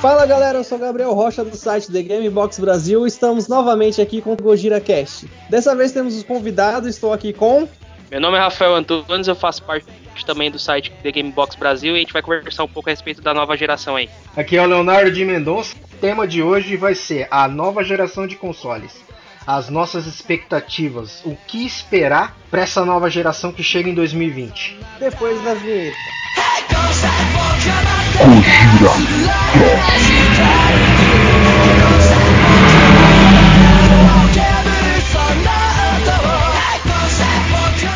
Fala 0.00 0.26
galera, 0.26 0.58
eu 0.58 0.64
sou 0.64 0.78
Gabriel 0.78 1.14
Rocha 1.14 1.42
do 1.42 1.56
site 1.56 1.90
The 1.90 2.02
Game 2.02 2.28
Box 2.28 2.60
Brasil. 2.60 3.06
Estamos 3.06 3.48
novamente 3.48 4.00
aqui 4.00 4.20
com 4.20 4.34
o 4.34 4.36
Gojira 4.36 4.78
Cast. 4.78 5.26
Dessa 5.48 5.74
vez 5.74 5.90
temos 5.90 6.14
os 6.14 6.22
convidados, 6.22 6.88
estou 6.88 7.12
aqui 7.12 7.32
com. 7.32 7.66
Meu 8.10 8.20
nome 8.20 8.36
é 8.36 8.40
Rafael 8.40 8.74
Antunes, 8.74 9.26
eu 9.26 9.34
faço 9.34 9.62
parte 9.64 9.86
também 10.26 10.50
do 10.50 10.58
site 10.58 10.92
The 11.02 11.10
Game 11.10 11.30
Box 11.32 11.56
Brasil 11.56 11.94
e 11.94 11.96
a 11.96 12.00
gente 12.00 12.12
vai 12.12 12.22
conversar 12.22 12.64
um 12.64 12.68
pouco 12.68 12.88
a 12.88 12.92
respeito 12.92 13.22
da 13.22 13.32
nova 13.32 13.56
geração 13.56 13.96
aí. 13.96 14.08
Aqui 14.36 14.56
é 14.56 14.62
o 14.62 14.66
Leonardo 14.66 15.10
de 15.10 15.24
Mendonça. 15.24 15.74
O 15.74 15.96
tema 15.96 16.26
de 16.26 16.42
hoje 16.42 16.76
vai 16.76 16.94
ser 16.94 17.26
a 17.30 17.48
nova 17.48 17.82
geração 17.82 18.26
de 18.26 18.36
consoles. 18.36 18.94
As 19.46 19.70
nossas 19.70 20.06
expectativas, 20.06 21.22
o 21.24 21.36
que 21.46 21.64
esperar 21.64 22.36
para 22.50 22.62
essa 22.62 22.84
nova 22.84 23.08
geração 23.08 23.50
que 23.50 23.62
chega 23.62 23.88
em 23.88 23.94
2020. 23.94 24.78
Depois 24.98 25.42
da 25.42 25.54
vinheta. 25.54 25.96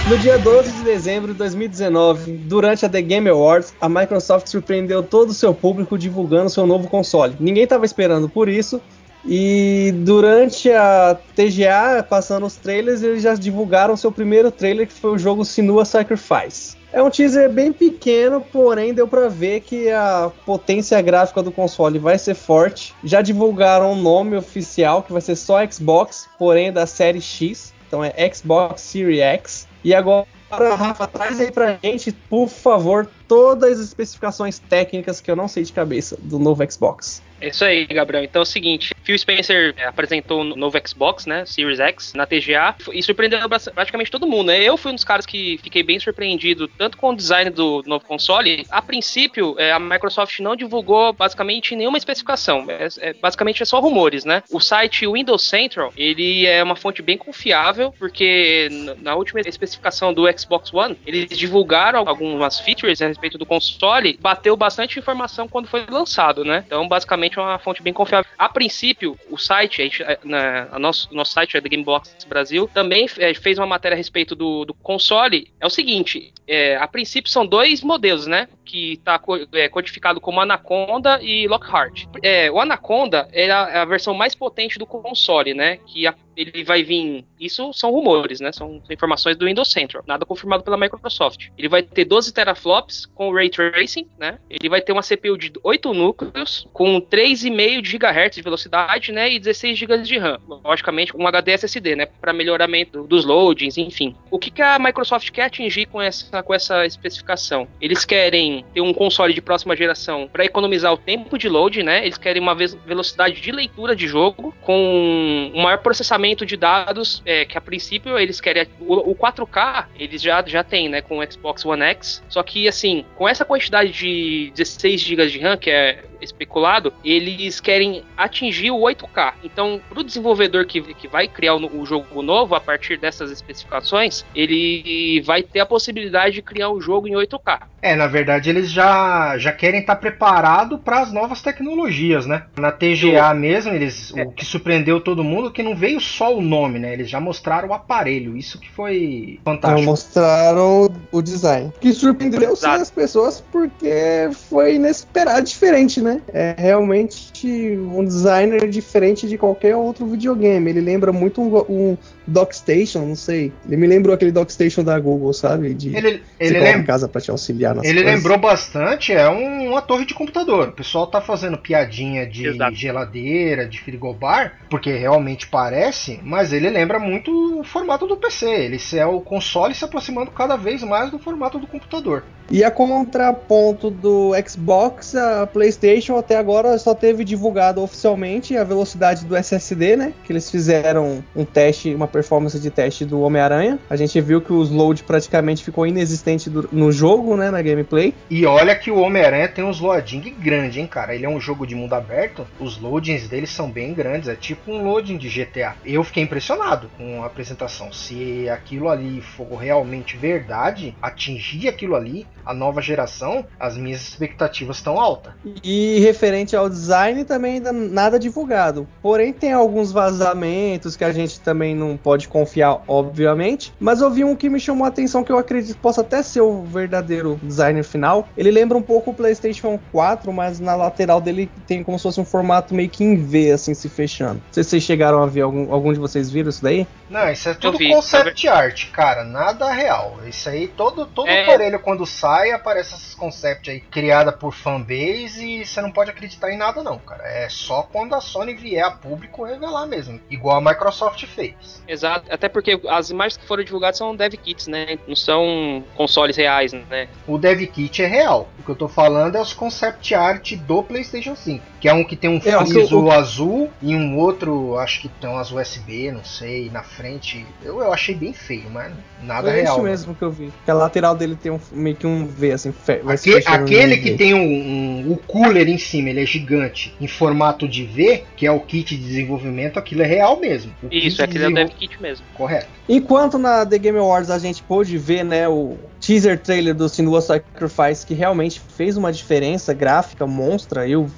No 0.09 0.19
dia 0.19 0.39
12 0.39 0.73
de 0.73 0.83
dezembro 0.83 1.33
de 1.33 1.39
2019, 1.39 2.33
durante 2.33 2.85
a 2.85 2.89
The 2.89 3.01
Game 3.01 3.31
Awards, 3.31 3.73
a 3.81 3.89
Microsoft 3.89 4.49
surpreendeu 4.49 5.03
todo 5.03 5.31
o 5.31 5.35
seu 5.35 5.55
público 5.55 5.97
divulgando 5.97 6.51
seu 6.51 6.67
novo 6.67 6.87
console. 6.89 7.35
Ninguém 7.41 7.65
estava 7.65 7.87
esperando 7.87 8.29
por 8.29 8.49
isso, 8.49 8.79
e 9.25 9.95
durante 10.05 10.71
a 10.71 11.17
TGA, 11.35 12.03
passando 12.03 12.45
os 12.45 12.57
trailers, 12.57 13.03
eles 13.03 13.23
já 13.23 13.35
divulgaram 13.35 13.97
seu 13.97 14.13
primeiro 14.13 14.51
trailer, 14.51 14.87
que 14.87 14.93
foi 14.93 15.13
o 15.13 15.19
jogo 15.19 15.45
Sinua 15.45 15.85
Sacrifice. 15.85 16.70
É 16.93 17.01
um 17.01 17.09
teaser 17.09 17.49
bem 17.49 17.73
pequeno, 17.73 18.41
porém 18.41 18.93
deu 18.93 19.07
para 19.07 19.29
ver 19.29 19.61
que 19.61 19.89
a 19.91 20.31
potência 20.45 21.01
gráfica 21.01 21.43
do 21.43 21.53
console 21.53 21.99
vai 21.99 22.19
ser 22.19 22.35
forte. 22.35 22.95
Já 23.05 23.23
divulgaram 23.23 23.91
o 23.91 23.93
um 23.93 24.03
nome 24.03 24.37
oficial, 24.37 25.03
que 25.03 25.13
vai 25.13 25.21
ser 25.21 25.37
só 25.37 25.65
Xbox, 25.67 26.29
porém 26.39 26.73
da 26.73 26.87
série 26.87 27.21
X. 27.21 27.73
Então 27.87 28.05
é 28.05 28.13
Xbox 28.33 28.83
Series 28.83 29.21
X. 29.21 29.69
E 29.85 29.95
agora, 29.95 30.27
Rafa, 30.51 31.07
traz 31.07 31.41
aí 31.41 31.51
pra 31.51 31.79
gente, 31.83 32.13
por 32.13 32.49
favor, 32.49 33.09
todas 33.31 33.79
as 33.79 33.87
especificações 33.87 34.59
técnicas 34.59 35.21
que 35.21 35.31
eu 35.31 35.37
não 35.37 35.47
sei 35.47 35.63
de 35.63 35.73
cabeça 35.73 36.19
do 36.21 36.37
novo 36.37 36.69
Xbox. 36.69 37.23
É 37.41 37.49
isso 37.49 37.65
aí, 37.65 37.87
Gabriel. 37.87 38.23
Então 38.23 38.41
é 38.41 38.43
o 38.43 38.47
seguinte, 38.47 38.95
Phil 39.03 39.19
Spencer 39.19 39.75
é, 39.77 39.87
apresentou 39.87 40.43
o 40.43 40.45
novo 40.45 40.77
Xbox, 40.87 41.25
né, 41.25 41.47
Series 41.47 41.81
X, 41.81 42.13
na 42.13 42.27
TGA, 42.27 42.75
e 42.93 43.03
surpreendeu 43.03 43.41
praticamente 43.49 44.11
todo 44.11 44.27
mundo, 44.27 44.49
né? 44.49 44.63
Eu 44.63 44.77
fui 44.77 44.93
um 44.93 44.95
dos 44.95 45.05
caras 45.05 45.25
que 45.25 45.59
fiquei 45.63 45.83
bem 45.83 45.99
surpreendido, 45.99 46.69
tanto 46.69 46.99
com 46.99 47.11
o 47.11 47.17
design 47.17 47.51
do 47.51 47.83
novo 47.87 48.05
console. 48.05 48.67
A 48.71 48.83
princípio, 48.83 49.55
é, 49.59 49.73
a 49.73 49.79
Microsoft 49.79 50.39
não 50.41 50.55
divulgou 50.55 51.13
basicamente 51.13 51.75
nenhuma 51.75 51.97
especificação. 51.97 52.67
É, 52.69 52.89
é, 52.99 53.13
basicamente 53.15 53.63
é 53.63 53.67
só 53.67 53.81
rumores, 53.81 54.25
né? 54.25 54.43
O 54.51 54.61
site 54.61 55.07
Windows 55.07 55.43
Central, 55.43 55.93
ele 55.97 56.47
é 56.47 56.63
uma 56.63 56.77
fonte 56.77 57.01
bem 57.01 57.17
confiável, 57.17 57.95
porque 57.99 58.69
na 59.01 59.15
última 59.15 59.41
especificação 59.41 60.13
do 60.13 60.27
Xbox 60.39 60.75
One, 60.75 60.99
eles 61.07 61.39
divulgaram 61.39 62.07
algumas 62.07 62.61
features 62.61 63.01
a 63.01 63.09
respeito 63.21 63.37
do 63.37 63.45
console, 63.45 64.19
bateu 64.21 64.57
bastante 64.57 64.99
informação 64.99 65.47
quando 65.47 65.69
foi 65.69 65.85
lançado, 65.87 66.45
né? 66.45 66.65
Então, 66.67 66.89
basicamente, 66.89 67.39
é 67.39 67.43
uma 67.43 67.59
fonte 67.59 67.83
bem 67.83 67.93
confiável. 67.93 68.31
A 68.39 68.49
princípio, 68.49 69.19
o 69.31 69.37
site, 69.37 69.83
a 69.83 69.85
gente, 69.85 70.03
é, 70.03 70.19
na, 70.25 70.69
a 70.73 70.79
nosso, 70.79 71.15
nosso 71.15 71.33
site 71.33 71.57
é 71.57 71.61
The 71.61 71.69
Gamebox 71.69 72.25
Brasil, 72.25 72.69
também 72.73 73.07
é, 73.19 73.35
fez 73.35 73.59
uma 73.59 73.67
matéria 73.67 73.95
a 73.95 73.99
respeito 73.99 74.35
do, 74.35 74.65
do 74.65 74.73
console. 74.73 75.53
É 75.61 75.67
o 75.67 75.71
seguinte, 75.71 76.33
é, 76.47 76.77
a 76.77 76.89
princípio 76.89 77.31
são 77.31 77.47
dois 77.47 77.83
modelos, 77.83 78.27
né? 78.27 78.49
Que 78.65 78.95
está 78.95 79.21
é, 79.53 79.69
codificado 79.69 80.21
como 80.21 80.41
Anaconda 80.41 81.21
e 81.23 81.47
Lockhart. 81.47 82.07
É, 82.23 82.51
o 82.51 82.59
Anaconda 82.59 83.29
é 83.33 83.51
a, 83.51 83.83
a, 83.83 83.85
versão 83.85 84.15
mais 84.15 84.35
potente 84.35 84.79
do 84.79 84.87
console, 84.87 85.53
né? 85.55 85.77
Que 85.87 86.07
a, 86.07 86.15
ele 86.37 86.65
vai 86.65 86.83
vir. 86.83 87.25
Isso 87.39 87.73
são 87.73 87.91
rumores, 87.91 88.41
né? 88.41 88.51
São 88.53 88.83
informações 88.91 89.37
do 89.37 89.47
Windows 89.47 89.71
Central, 89.71 90.03
nada 90.07 90.25
confirmado 90.25 90.63
pela 90.63 90.77
Microsoft. 90.77 91.49
Ele 91.59 91.69
vai 91.69 91.83
ter 91.83 92.05
12 92.05 92.33
teraflops 92.33 93.07
com 93.15 93.33
ray 93.33 93.51
tracing, 93.51 94.07
né? 94.19 94.39
Ele 94.49 94.69
vai 94.69 94.81
ter 94.81 94.93
uma 94.93 95.03
CPU 95.03 95.37
de 95.37 95.53
8 95.63 95.93
núcleos 95.93 96.67
com 96.73 97.01
3,5 97.01 97.83
GHz 97.83 98.37
de 98.37 98.43
velocidade, 98.43 99.13
né? 99.13 99.31
E 99.31 99.39
16 99.39 99.79
GB 99.79 99.99
de 99.99 100.19
RAM. 100.19 100.39
Logicamente, 100.49 101.13
com 101.13 101.23
um 101.23 101.27
HD 101.27 101.53
SSD, 101.53 101.97
né? 101.97 102.07
Para 102.07 102.33
melhoramento 102.33 103.03
dos 103.05 103.25
loadings, 103.25 103.77
enfim. 103.77 104.17
O 104.31 104.39
que, 104.39 104.51
que 104.51 104.63
a 104.63 104.79
Microsoft 104.79 105.31
quer 105.31 105.45
atingir 105.45 105.87
com 105.87 106.01
essa, 106.01 106.43
com 106.43 106.55
essa 106.55 106.87
especificação? 106.87 107.69
Eles 107.81 108.05
querem 108.05 108.65
ter 108.73 108.81
um 108.81 108.95
console 108.95 109.35
de 109.35 109.43
próxima 109.43 109.77
geração 109.77 110.29
para 110.33 110.45
economizar 110.45 110.93
o 110.93 110.97
tempo 110.97 111.37
de 111.37 111.49
load, 111.49 111.83
né? 111.83 112.05
Eles 112.05 112.19
querem 112.19 112.41
uma 112.41 112.55
velocidade 112.55 113.41
de 113.41 113.53
leitura 113.53 113.95
de 113.95 114.07
jogo 114.07 114.55
com 114.63 115.53
um 115.55 115.63
maior 115.63 115.79
processamento 115.79 116.47
de 116.47 116.57
dados, 116.57 117.23
é, 117.25 117.45
que 117.45 117.59
a 117.59 117.61
princípio 117.61 118.19
eles 118.19 118.41
querem. 118.41 118.67
O, 118.81 119.11
o 119.11 119.15
4K 119.15 119.87
eles 119.99 120.23
já, 120.23 120.43
já 120.47 120.65
tem, 120.65 120.89
né? 120.89 121.03
Com 121.03 121.19
o 121.19 121.33
Xbox 121.33 121.65
One 121.65 121.83
X. 121.83 122.23
Só 122.29 122.43
que, 122.43 122.67
assim, 122.69 123.00
com 123.17 123.29
essa 123.29 123.45
quantidade 123.45 123.93
de 123.93 124.53
16 124.55 125.01
GB 125.01 125.27
de 125.27 125.39
RAM, 125.39 125.57
que 125.57 125.71
é 125.71 126.05
especulado, 126.21 126.93
eles 127.05 127.61
querem 127.61 128.03
atingir 128.17 128.71
o 128.71 128.81
8K. 128.81 129.35
Então, 129.45 129.81
para 129.89 130.01
o 130.01 130.05
desenvolvedor 130.05 130.67
que, 130.67 130.81
que 130.95 131.09
vai 131.09 131.29
criar 131.29 131.55
o, 131.55 131.81
o, 131.81 131.87
jogo 131.87 132.23
novo 132.23 132.55
a 132.55 132.61
partir 132.61 132.99
dessas 132.99 133.31
especificações, 133.31 134.25
ele 134.35 135.21
vai 135.23 135.43
ter 135.43 135.61
a 135.61 135.67
possibilidade 135.67 136.37
de 136.37 136.43
criar 136.43 136.71
um 136.71 136.81
jogo 136.81 137.09
em 137.09 137.13
8K. 137.13 137.63
É, 137.83 137.95
na 137.95 138.07
verdade, 138.07 138.51
eles 138.51 138.71
já, 138.71 139.39
já 139.39 139.53
querem 139.53 139.81
estar 139.81 139.95
tá 139.95 140.01
preparado 140.01 140.79
para 140.79 141.01
as 141.01 141.13
novas 141.13 141.41
tecnologias, 141.41 142.27
né? 142.27 142.45
Na 142.59 142.71
TGA 142.71 143.33
mesmo, 143.35 143.73
eles 143.73 144.13
é. 144.15 144.23
o 144.23 144.33
que 144.33 144.45
surpreendeu 144.45 145.01
todo 145.01 145.25
mundo 145.25 145.49
é 145.49 145.53
que 145.53 145.63
não 145.63 145.75
veio 145.75 146.01
só 146.01 146.37
o 146.37 146.43
nome, 146.43 146.79
né? 146.79 146.93
Eles 146.93 147.09
já 147.09 147.21
mostraram 147.21 147.69
o 147.69 147.73
aparelho, 147.73 148.37
isso 148.37 148.59
que 148.59 148.71
foi 148.71 149.41
fantástico. 149.45 149.81
Então, 149.81 149.91
mostraram 149.91 150.91
o 151.11 151.23
design. 151.23 151.73
Que 151.81 151.93
surpreendeu 151.93 152.55
sim 152.55 152.67
as 152.67 152.91
pessoas 152.91 153.43
porque 153.53 154.29
foi 154.49 154.75
inesperado, 154.75 155.47
diferente, 155.47 156.01
né? 156.01 156.10
É 156.33 156.55
realmente 156.59 157.77
um 157.79 158.05
designer 158.05 158.69
diferente 158.69 159.29
de 159.29 159.37
qualquer 159.39 159.77
outro 159.77 160.07
videogame. 160.07 160.71
Ele 160.71 160.81
lembra 160.81 161.13
muito 161.13 161.41
um, 161.41 161.57
um 161.69 161.97
Dockstation, 162.27 163.01
não 163.07 163.17
sei. 163.17 163.53
Ele 163.67 163.77
me 163.77 163.87
lembrou 163.87 164.15
aquele 164.15 164.33
Dockstation 164.33 164.85
da 164.85 164.99
Google, 164.99 165.33
sabe? 165.33 165.75
De 165.75 165.97
ele 165.97 166.23
ele 166.39 166.59
lembra 166.59 166.85
casa 166.85 167.09
para 167.09 167.21
te 167.21 167.31
auxiliar 167.31 167.75
nas 167.75 167.85
Ele 167.85 168.03
coisas. 168.03 168.15
lembrou 168.17 168.39
bastante, 168.39 169.13
é 169.13 169.29
um, 169.29 169.71
uma 169.71 169.83
torre 169.83 170.05
de 170.05 170.15
computador. 170.15 170.69
O 170.69 170.73
pessoal 170.73 171.07
tá 171.07 171.21
fazendo 171.21 171.59
piadinha 171.59 172.27
de 172.27 172.47
Exato. 172.49 172.75
geladeira, 172.75 173.67
de 173.67 173.81
frigobar, 173.81 174.59
porque 174.69 174.93
realmente 174.97 175.47
parece, 175.47 176.21
mas 176.23 176.53
ele 176.53 176.69
lembra 176.71 176.99
muito 176.99 177.61
o 177.61 177.65
formato 177.65 178.07
do 178.07 178.17
PC. 178.17 178.47
Ele 178.49 178.79
é 178.95 179.07
o 179.07 179.21
console 179.21 179.75
se 179.75 179.85
aproximando 179.85 180.31
cada 180.31 180.57
vez 180.57 180.83
mais 180.83 181.11
do 181.11 181.19
formato 181.19 181.59
do 181.59 181.67
computador. 181.67 182.25
E 182.51 182.65
a 182.65 182.71
contraponto 182.71 183.91
do 183.91 184.33
Xbox, 184.45 185.15
a 185.15 185.47
PlayStation 185.47 186.00
até 186.09 186.37
agora 186.37 186.79
só 186.79 186.95
teve 186.95 187.25
divulgado 187.25 187.83
oficialmente 187.83 188.57
a 188.57 188.65
velocidade 188.65 189.25
do 189.25 189.37
SSD, 189.37 189.97
né? 189.97 190.13
Que 190.25 190.33
eles 190.33 190.51
fizeram 190.51 191.23
um 191.35 191.45
teste, 191.45 191.95
uma 191.95 192.09
performance 192.09 192.59
de 192.59 192.71
teste 192.71 193.05
do 193.05 193.21
Homem-Aranha. 193.21 193.79
A 193.89 193.97
gente 193.97 194.21
viu 194.21 194.41
que 194.41 194.53
os 194.53 194.71
load 194.71 195.03
praticamente 195.03 195.65
ficou 195.65 195.87
inexistente 195.87 196.49
do, 196.49 196.69
no 196.73 196.93
jogo, 196.93 197.37
né? 197.37 197.51
Na 197.51 197.63
gameplay. 197.63 198.15
E 198.29 198.47
olha 198.47 198.75
que 198.77 198.91
o 198.91 198.99
Homem-Aranha 198.99 199.49
tem 199.49 199.65
uns 199.65 199.81
loading 199.81 200.35
grande, 200.39 200.81
hein, 200.81 200.87
cara? 200.87 201.15
Ele 201.15 201.27
é 201.27 201.29
um 201.29 201.41
jogo 201.41 201.67
de 201.67 201.75
mundo 201.75 201.95
aberto. 201.95 202.47
Os 202.59 202.79
loadings 202.79 203.29
dele 203.29 203.47
são 203.47 203.71
bem 203.71 203.93
grandes. 203.93 204.29
É 204.29 204.35
tipo 204.35 204.71
um 204.73 204.85
loading 204.85 205.17
de 205.17 205.29
GTA. 205.29 205.75
Eu 205.85 206.05
fiquei 206.05 206.23
impressionado 206.23 206.91
com 206.97 207.23
a 207.23 207.27
apresentação. 207.27 207.93
Se 207.93 208.49
aquilo 208.49 208.89
ali 208.89 209.21
for 209.21 209.57
realmente 209.57 210.17
verdade, 210.17 210.95
atingir 211.01 211.69
aquilo 211.69 211.97
ali, 211.97 212.27
a 212.45 212.55
nova 212.55 212.81
geração, 212.81 213.45
as 213.59 213.77
minhas 213.77 214.03
expectativas 214.03 214.77
estão 214.77 215.01
altas. 215.01 215.33
E 215.63 215.90
referente 215.99 216.55
ao 216.55 216.69
design, 216.69 217.25
também 217.25 217.55
ainda 217.55 217.73
nada 217.73 218.19
divulgado. 218.19 218.87
Porém, 219.03 219.33
tem 219.33 219.53
alguns 219.53 219.93
vazamentos 219.93 220.97
que 220.97 221.05
a 221.05 221.13
gente 221.13 221.41
também 221.41 221.75
não 221.75 221.97
pode 221.97 222.29
confiar, 222.29 222.83
obviamente. 222.87 223.73
Mas 223.81 224.01
eu 224.01 224.11
vi 224.11 224.25
um 224.25 224.37
que 224.37 224.49
me 224.49 224.61
chamou 224.61 224.85
a 224.85 224.89
atenção 224.89 225.25
que 225.25 225.33
eu 225.33 225.39
acredito 225.39 225.79
possa 225.79 226.03
até 226.03 226.23
ser 226.23 226.41
o 226.41 226.63
verdadeiro 226.63 227.41
design 227.43 227.83
final. 227.83 228.29
Ele 228.37 228.51
lembra 228.51 228.77
um 228.77 228.83
pouco 228.83 229.11
o 229.11 229.15
PlayStation 229.15 229.79
4, 229.91 230.33
mas 230.33 230.61
na 230.61 230.75
lateral 230.75 231.21
dele 231.21 231.51
tem 231.67 231.83
como 231.83 231.99
se 231.99 232.03
fosse 232.03 232.21
um 232.21 232.25
formato 232.25 232.75
meio 232.75 232.89
que 232.89 233.05
em 233.05 233.17
V, 233.17 233.53
assim, 233.53 233.75
se 233.75 233.89
fechando. 233.89 234.35
Não 234.35 234.53
sei 234.53 234.65
se 234.65 234.71
vocês 234.71 234.83
chegaram 234.83 235.23
a 235.23 235.27
ver, 235.27 235.43
algum, 235.43 235.73
algum 235.73 235.93
de 235.93 235.99
vocês 235.99 236.31
viram 236.31 236.51
isso 236.51 236.63
daí? 236.63 236.87
Não, 237.09 237.31
isso 237.31 237.49
é 237.49 237.55
tudo 237.55 237.79
vi, 237.79 237.91
concept 237.91 238.47
art, 238.47 238.91
cara, 238.91 239.25
nada 239.25 239.71
real. 239.73 240.19
Isso 240.27 240.49
aí, 240.49 240.69
todo, 240.69 241.07
todo 241.07 241.29
é... 241.29 241.43
aparelho 241.43 241.79
quando 241.81 242.07
sai 242.07 242.51
e 242.51 242.53
aparece 242.53 242.95
essas 242.95 243.15
concept 243.15 243.71
aí 243.71 243.81
criada 243.81 244.33
por 244.33 244.53
fanbase 244.53 245.45
e 245.45 245.67
você 245.81 245.83
não 245.83 245.91
pode 245.91 246.11
acreditar 246.11 246.53
em 246.53 246.57
nada 246.57 246.83
não, 246.83 246.99
cara. 246.99 247.23
É 247.27 247.49
só 247.49 247.83
quando 247.83 248.15
a 248.15 248.21
Sony 248.21 248.55
vier 248.55 248.85
a 248.85 248.91
público 248.91 249.45
revelar 249.45 249.87
mesmo, 249.87 250.21
igual 250.31 250.59
a 250.59 250.61
Microsoft 250.61 251.25
fez. 251.27 251.83
Exato, 251.89 252.27
até 252.31 252.49
porque 252.49 252.81
as 252.89 253.11
imagens 253.11 253.37
que 253.37 253.47
foram 253.47 253.65
divulgadas 253.65 253.99
são 253.99 254.15
dev 254.15 254.35
kits, 254.35 254.67
né? 254.67 254.99
Não 255.09 255.17
são 255.17 255.83
consoles 255.95 256.37
reais, 256.37 256.73
né? 256.73 257.09
O 257.27 257.39
dev 257.39 257.63
kit 257.67 258.03
é 258.03 258.07
real. 258.07 258.49
O 258.59 258.63
que 258.63 258.71
eu 258.71 258.77
tô 258.77 258.89
falando 258.89 259.37
é 259.37 259.41
os 259.41 259.53
concept 259.53 260.15
art 260.15 260.55
do 260.55 260.83
PlayStation 260.83 261.35
5, 261.35 261.65
que 261.81 261.89
é 261.89 261.95
um 261.95 262.05
que 262.05 262.17
tem 262.17 262.31
um 262.31 262.37
é, 262.37 262.67
friso 262.67 263.01
o... 263.01 263.11
azul 263.11 263.71
e 263.81 263.95
um 263.95 264.19
outro, 264.19 264.77
acho 264.79 265.01
que 265.01 265.09
tem 265.09 265.31
umas 265.31 265.51
USB, 265.51 266.11
não 266.13 266.25
sei, 266.25 266.71
na 266.71 266.83
frente. 266.83 267.47
Eu, 267.63 267.81
eu 267.81 267.93
achei 267.93 268.15
bem 268.15 268.33
feio, 268.33 268.69
mas 268.71 268.93
nada 269.23 269.51
é 269.51 269.63
real. 269.63 269.67
É 269.67 269.71
isso 269.71 269.83
mesmo 269.83 270.15
que 270.15 270.23
eu 270.23 270.31
vi. 270.31 270.53
Que 270.65 270.71
a 270.71 270.75
lateral 270.75 271.15
dele 271.15 271.37
tem 271.37 271.51
um, 271.51 271.61
meio 271.73 271.97
que 271.97 272.07
um 272.07 272.27
V, 272.27 272.53
assim, 272.53 272.75
Aque, 273.07 273.47
Aquele 273.47 273.97
que 273.97 274.15
tem 274.17 274.35
um, 274.35 274.41
um, 274.41 275.13
o 275.13 275.17
cooler 275.17 275.69
em 275.71 275.79
cima, 275.79 276.11
ele 276.11 276.23
é 276.23 276.27
gigante, 276.27 276.95
em 277.01 277.07
formato 277.07 277.69
de 277.69 277.85
V, 277.85 278.25
que 278.37 278.47
é 278.47 278.51
o 278.51 278.61
kit 278.61 278.97
de 278.97 279.03
desenvolvimento, 279.03 279.79
aquilo 279.79 280.03
é 280.03 280.07
real 280.07 280.39
mesmo. 280.39 280.73
O 280.83 280.89
isso, 280.93 281.23
aquilo 281.23 281.45
é 281.45 281.49
o 281.49 281.55
dev 281.55 281.71
kit 281.71 282.01
mesmo. 282.01 282.25
Correto. 282.35 282.69
Enquanto 282.89 283.39
na 283.39 283.65
The 283.65 283.79
Game 283.79 283.99
Awards 283.99 284.31
a 284.31 284.39
gente 284.39 284.63
pôde 284.63 284.99
ver, 284.99 285.25
né, 285.25 285.49
o 285.49 285.77
teaser 286.01 286.39
trailer 286.39 286.75
do 286.75 286.89
Sinua 286.89 287.21
Sacrifice 287.21 288.07
que 288.07 288.15
realmente 288.15 288.61
fez 288.61 288.97
uma 288.97 289.13
diferença 289.13 289.75
gráfica 289.75 290.27
monstra. 290.27 290.89
Eu 290.89 291.09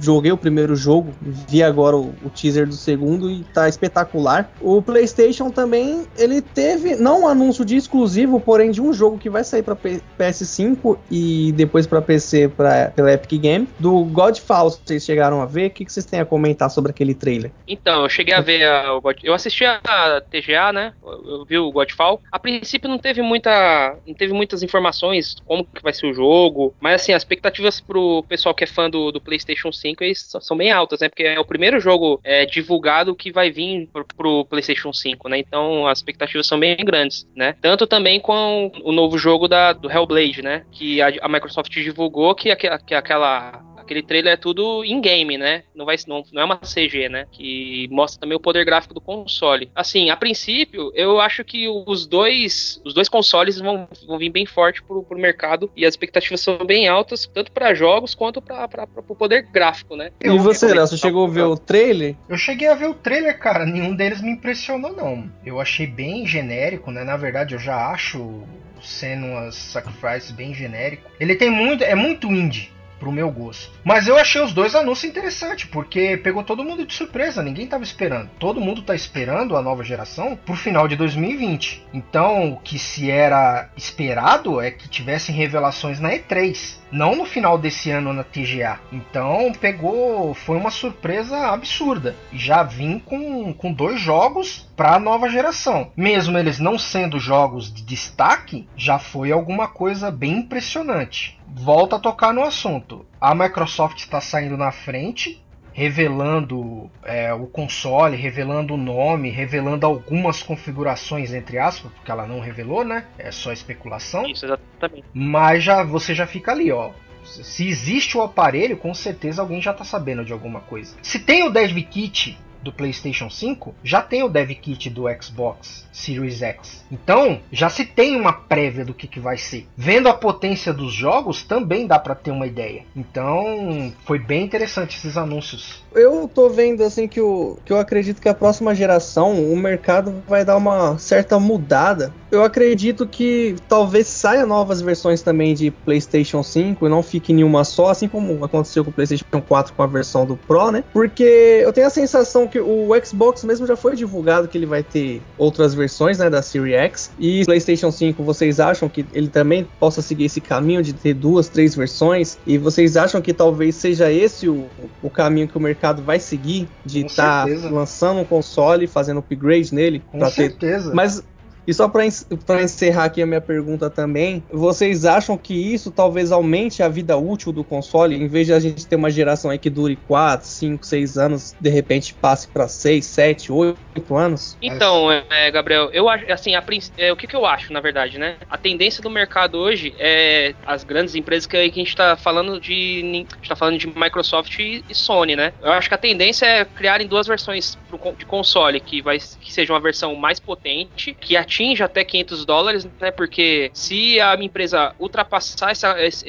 joguei 0.00 0.30
o 0.30 0.36
primeiro 0.36 0.76
jogo, 0.76 1.12
vi 1.20 1.62
agora 1.62 1.96
o, 1.96 2.14
o, 2.24 2.30
teaser 2.30 2.66
do 2.66 2.74
segundo 2.74 3.30
e 3.30 3.44
tá 3.52 3.68
espetacular. 3.68 4.50
O 4.60 4.80
PlayStation 4.80 5.50
também, 5.50 6.06
ele 6.16 6.40
teve 6.40 6.96
não 6.96 7.22
um 7.22 7.28
anúncio 7.28 7.64
de 7.64 7.76
exclusivo, 7.76 8.40
porém 8.40 8.70
de 8.70 8.80
um 8.80 8.92
jogo 8.92 9.18
que 9.18 9.28
vai 9.28 9.44
sair 9.44 9.62
para 9.62 9.76
PS5 9.76 10.98
e 11.10 11.52
depois 11.52 11.86
para 11.86 12.00
PC 12.00 12.48
pela 12.94 13.12
Epic 13.12 13.40
Game, 13.40 13.68
do 13.78 14.04
Godfall. 14.04 14.70
Vocês 14.70 15.04
chegaram 15.04 15.40
a 15.40 15.46
ver? 15.46 15.66
O 15.66 15.70
que, 15.70 15.84
que 15.84 15.92
vocês 15.92 16.06
têm 16.06 16.20
a 16.20 16.24
comentar 16.24 16.70
sobre 16.70 16.90
aquele 16.90 17.14
trailer? 17.14 17.50
Então, 17.66 18.02
eu 18.02 18.08
cheguei 18.08 18.34
a 18.34 18.40
ver 18.40 18.64
a, 18.64 18.94
o 18.94 19.00
God... 19.00 19.16
eu 19.22 19.34
assisti 19.34 19.64
a 19.64 20.22
TGA, 20.30 20.72
né? 20.72 20.92
Eu, 21.02 21.38
eu 21.38 21.44
vi 21.44 21.58
o 21.58 21.70
Godfall. 21.70 22.20
A 22.30 22.38
princípio 22.38 22.88
não 22.88 22.98
teve 22.98 23.20
muita, 23.22 23.96
não 24.06 24.14
teve 24.14 24.32
muitas 24.38 24.62
informações 24.62 25.36
como 25.44 25.64
que 25.64 25.82
vai 25.82 25.92
ser 25.92 26.06
o 26.06 26.14
jogo, 26.14 26.74
mas 26.80 27.02
assim, 27.02 27.12
as 27.12 27.22
expectativas 27.22 27.80
pro 27.80 28.24
pessoal 28.28 28.54
que 28.54 28.64
é 28.64 28.66
fã 28.66 28.88
do, 28.88 29.12
do 29.12 29.20
PlayStation 29.20 29.70
5 29.70 30.02
são 30.40 30.56
bem 30.56 30.70
altas, 30.70 31.00
né? 31.00 31.08
Porque 31.08 31.24
é 31.24 31.38
o 31.38 31.44
primeiro 31.44 31.80
jogo 31.80 32.20
é, 32.24 32.46
divulgado 32.46 33.14
que 33.14 33.30
vai 33.30 33.50
vir 33.50 33.88
pro, 33.92 34.06
pro 34.16 34.44
PlayStation 34.46 34.92
5, 34.92 35.28
né? 35.28 35.38
Então 35.38 35.86
as 35.86 35.98
expectativas 35.98 36.46
são 36.46 36.58
bem 36.58 36.76
grandes, 36.76 37.28
né? 37.34 37.54
Tanto 37.60 37.86
também 37.86 38.20
com 38.20 38.72
o 38.82 38.92
novo 38.92 39.18
jogo 39.18 39.48
da, 39.48 39.72
do 39.72 39.90
Hellblade, 39.90 40.42
né? 40.42 40.64
Que 40.70 41.02
a, 41.02 41.12
a 41.20 41.28
Microsoft 41.28 41.72
divulgou 41.72 42.34
que, 42.34 42.54
que, 42.56 42.78
que 42.78 42.94
aquela 42.94 43.60
aquele 43.88 44.02
trailer 44.02 44.34
é 44.34 44.36
tudo 44.36 44.84
in-game, 44.84 45.38
né? 45.38 45.62
Não, 45.74 45.86
vai, 45.86 45.96
não, 46.06 46.22
não 46.32 46.42
é 46.42 46.44
uma 46.44 46.58
CG, 46.58 47.08
né? 47.08 47.26
Que 47.32 47.88
mostra 47.90 48.20
também 48.20 48.36
o 48.36 48.40
poder 48.40 48.64
gráfico 48.64 48.92
do 48.92 49.00
console. 49.00 49.70
Assim, 49.74 50.10
a 50.10 50.16
princípio, 50.16 50.92
eu 50.94 51.18
acho 51.18 51.42
que 51.42 51.66
os 51.68 52.06
dois, 52.06 52.80
os 52.84 52.92
dois 52.92 53.08
consoles 53.08 53.58
vão, 53.58 53.88
vão 54.06 54.18
vir 54.18 54.30
bem 54.30 54.44
forte 54.44 54.82
pro, 54.82 55.02
pro 55.02 55.18
mercado 55.18 55.70
e 55.74 55.86
as 55.86 55.94
expectativas 55.94 56.40
são 56.40 56.58
bem 56.64 56.86
altas, 56.86 57.28
tanto 57.32 57.50
para 57.50 57.74
jogos 57.74 58.14
quanto 58.14 58.42
para 58.42 58.86
o 59.08 59.14
poder 59.14 59.42
gráfico, 59.50 59.96
né? 59.96 60.10
E 60.22 60.28
eu 60.28 60.38
você, 60.38 60.66
Léo, 60.66 60.86
você 60.86 60.96
chegou 60.98 61.26
a 61.26 61.30
ver 61.30 61.42
o 61.42 61.56
trailer? 61.56 62.14
Eu 62.28 62.36
cheguei 62.36 62.68
a 62.68 62.74
ver 62.74 62.88
o 62.88 62.94
trailer, 62.94 63.38
cara. 63.38 63.64
Nenhum 63.64 63.96
deles 63.96 64.20
me 64.20 64.32
impressionou, 64.32 64.94
não. 64.94 65.30
Eu 65.44 65.60
achei 65.60 65.86
bem 65.86 66.26
genérico, 66.26 66.90
né? 66.90 67.04
Na 67.04 67.16
verdade, 67.16 67.54
eu 67.54 67.58
já 67.58 67.90
acho 67.90 68.42
Senua's 68.82 69.54
Sacrifice 69.54 70.32
bem 70.32 70.54
genérico. 70.54 71.10
Ele 71.18 71.34
tem 71.34 71.50
muito. 71.50 71.82
É 71.82 71.94
muito 71.94 72.28
indie 72.28 72.70
pro 72.98 73.12
meu 73.12 73.30
gosto. 73.30 73.70
Mas 73.84 74.06
eu 74.06 74.16
achei 74.16 74.40
os 74.40 74.52
dois 74.52 74.74
anúncios 74.74 75.10
interessantes, 75.10 75.68
porque 75.70 76.16
pegou 76.16 76.42
todo 76.42 76.64
mundo 76.64 76.84
de 76.84 76.94
surpresa, 76.94 77.42
ninguém 77.42 77.66
tava 77.66 77.84
esperando. 77.84 78.30
Todo 78.38 78.60
mundo 78.60 78.82
tá 78.82 78.94
esperando 78.94 79.56
a 79.56 79.62
nova 79.62 79.82
geração 79.82 80.36
pro 80.36 80.54
final 80.54 80.88
de 80.88 80.96
2020. 80.96 81.86
Então, 81.92 82.52
o 82.52 82.56
que 82.60 82.78
se 82.78 83.10
era 83.10 83.70
esperado 83.76 84.60
é 84.60 84.70
que 84.70 84.88
tivessem 84.88 85.34
revelações 85.34 86.00
na 86.00 86.10
E3, 86.10 86.76
não 86.90 87.14
no 87.14 87.24
final 87.24 87.58
desse 87.58 87.90
ano 87.90 88.12
na 88.12 88.24
TGA. 88.24 88.80
Então, 88.92 89.52
pegou, 89.60 90.34
foi 90.34 90.56
uma 90.56 90.70
surpresa 90.70 91.48
absurda. 91.48 92.16
Já 92.32 92.62
vim 92.62 92.98
com, 92.98 93.52
com 93.52 93.72
dois 93.72 94.00
jogos 94.00 94.68
para 94.76 94.94
a 94.94 95.00
nova 95.00 95.28
geração. 95.28 95.90
Mesmo 95.96 96.38
eles 96.38 96.58
não 96.58 96.78
sendo 96.78 97.18
jogos 97.18 97.72
de 97.72 97.82
destaque, 97.82 98.68
já 98.76 98.98
foi 98.98 99.32
alguma 99.32 99.68
coisa 99.68 100.10
bem 100.10 100.38
impressionante 100.38 101.37
volta 101.54 101.96
a 101.96 101.98
tocar 101.98 102.32
no 102.32 102.42
assunto. 102.42 103.06
A 103.20 103.34
Microsoft 103.34 103.98
está 103.98 104.20
saindo 104.20 104.56
na 104.56 104.70
frente, 104.70 105.42
revelando 105.72 106.90
é, 107.04 107.32
o 107.32 107.46
console, 107.46 108.16
revelando 108.16 108.74
o 108.74 108.76
nome, 108.76 109.30
revelando 109.30 109.86
algumas 109.86 110.42
configurações 110.42 111.32
entre 111.32 111.58
aspas, 111.58 111.92
porque 111.92 112.10
ela 112.10 112.26
não 112.26 112.40
revelou, 112.40 112.84
né? 112.84 113.06
É 113.18 113.30
só 113.30 113.52
especulação. 113.52 114.26
Isso 114.26 114.44
exatamente. 114.44 115.04
Mas 115.12 115.62
já 115.62 115.82
você 115.82 116.14
já 116.14 116.26
fica 116.26 116.52
ali, 116.52 116.72
ó. 116.72 116.90
Se 117.24 117.68
existe 117.68 118.16
o 118.16 118.22
aparelho, 118.22 118.76
com 118.76 118.94
certeza 118.94 119.42
alguém 119.42 119.60
já 119.60 119.72
está 119.72 119.84
sabendo 119.84 120.24
de 120.24 120.32
alguma 120.32 120.60
coisa. 120.60 120.96
Se 121.02 121.18
tem 121.18 121.46
o 121.46 121.50
Dev 121.50 121.76
Kit 121.82 122.38
do 122.62 122.72
PlayStation 122.72 123.30
5, 123.30 123.74
já 123.82 124.02
tem 124.02 124.22
o 124.22 124.28
Dev 124.28 124.50
Kit 124.50 124.90
do 124.90 125.04
Xbox 125.20 125.86
Series 125.92 126.42
X. 126.42 126.84
Então, 126.90 127.40
já 127.50 127.68
se 127.68 127.84
tem 127.84 128.16
uma 128.16 128.32
prévia 128.32 128.84
do 128.84 128.94
que, 128.94 129.06
que 129.06 129.20
vai 129.20 129.36
ser. 129.36 129.66
Vendo 129.76 130.08
a 130.08 130.14
potência 130.14 130.72
dos 130.72 130.92
jogos, 130.92 131.42
também 131.42 131.86
dá 131.86 131.98
para 131.98 132.14
ter 132.14 132.30
uma 132.30 132.46
ideia. 132.46 132.84
Então, 132.96 133.92
foi 134.04 134.18
bem 134.18 134.44
interessante 134.44 134.96
esses 134.96 135.16
anúncios. 135.16 135.82
Eu 135.92 136.30
tô 136.32 136.48
vendo 136.48 136.82
assim 136.82 137.08
que, 137.08 137.20
o, 137.20 137.58
que 137.64 137.72
eu 137.72 137.78
acredito 137.78 138.20
que 138.20 138.28
a 138.28 138.34
próxima 138.34 138.74
geração 138.74 139.32
o 139.42 139.56
mercado 139.56 140.22
vai 140.26 140.44
dar 140.44 140.56
uma 140.56 140.98
certa 140.98 141.38
mudada. 141.38 142.12
Eu 142.30 142.44
acredito 142.44 143.06
que 143.06 143.56
talvez 143.68 144.06
saia 144.06 144.44
novas 144.44 144.80
versões 144.80 145.22
também 145.22 145.54
de 145.54 145.70
PlayStation 145.70 146.42
5 146.42 146.86
e 146.86 146.88
não 146.88 147.02
fique 147.02 147.32
nenhuma 147.32 147.64
só, 147.64 147.88
assim 147.88 148.08
como 148.08 148.44
aconteceu 148.44 148.84
com 148.84 148.90
o 148.90 148.92
PlayStation 148.92 149.40
4 149.40 149.72
com 149.72 149.82
a 149.82 149.86
versão 149.86 150.26
do 150.26 150.36
Pro, 150.36 150.70
né? 150.70 150.84
Porque 150.92 151.22
eu 151.62 151.72
tenho 151.72 151.86
a 151.86 151.90
sensação 151.90 152.46
que 152.48 152.58
o 152.58 152.88
Xbox 153.04 153.44
mesmo 153.44 153.66
já 153.66 153.76
foi 153.76 153.94
divulgado 153.94 154.48
que 154.48 154.56
ele 154.56 154.66
vai 154.66 154.82
ter 154.82 155.22
outras 155.36 155.74
versões 155.74 155.88
versões 155.88 156.18
né, 156.18 156.30
da 156.30 156.42
Series 156.42 156.74
X. 156.74 157.10
E 157.18 157.44
PlayStation 157.44 157.90
5, 157.90 158.22
vocês 158.22 158.60
acham 158.60 158.88
que 158.88 159.04
ele 159.12 159.28
também 159.28 159.66
possa 159.78 160.02
seguir 160.02 160.26
esse 160.26 160.40
caminho 160.40 160.82
de 160.82 160.92
ter 160.92 161.14
duas, 161.14 161.48
três 161.48 161.74
versões? 161.74 162.38
E 162.46 162.58
vocês 162.58 162.96
acham 162.96 163.20
que 163.20 163.32
talvez 163.32 163.74
seja 163.74 164.12
esse 164.12 164.48
o, 164.48 164.66
o 165.02 165.10
caminho 165.10 165.48
que 165.48 165.56
o 165.56 165.60
mercado 165.60 166.02
vai 166.02 166.20
seguir? 166.20 166.68
De 166.84 167.04
estar 167.04 167.46
tá 167.46 167.68
lançando 167.70 168.20
um 168.20 168.24
console, 168.24 168.86
fazendo 168.86 169.18
upgrade 169.18 169.74
nele? 169.74 170.02
Com 170.10 170.24
certeza. 170.30 170.90
Ter... 170.90 170.94
Mas 170.94 171.22
e 171.68 171.74
só 171.74 171.86
para 171.86 172.62
encerrar 172.62 173.04
aqui 173.04 173.20
a 173.20 173.26
minha 173.26 173.42
pergunta 173.42 173.90
também, 173.90 174.42
vocês 174.50 175.04
acham 175.04 175.36
que 175.36 175.52
isso 175.52 175.90
talvez 175.90 176.32
aumente 176.32 176.82
a 176.82 176.88
vida 176.88 177.14
útil 177.18 177.52
do 177.52 177.62
console? 177.62 178.16
Em 178.16 178.26
vez 178.26 178.46
de 178.46 178.54
a 178.54 178.58
gente 178.58 178.86
ter 178.86 178.96
uma 178.96 179.10
geração 179.10 179.50
aí 179.50 179.58
que 179.58 179.68
dure 179.68 179.94
4, 180.08 180.48
5, 180.48 180.86
6 180.86 181.18
anos, 181.18 181.54
de 181.60 181.68
repente 181.68 182.14
passe 182.14 182.48
para 182.48 182.66
6, 182.66 183.04
7, 183.04 183.52
8 183.52 184.16
anos? 184.16 184.56
Então, 184.62 185.12
é, 185.12 185.50
Gabriel, 185.50 185.90
eu 185.92 186.08
acho, 186.08 186.32
assim, 186.32 186.54
a, 186.54 186.64
é, 186.96 187.12
o 187.12 187.16
que, 187.16 187.26
que 187.26 187.36
eu 187.36 187.44
acho, 187.44 187.70
na 187.70 187.80
verdade, 187.80 188.18
né? 188.18 188.36
A 188.48 188.56
tendência 188.56 189.02
do 189.02 189.10
mercado 189.10 189.58
hoje 189.58 189.94
é 189.98 190.54
as 190.64 190.84
grandes 190.84 191.14
empresas 191.14 191.46
que, 191.46 191.54
a 191.54 191.64
gente 191.64 191.82
está 191.82 192.16
falando 192.16 192.58
de. 192.58 193.26
está 193.42 193.54
falando 193.54 193.76
de 193.76 193.86
Microsoft 193.88 194.58
e, 194.58 194.82
e, 194.88 194.94
Sony, 194.94 195.36
né? 195.36 195.52
Eu 195.60 195.72
acho 195.72 195.86
que 195.86 195.94
a 195.94 195.98
tendência 195.98 196.46
é 196.46 196.64
criarem 196.64 197.06
duas 197.06 197.26
versões 197.26 197.76
pro, 197.90 197.98
de 198.16 198.24
console, 198.24 198.80
que, 198.80 199.02
vai, 199.02 199.18
que 199.18 199.52
seja 199.52 199.70
uma 199.70 199.80
versão 199.80 200.14
mais 200.14 200.40
potente, 200.40 201.12
que 201.12 201.36
atinja 201.36 201.57
atinja 201.58 201.86
até 201.86 202.04
500 202.04 202.44
dólares, 202.44 202.88
né? 203.00 203.10
Porque 203.10 203.70
se 203.74 204.20
a 204.20 204.36
minha 204.36 204.46
empresa 204.46 204.94
ultrapassar 204.98 205.72
essa, 205.72 205.96
esse, 206.04 206.28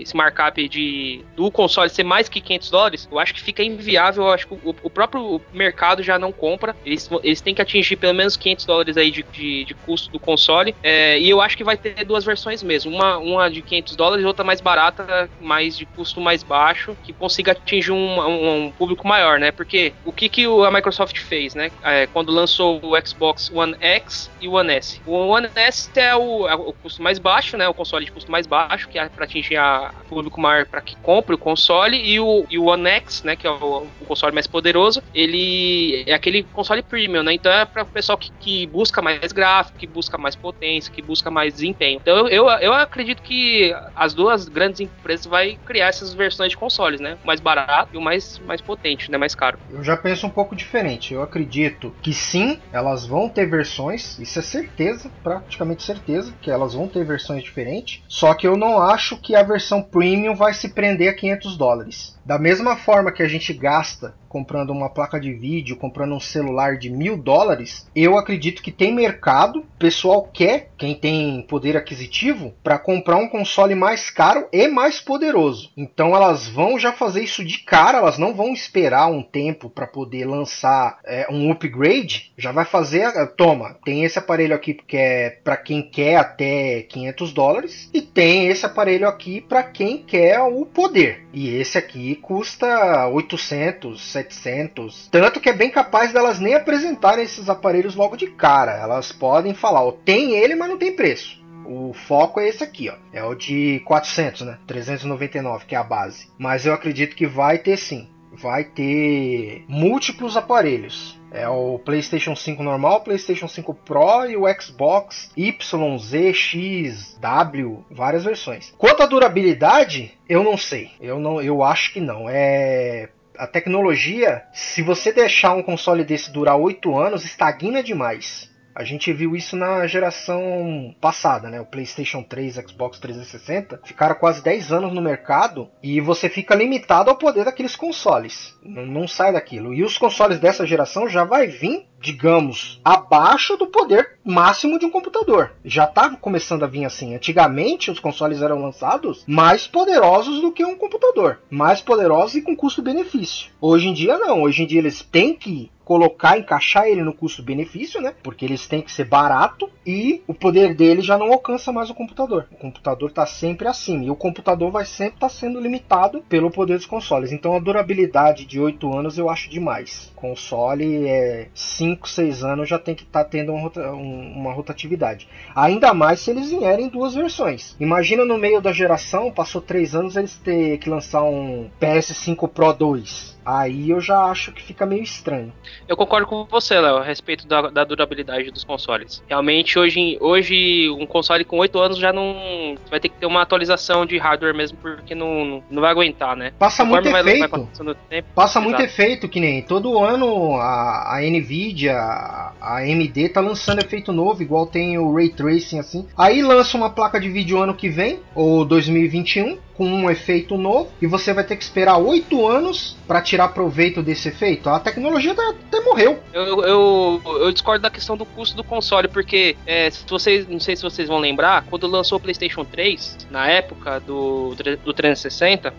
esse 0.00 0.16
markup 0.16 0.66
de, 0.68 1.22
do 1.36 1.50
console 1.50 1.90
ser 1.90 2.04
mais 2.04 2.28
que 2.28 2.40
500 2.40 2.70
dólares, 2.70 3.08
eu 3.10 3.18
acho 3.18 3.34
que 3.34 3.42
fica 3.42 3.62
inviável. 3.62 4.24
Eu 4.24 4.30
acho 4.30 4.46
que 4.48 4.54
o, 4.54 4.74
o 4.82 4.90
próprio 4.90 5.40
mercado 5.52 6.02
já 6.02 6.18
não 6.18 6.32
compra. 6.32 6.74
Eles, 6.84 7.10
eles 7.22 7.40
têm 7.40 7.54
que 7.54 7.60
atingir 7.60 7.96
pelo 7.96 8.14
menos 8.14 8.36
500 8.36 8.64
dólares 8.64 8.96
aí 8.96 9.10
de, 9.10 9.22
de, 9.22 9.64
de 9.64 9.74
custo 9.74 10.10
do 10.10 10.18
console. 10.18 10.74
É, 10.82 11.18
e 11.18 11.28
eu 11.28 11.40
acho 11.40 11.56
que 11.56 11.64
vai 11.64 11.76
ter 11.76 12.04
duas 12.04 12.24
versões 12.24 12.62
mesmo. 12.62 12.90
Uma, 12.90 13.18
uma 13.18 13.50
de 13.50 13.60
500 13.60 13.96
dólares 13.96 14.24
e 14.24 14.26
outra 14.26 14.44
mais 14.44 14.60
barata, 14.60 15.28
mais 15.40 15.76
de 15.76 15.84
custo 15.84 16.20
mais 16.20 16.42
baixo, 16.42 16.96
que 17.04 17.12
consiga 17.12 17.52
atingir 17.52 17.92
um, 17.92 18.20
um, 18.20 18.64
um 18.64 18.70
público 18.70 19.06
maior, 19.06 19.38
né? 19.38 19.50
Porque 19.50 19.92
o 20.04 20.12
que, 20.12 20.28
que 20.28 20.44
a 20.44 20.70
Microsoft 20.70 21.18
fez, 21.18 21.54
né? 21.54 21.70
É, 21.82 22.06
quando 22.06 22.32
lançou 22.32 22.80
o 22.82 23.06
Xbox 23.06 23.50
One 23.52 23.76
X 23.80 24.30
e 24.40 24.48
o 24.48 24.61
One 24.62 24.72
S. 24.74 25.00
O 25.06 25.12
One 25.12 25.48
S 25.54 25.90
é 25.96 26.14
o, 26.16 26.48
é 26.48 26.54
o 26.54 26.72
custo 26.72 27.02
mais 27.02 27.18
baixo, 27.18 27.56
né? 27.56 27.68
O 27.68 27.74
console 27.74 28.04
de 28.04 28.12
custo 28.12 28.30
mais 28.30 28.46
baixo, 28.46 28.88
que 28.88 28.98
é 28.98 29.08
para 29.08 29.24
atingir 29.24 29.56
a 29.56 29.92
público 30.08 30.40
maior 30.40 30.66
para 30.66 30.80
que 30.80 30.96
compre 30.96 31.34
o 31.34 31.38
console 31.38 31.96
e 31.96 32.20
o, 32.20 32.44
e 32.50 32.58
o 32.58 32.64
One 32.64 32.88
X, 32.88 33.22
né, 33.22 33.34
que 33.34 33.46
é 33.46 33.50
o, 33.50 33.86
o, 34.00 34.04
console 34.06 34.34
mais 34.34 34.46
poderoso, 34.46 35.02
ele 35.14 36.04
é 36.06 36.12
aquele 36.12 36.42
console 36.42 36.82
premium, 36.82 37.22
né? 37.22 37.32
Então 37.32 37.50
é 37.50 37.64
para 37.64 37.82
o 37.82 37.86
pessoal 37.86 38.18
que, 38.18 38.30
que, 38.38 38.66
busca 38.66 39.00
mais 39.00 39.32
gráfico, 39.32 39.78
que 39.78 39.86
busca 39.86 40.18
mais 40.18 40.36
potência, 40.36 40.92
que 40.92 41.00
busca 41.00 41.30
mais 41.30 41.54
desempenho. 41.54 41.98
Então 42.02 42.28
eu, 42.28 42.48
eu 42.48 42.72
acredito 42.74 43.22
que 43.22 43.74
as 43.96 44.12
duas 44.12 44.48
grandes 44.48 44.80
empresas 44.80 45.26
vai 45.26 45.58
criar 45.64 45.88
essas 45.88 46.12
versões 46.12 46.50
de 46.50 46.56
consoles, 46.56 47.00
né? 47.00 47.16
O 47.24 47.26
mais 47.26 47.40
barato 47.40 47.90
e 47.94 47.96
o 47.96 48.00
mais, 48.00 48.38
mais 48.40 48.60
potente, 48.60 49.10
né? 49.10 49.16
Mais 49.16 49.34
caro. 49.34 49.58
Eu 49.70 49.82
já 49.82 49.96
penso 49.96 50.26
um 50.26 50.30
pouco 50.30 50.54
diferente. 50.54 51.14
Eu 51.14 51.22
acredito 51.22 51.94
que 52.02 52.12
sim, 52.12 52.60
elas 52.72 53.06
vão 53.06 53.28
ter 53.28 53.46
versões, 53.46 54.18
isso 54.18 54.38
é 54.38 54.41
certeza, 54.42 55.10
praticamente 55.22 55.82
certeza, 55.82 56.32
que 56.40 56.50
elas 56.50 56.74
vão 56.74 56.88
ter 56.88 57.04
versões 57.04 57.42
diferentes. 57.42 58.02
Só 58.08 58.34
que 58.34 58.46
eu 58.46 58.56
não 58.56 58.80
acho 58.80 59.16
que 59.20 59.34
a 59.34 59.42
versão 59.42 59.82
premium 59.82 60.34
vai 60.34 60.54
se 60.54 60.68
prender 60.68 61.10
a 61.10 61.14
500 61.14 61.56
dólares. 61.56 62.18
Da 62.24 62.38
mesma 62.38 62.76
forma 62.76 63.12
que 63.12 63.22
a 63.22 63.28
gente 63.28 63.52
gasta 63.52 64.14
comprando 64.32 64.70
uma 64.70 64.88
placa 64.88 65.20
de 65.20 65.30
vídeo, 65.30 65.76
comprando 65.76 66.14
um 66.14 66.20
celular 66.20 66.78
de 66.78 66.88
mil 66.88 67.18
dólares, 67.18 67.86
eu 67.94 68.16
acredito 68.16 68.62
que 68.62 68.72
tem 68.72 68.90
mercado, 68.94 69.58
o 69.58 69.78
pessoal 69.78 70.22
quer, 70.22 70.70
quem 70.78 70.94
tem 70.94 71.44
poder 71.46 71.76
aquisitivo, 71.76 72.54
para 72.64 72.78
comprar 72.78 73.16
um 73.16 73.28
console 73.28 73.74
mais 73.74 74.08
caro 74.08 74.48
e 74.50 74.68
mais 74.68 75.02
poderoso. 75.02 75.70
Então 75.76 76.16
elas 76.16 76.48
vão 76.48 76.78
já 76.78 76.94
fazer 76.94 77.22
isso 77.22 77.44
de 77.44 77.58
cara, 77.58 77.98
elas 77.98 78.16
não 78.16 78.32
vão 78.32 78.54
esperar 78.54 79.06
um 79.10 79.22
tempo 79.22 79.68
para 79.68 79.86
poder 79.86 80.24
lançar 80.24 80.98
é, 81.04 81.26
um 81.30 81.52
upgrade, 81.52 82.32
já 82.38 82.52
vai 82.52 82.64
fazer, 82.64 83.12
toma, 83.36 83.76
tem 83.84 84.02
esse 84.02 84.18
aparelho 84.18 84.54
aqui 84.54 84.72
que 84.72 84.96
é 84.96 85.28
para 85.44 85.58
quem 85.58 85.82
quer 85.82 86.16
até 86.16 86.80
500 86.82 87.32
dólares 87.34 87.90
e 87.92 88.00
tem 88.00 88.46
esse 88.46 88.64
aparelho 88.64 89.06
aqui 89.06 89.42
para 89.42 89.62
quem 89.62 89.98
quer 89.98 90.40
o 90.40 90.64
poder. 90.64 91.26
E 91.34 91.48
esse 91.54 91.76
aqui 91.76 92.11
custa 92.14 93.06
800, 93.08 94.00
700. 94.00 95.08
Tanto 95.10 95.40
que 95.40 95.48
é 95.48 95.52
bem 95.52 95.70
capaz 95.70 96.12
delas 96.12 96.40
nem 96.40 96.54
apresentarem 96.54 97.24
esses 97.24 97.48
aparelhos 97.48 97.94
logo 97.94 98.16
de 98.16 98.26
cara. 98.28 98.72
Elas 98.72 99.12
podem 99.12 99.54
falar, 99.54 99.84
ó, 99.84 99.92
tem 99.92 100.32
ele, 100.32 100.54
mas 100.54 100.68
não 100.68 100.78
tem 100.78 100.94
preço. 100.94 101.42
O 101.64 101.92
foco 101.92 102.40
é 102.40 102.48
esse 102.48 102.62
aqui, 102.64 102.88
ó. 102.88 102.94
É 103.12 103.22
o 103.22 103.34
de 103.34 103.80
400, 103.84 104.42
né? 104.42 104.58
399, 104.66 105.66
que 105.66 105.74
é 105.74 105.78
a 105.78 105.84
base. 105.84 106.28
Mas 106.38 106.66
eu 106.66 106.74
acredito 106.74 107.16
que 107.16 107.26
vai 107.26 107.58
ter 107.58 107.76
sim. 107.76 108.08
Vai 108.32 108.64
ter 108.64 109.64
múltiplos 109.68 110.36
aparelhos. 110.36 111.20
É 111.32 111.48
o 111.48 111.78
PlayStation 111.78 112.36
5 112.36 112.62
normal, 112.62 113.00
PlayStation 113.00 113.48
5 113.48 113.74
Pro 113.74 114.26
e 114.26 114.36
o 114.36 114.44
Xbox 114.60 115.30
Y, 115.34 115.98
Z, 115.98 116.32
X, 116.34 117.18
W, 117.20 117.84
várias 117.90 118.24
versões. 118.24 118.72
Quanto 118.76 119.02
à 119.02 119.06
durabilidade, 119.06 120.12
eu 120.28 120.44
não 120.44 120.58
sei. 120.58 120.90
Eu 121.00 121.18
não, 121.18 121.40
eu 121.40 121.62
acho 121.62 121.92
que 121.92 122.00
não. 122.00 122.28
É 122.28 123.08
a 123.38 123.46
tecnologia, 123.46 124.42
se 124.52 124.82
você 124.82 125.10
deixar 125.10 125.54
um 125.54 125.62
console 125.62 126.04
desse 126.04 126.30
durar 126.30 126.56
8 126.56 126.96
anos, 126.98 127.24
estagna 127.24 127.82
demais. 127.82 128.51
A 128.74 128.84
gente 128.84 129.12
viu 129.12 129.36
isso 129.36 129.56
na 129.56 129.86
geração 129.86 130.94
passada, 131.00 131.50
né? 131.50 131.60
O 131.60 131.66
PlayStation 131.66 132.22
3, 132.22 132.54
Xbox 132.66 132.98
360 132.98 133.80
ficaram 133.84 134.14
quase 134.14 134.42
10 134.42 134.72
anos 134.72 134.92
no 134.94 135.02
mercado 135.02 135.70
e 135.82 136.00
você 136.00 136.28
fica 136.28 136.54
limitado 136.54 137.10
ao 137.10 137.16
poder 137.16 137.44
daqueles 137.44 137.76
consoles. 137.76 138.56
Não, 138.62 138.86
não 138.86 139.08
sai 139.08 139.32
daquilo. 139.32 139.74
E 139.74 139.82
os 139.82 139.98
consoles 139.98 140.38
dessa 140.38 140.66
geração 140.66 141.08
já 141.08 141.24
vai 141.24 141.46
vir, 141.46 141.86
digamos, 142.02 142.80
abaixo 142.84 143.56
do 143.56 143.68
poder 143.68 144.18
máximo 144.24 144.78
de 144.78 144.84
um 144.84 144.90
computador. 144.90 145.52
Já 145.64 145.84
estava 145.84 146.16
começando 146.16 146.64
a 146.64 146.66
vir 146.66 146.84
assim. 146.84 147.14
Antigamente 147.14 147.90
os 147.90 148.00
consoles 148.00 148.42
eram 148.42 148.60
lançados 148.60 149.24
mais 149.26 149.66
poderosos 149.66 150.40
do 150.40 150.52
que 150.52 150.64
um 150.64 150.76
computador, 150.76 151.40
mais 151.50 151.80
poderosos 151.80 152.36
e 152.36 152.42
com 152.42 152.56
custo-benefício. 152.56 153.50
Hoje 153.60 153.88
em 153.88 153.94
dia 153.94 154.18
não. 154.18 154.42
Hoje 154.42 154.62
em 154.62 154.66
dia 154.66 154.80
eles 154.80 155.02
têm 155.02 155.34
que 155.34 155.70
colocar, 155.84 156.38
encaixar 156.38 156.86
ele 156.86 157.02
no 157.02 157.12
custo-benefício, 157.12 158.00
né? 158.00 158.14
Porque 158.22 158.44
eles 158.44 158.66
têm 158.66 158.80
que 158.80 158.92
ser 158.92 159.04
barato 159.04 159.68
e 159.86 160.22
o 160.26 160.34
poder 160.34 160.74
dele 160.74 161.02
já 161.02 161.18
não 161.18 161.32
alcança 161.32 161.72
mais 161.72 161.90
o 161.90 161.94
computador. 161.94 162.46
O 162.50 162.56
computador 162.56 163.10
está 163.10 163.26
sempre 163.26 163.68
acima 163.68 164.04
e 164.04 164.10
o 164.10 164.16
computador 164.16 164.70
vai 164.70 164.84
sempre 164.84 165.16
estar 165.16 165.28
tá 165.28 165.34
sendo 165.34 165.60
limitado 165.60 166.22
pelo 166.28 166.50
poder 166.50 166.76
dos 166.76 166.86
consoles. 166.86 167.32
Então 167.32 167.54
a 167.54 167.60
durabilidade 167.60 168.44
de 168.44 168.60
8 168.60 168.96
anos 168.96 169.18
eu 169.18 169.28
acho 169.28 169.50
demais. 169.50 170.10
Console 170.16 171.06
é 171.06 171.48
5, 171.54 171.91
6 172.04 172.44
anos 172.44 172.68
já 172.68 172.78
tem 172.78 172.94
que 172.94 173.02
estar 173.02 173.24
tá 173.24 173.30
tendo 173.30 173.52
uma, 173.52 173.70
uma 173.90 174.52
rotatividade. 174.52 175.28
Ainda 175.54 175.92
mais 175.92 176.20
se 176.20 176.30
eles 176.30 176.50
vierem 176.50 176.86
em 176.86 176.88
duas 176.88 177.14
versões. 177.14 177.76
Imagina 177.78 178.24
no 178.24 178.38
meio 178.38 178.60
da 178.60 178.72
geração, 178.72 179.30
passou 179.30 179.60
3 179.60 179.94
anos 179.94 180.16
eles 180.16 180.36
ter 180.36 180.78
que 180.78 180.90
lançar 180.90 181.22
um 181.22 181.70
PS5 181.80 182.48
Pro 182.48 182.72
2 182.72 183.32
Aí 183.44 183.90
eu 183.90 184.00
já 184.00 184.24
acho 184.24 184.52
que 184.52 184.62
fica 184.62 184.86
meio 184.86 185.02
estranho. 185.02 185.52
Eu 185.88 185.96
concordo 185.96 186.26
com 186.26 186.44
você, 186.44 186.78
Léo, 186.78 186.98
a 186.98 187.02
respeito 187.02 187.46
da, 187.46 187.62
da, 187.62 187.84
durabilidade 187.84 188.50
dos 188.50 188.64
consoles. 188.64 189.22
Realmente, 189.28 189.78
hoje, 189.78 190.16
hoje, 190.20 190.88
um 190.90 191.06
console 191.06 191.44
com 191.44 191.58
8 191.58 191.78
anos 191.78 191.98
já 191.98 192.12
não. 192.12 192.76
Vai 192.90 193.00
ter 193.00 193.08
que 193.08 193.16
ter 193.16 193.26
uma 193.26 193.42
atualização 193.42 194.06
de 194.06 194.16
hardware 194.18 194.54
mesmo, 194.54 194.78
porque 194.78 195.14
não, 195.14 195.62
não, 195.70 195.80
vai 195.80 195.90
aguentar, 195.90 196.36
né? 196.36 196.52
Passa 196.58 196.84
muito 196.84 197.10
vai, 197.10 197.20
efeito. 197.20 197.50
Vai 197.50 197.66
tempo, 198.08 198.28
Passa 198.34 198.58
exato. 198.58 198.64
muito 198.64 198.80
efeito, 198.82 199.28
que 199.28 199.40
nem 199.40 199.62
todo 199.62 199.98
ano 199.98 200.56
a, 200.56 201.16
a 201.16 201.20
Nvidia, 201.20 201.94
a, 201.94 202.78
AMD 202.78 203.28
tá 203.30 203.40
lançando 203.40 203.80
efeito 203.80 204.12
novo, 204.12 204.42
igual 204.42 204.66
tem 204.66 204.98
o 204.98 205.14
Ray 205.14 205.30
Tracing 205.30 205.78
assim. 205.78 206.06
Aí 206.16 206.42
lança 206.42 206.76
uma 206.76 206.90
placa 206.90 207.20
de 207.20 207.28
vídeo 207.28 207.58
ano 207.58 207.74
que 207.74 207.88
vem, 207.88 208.20
ou 208.34 208.64
2021 208.64 209.58
com 209.74 209.86
um 209.86 210.10
efeito 210.10 210.56
novo 210.56 210.90
e 211.00 211.06
você 211.06 211.32
vai 211.32 211.44
ter 211.44 211.56
que 211.56 211.64
esperar 211.64 211.96
oito 211.96 212.46
anos 212.46 212.96
para 213.06 213.20
tirar 213.32 213.48
proveito 213.48 214.02
desse 214.02 214.28
efeito. 214.28 214.68
A 214.68 214.78
tecnologia 214.78 215.32
até 215.32 215.80
morreu. 215.80 216.22
Eu, 216.34 216.62
eu, 216.62 217.22
eu, 217.24 217.52
discordo 217.52 217.80
da 217.80 217.88
questão 217.88 218.14
do 218.14 218.26
custo 218.26 218.54
do 218.54 218.62
console, 218.62 219.08
porque 219.08 219.56
é, 219.66 219.88
se 219.90 220.04
vocês, 220.06 220.46
não 220.46 220.60
sei 220.60 220.76
se 220.76 220.82
vocês 220.82 221.08
vão 221.08 221.18
lembrar, 221.18 221.64
quando 221.70 221.86
lançou 221.86 222.18
o 222.18 222.20
PlayStation 222.20 222.62
3, 222.62 223.28
na 223.30 223.48
época 223.48 224.00
do, 224.00 224.54
do 224.84 224.92
360, 224.92 225.72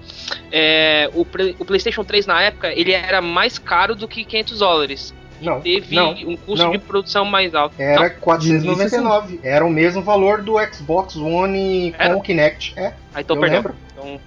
é, 0.51 1.07
o, 1.13 1.21
o 1.21 1.65
PlayStation 1.65 2.03
3 2.03 2.25
na 2.25 2.41
época 2.41 2.73
ele 2.73 2.91
era 2.91 3.21
mais 3.21 3.59
caro 3.59 3.95
do 3.95 4.07
que 4.07 4.25
500 4.25 4.59
dólares 4.59 5.13
não, 5.39 5.61
teve 5.61 5.95
não, 5.95 6.11
um 6.11 6.35
custo 6.35 6.65
não. 6.65 6.71
de 6.71 6.79
produção 6.79 7.23
mais 7.23 7.53
alto. 7.53 7.75
Era 7.77 8.09
não. 8.09 8.15
499. 8.19 9.39
Era 9.43 9.63
o 9.63 9.69
mesmo 9.69 10.01
valor 10.01 10.41
do 10.41 10.55
Xbox 10.73 11.15
One 11.15 11.93
Era? 11.99 12.13
com 12.13 12.19
o 12.19 12.23
Kinect. 12.23 12.73
É. 12.75 12.93
Aí 13.13 13.23
tô 13.23 13.37
perdendo. 13.37 13.75
Então... 13.91 14.19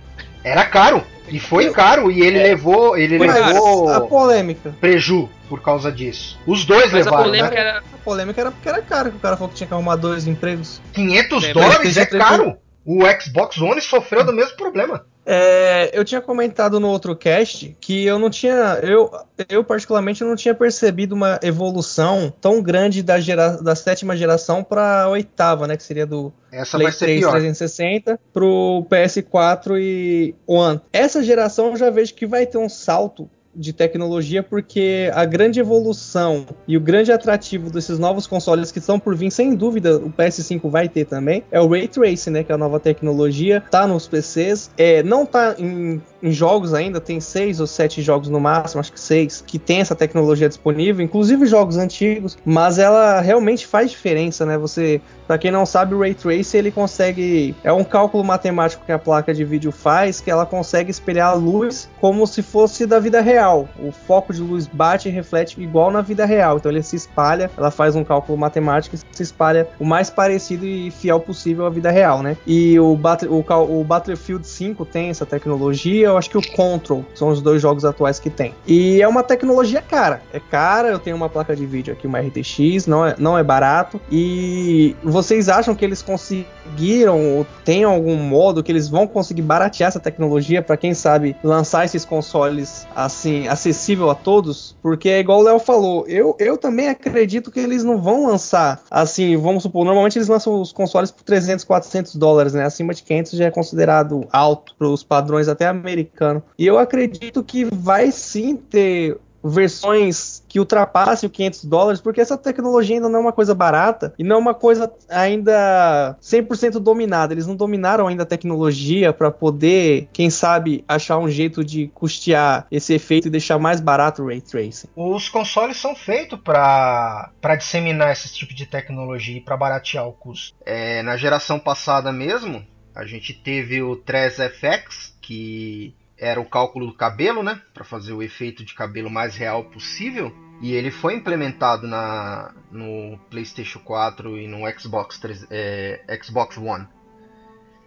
Era 0.45 0.65
caro. 0.65 1.03
E 1.29 1.41
foi 1.41 1.71
caro. 1.71 2.11
E 2.11 2.21
ele 2.21 2.39
é. 2.39 2.43
levou. 2.43 2.97
Ele 2.97 3.19
Mas 3.19 3.35
levou. 3.35 3.89
A 3.89 4.01
polêmica. 4.01 4.75
Preju 4.81 5.29
por 5.49 5.61
causa 5.61 5.91
disso. 5.93 6.39
Os 6.47 6.65
dois 6.65 6.93
Mas 6.93 7.05
levaram. 7.05 7.19
A 7.19 7.25
polêmica, 7.25 7.55
né? 7.55 7.61
era... 7.61 7.79
a 7.79 7.99
polêmica 8.05 8.41
era 8.41 8.51
porque 8.51 8.69
era 8.69 8.83
caro. 8.83 9.11
Que 9.11 9.17
o 9.17 9.21
cara 9.21 9.37
falou 9.37 9.51
que 9.51 9.57
tinha 9.57 9.67
que 9.67 9.75
arrumar 9.75 9.97
dois 9.97 10.27
empregos. 10.27 10.81
500 10.93 11.45
é, 11.45 11.53
dólares 11.53 11.97
é 11.97 12.07
caro. 12.07 12.57
O 12.85 13.01
Xbox 13.21 13.59
One 13.59 13.81
sofreu 13.81 14.25
do 14.25 14.33
mesmo 14.33 14.57
problema. 14.57 15.05
É, 15.29 15.91
eu 15.93 16.05
tinha 16.05 16.21
comentado 16.21 16.79
no 16.79 16.89
outro 16.89 17.17
cast 17.17 17.77
que 17.81 18.07
eu 18.07 18.17
não 18.17 18.31
tinha, 18.31 18.79
eu, 18.81 19.11
eu 19.49 19.65
particularmente 19.65 20.23
não 20.23 20.37
tinha 20.37 20.55
percebido 20.55 21.17
uma 21.17 21.41
evolução 21.43 22.33
tão 22.41 22.63
grande 22.63 23.03
da, 23.03 23.19
gera, 23.19 23.57
da 23.57 23.75
sétima 23.75 24.17
geração 24.17 24.63
para 24.63 25.03
a 25.03 25.09
oitava, 25.09 25.67
né, 25.67 25.77
que 25.77 25.83
seria 25.83 26.07
do 26.07 26.33
Essa 26.53 26.79
Play 26.79 26.93
3 26.93 27.21
pior. 27.21 27.31
360 27.33 28.21
pro 28.33 28.87
PS4 28.89 29.77
e 29.81 30.35
One. 30.47 30.81
Essa 30.93 31.21
geração 31.25 31.71
eu 31.71 31.77
já 31.77 31.91
vejo 31.91 32.15
que 32.15 32.25
vai 32.25 32.47
ter 32.47 32.59
um 32.59 32.69
salto 32.69 33.29
de 33.57 33.73
tecnologia, 33.73 34.43
porque 34.43 35.11
a 35.15 35.25
grande 35.25 35.59
evolução 35.59 36.47
e 36.69 36.77
o 36.77 36.81
grande 36.81 37.11
atrativo 37.11 37.71
desses 37.71 37.99
novos 37.99 38.27
consoles 38.27 38.71
que 38.71 38.79
estão 38.79 38.99
por 38.99 39.17
vir, 39.17 39.31
sem 39.31 39.55
dúvida, 39.55 39.97
o 39.97 40.11
PS5 40.11 40.69
vai 40.71 40.89
ter 40.89 41.07
também, 41.07 41.43
é 41.51 41.61
o 41.61 41.67
Ray 41.67 41.89
Tracing, 41.89 42.31
né? 42.31 42.45
Que 42.45 42.53
é 42.53 42.55
a 42.55 42.59
nova 42.59 42.79
tecnologia, 42.79 43.63
tá 43.71 43.87
nos 43.87 44.07
PCs, 44.07 44.71
é, 44.77 45.03
não 45.03 45.25
tá 45.25 45.55
em, 45.59 46.01
em 46.23 46.31
jogos 46.31 46.75
ainda, 46.75 47.01
tem 47.01 47.19
seis 47.19 47.59
ou 47.61 47.67
sete 47.67 48.03
jogos 48.03 48.29
no 48.29 48.39
máximo, 48.39 48.81
acho 48.81 48.93
que 48.93 49.01
seis, 49.01 49.43
que 49.47 49.59
tem 49.59 49.81
essa 49.81 49.95
tecnologia 49.95 50.49
disponível, 50.49 51.05
inclusive 51.05 51.47
jogos 51.47 51.79
antigos, 51.79 52.37
mas 52.45 52.79
ela 52.79 53.21
realmente 53.21 53.67
faz 53.67 53.91
diferença, 53.91 54.45
né? 54.45 54.59
Você, 54.59 55.01
para 55.27 55.39
quem 55.39 55.51
não 55.51 55.65
sabe, 55.65 55.95
o 55.95 56.01
Ray 56.01 56.15
Tracing 56.15 56.59
ele 56.59 56.71
consegue, 56.71 57.55
é 57.65 57.73
um 57.73 57.85
cálculo 57.85 58.23
matemático 58.23 58.85
que 58.85 58.93
a 58.93 58.99
placa 58.99 59.33
de 59.33 59.45
vídeo 59.45 59.73
faz, 59.73 60.21
que 60.21 60.31
ela 60.31 60.45
consegue 60.45 60.91
espelhar 60.91 61.31
a 61.31 61.35
luz 61.35 61.89
como 62.01 62.27
se 62.27 62.43
fosse 62.43 62.87
da 62.87 62.99
vida 62.99 63.21
real 63.21 63.46
real. 63.47 63.69
O 63.79 63.93
foco 63.93 64.33
de 64.33 64.41
luz 64.41 64.67
bate 64.67 65.09
e 65.09 65.13
reflete 65.13 65.61
igual 65.61 65.91
na 65.91 66.03
vida 66.03 66.27
real. 66.27 66.57
Então 66.57 66.71
ele 66.71 66.83
se 66.83 66.97
espalha, 66.97 67.51
ela 67.57 67.71
faz 67.71 67.95
um 67.95 68.03
cálculo 68.03 68.37
matemático 68.37 68.97
e 68.97 68.99
se 68.99 69.23
espalha 69.23 69.69
o 69.79 69.85
mais 69.85 70.11
parecido 70.11 70.67
e 70.67 70.91
fiel 70.91 71.21
possível 71.21 71.67
à 71.67 71.71
vida 71.71 71.91
real, 71.91 72.23
né? 72.23 72.37
E 72.47 72.79
o, 72.79 72.97
Battle, 72.97 73.31
o, 73.31 73.81
o 73.81 73.85
Battlefield 73.85 74.47
5 74.47 74.85
tem 74.85 75.11
essa 75.11 75.25
tecnologia, 75.25 76.09
eu 76.09 76.19
acho 76.19 76.29
que 76.29 76.39
o 76.39 76.53
Control 76.53 77.05
são 77.15 77.29
os 77.29 77.41
dois 77.41 77.63
jogos 77.63 77.85
atuais 77.85 78.19
que 78.19 78.31
tem. 78.31 78.55
E 78.67 79.01
é 79.01 79.09
uma 79.09 79.23
tecnologia 79.23 79.81
cara. 79.81 80.21
É 80.33 80.41
cara, 80.41 80.89
eu 80.89 80.99
tenho 80.99 81.17
uma 81.17 81.29
placa 81.29 81.55
de 81.55 81.65
vídeo 81.65 81.93
aqui, 81.93 82.07
uma 82.07 82.21
RTX, 82.21 82.87
não 82.87 83.07
é, 83.07 83.15
não 83.19 83.39
é 83.39 83.43
barato. 83.43 84.01
E 84.11 84.97
vocês 85.03 85.49
acham 85.49 85.75
que 85.75 85.85
eles 85.85 86.03
conseguiram 86.03 87.37
ou 87.37 87.47
tem 87.65 87.85
algum 87.85 88.17
modo 88.17 88.63
que 88.63 88.73
eles 88.73 88.89
vão 88.89 89.07
conseguir 89.07 89.43
baratear 89.43 89.89
essa 89.89 90.01
tecnologia 90.01 90.63
para 90.63 90.77
quem 90.77 90.95
sabe 90.95 91.37
lançar 91.43 91.85
esses 91.85 92.05
consoles 92.05 92.87
assim 92.95 93.36
acessível 93.49 94.11
a 94.11 94.15
todos? 94.15 94.77
Porque 94.83 95.09
é 95.09 95.21
igual 95.21 95.41
o 95.41 95.43
Léo 95.43 95.59
falou, 95.59 96.07
eu, 96.07 96.37
eu 96.39 96.57
também 96.57 96.89
acredito 96.89 97.51
que 97.51 97.61
eles 97.61 97.85
não 97.85 98.01
vão 98.01 98.27
lançar 98.27 98.83
assim, 98.91 99.37
vamos 99.37 99.63
supor, 99.63 99.85
normalmente 99.85 100.19
eles 100.19 100.29
lançam 100.29 100.61
os 100.61 100.73
consoles 100.73 101.11
por 101.11 101.23
300, 101.23 101.65
400 101.65 102.17
dólares, 102.17 102.55
né? 102.55 102.65
Acima 102.65 102.95
de 102.95 103.03
500 103.03 103.33
já 103.33 103.45
é 103.47 103.51
considerado 103.51 104.27
alto 104.33 104.75
para 104.79 104.89
os 104.89 105.03
padrões 105.03 105.49
até 105.49 105.67
americano. 105.67 106.43
E 106.59 106.67
eu 106.67 106.79
acredito 106.79 107.43
que 107.43 107.65
vai 107.65 108.11
sim 108.11 108.57
ter 108.57 109.19
versões 109.49 110.43
que 110.49 110.59
ultrapassem 110.59 111.29
os 111.29 111.33
500 111.35 111.65
dólares, 111.65 112.01
porque 112.01 112.21
essa 112.21 112.37
tecnologia 112.37 112.97
ainda 112.97 113.09
não 113.09 113.19
é 113.19 113.23
uma 113.23 113.33
coisa 113.33 113.55
barata 113.55 114.15
e 114.19 114.25
não 114.25 114.37
é 114.37 114.39
uma 114.39 114.55
coisa 114.55 114.93
ainda 115.09 116.17
100% 116.21 116.79
dominada. 116.79 117.35
Eles 117.35 117.47
não 117.47 117.57
dominaram 117.57 118.07
ainda 118.07 118.23
a 118.23 118.27
tecnologia 118.27 119.13
para 119.13 119.31
poder, 119.31 120.09
quem 120.13 120.31
sabe, 120.31 120.85
achar 120.89 121.19
um 121.19 121.29
jeito 121.29 121.65
de 121.65 121.89
custear 121.89 122.67
esse 122.71 122.95
efeito 122.95 123.29
e 123.29 123.31
deixar 123.31 123.59
mais 123.59 123.81
barato 123.81 124.23
o 124.23 124.27
ray 124.27 124.41
tracing. 124.41 124.89
Os 124.97 125.29
consoles 125.29 125.77
são 125.77 125.95
feitos 125.95 126.39
para 126.41 127.57
disseminar 127.57 128.13
esse 128.13 128.33
tipo 128.33 128.55
de 128.55 128.67
tecnologia 128.67 129.37
e 129.37 129.41
para 129.41 129.57
baratear 129.57 130.07
o 130.07 130.13
custo. 130.13 130.57
É, 130.65 131.03
na 131.03 131.17
geração 131.17 131.59
passada 131.59 132.13
mesmo, 132.13 132.65
a 132.95 133.05
gente 133.05 133.35
teve 133.35 133.83
o 133.83 133.97
3FX, 133.97 135.13
que 135.21 135.95
era 136.19 136.41
o 136.41 136.49
cálculo 136.49 136.87
do 136.87 136.95
cabelo, 136.95 137.43
né, 137.43 137.61
para 137.75 137.85
fazer 137.85 138.13
o 138.13 138.23
efeito 138.23 138.65
de 138.65 138.75
cabelo 138.75 139.11
mais 139.11 139.37
real 139.37 139.65
possível. 139.65 140.33
E 140.61 140.73
ele 140.73 140.91
foi 140.91 141.15
implementado 141.15 141.87
na, 141.87 142.55
no 142.71 143.19
PlayStation 143.31 143.79
4 143.81 144.39
e 144.39 144.49
no 144.49 144.61
Xbox, 144.79 145.19
3, 145.19 145.47
é, 145.51 146.19
Xbox 146.23 146.57
One. 146.57 146.87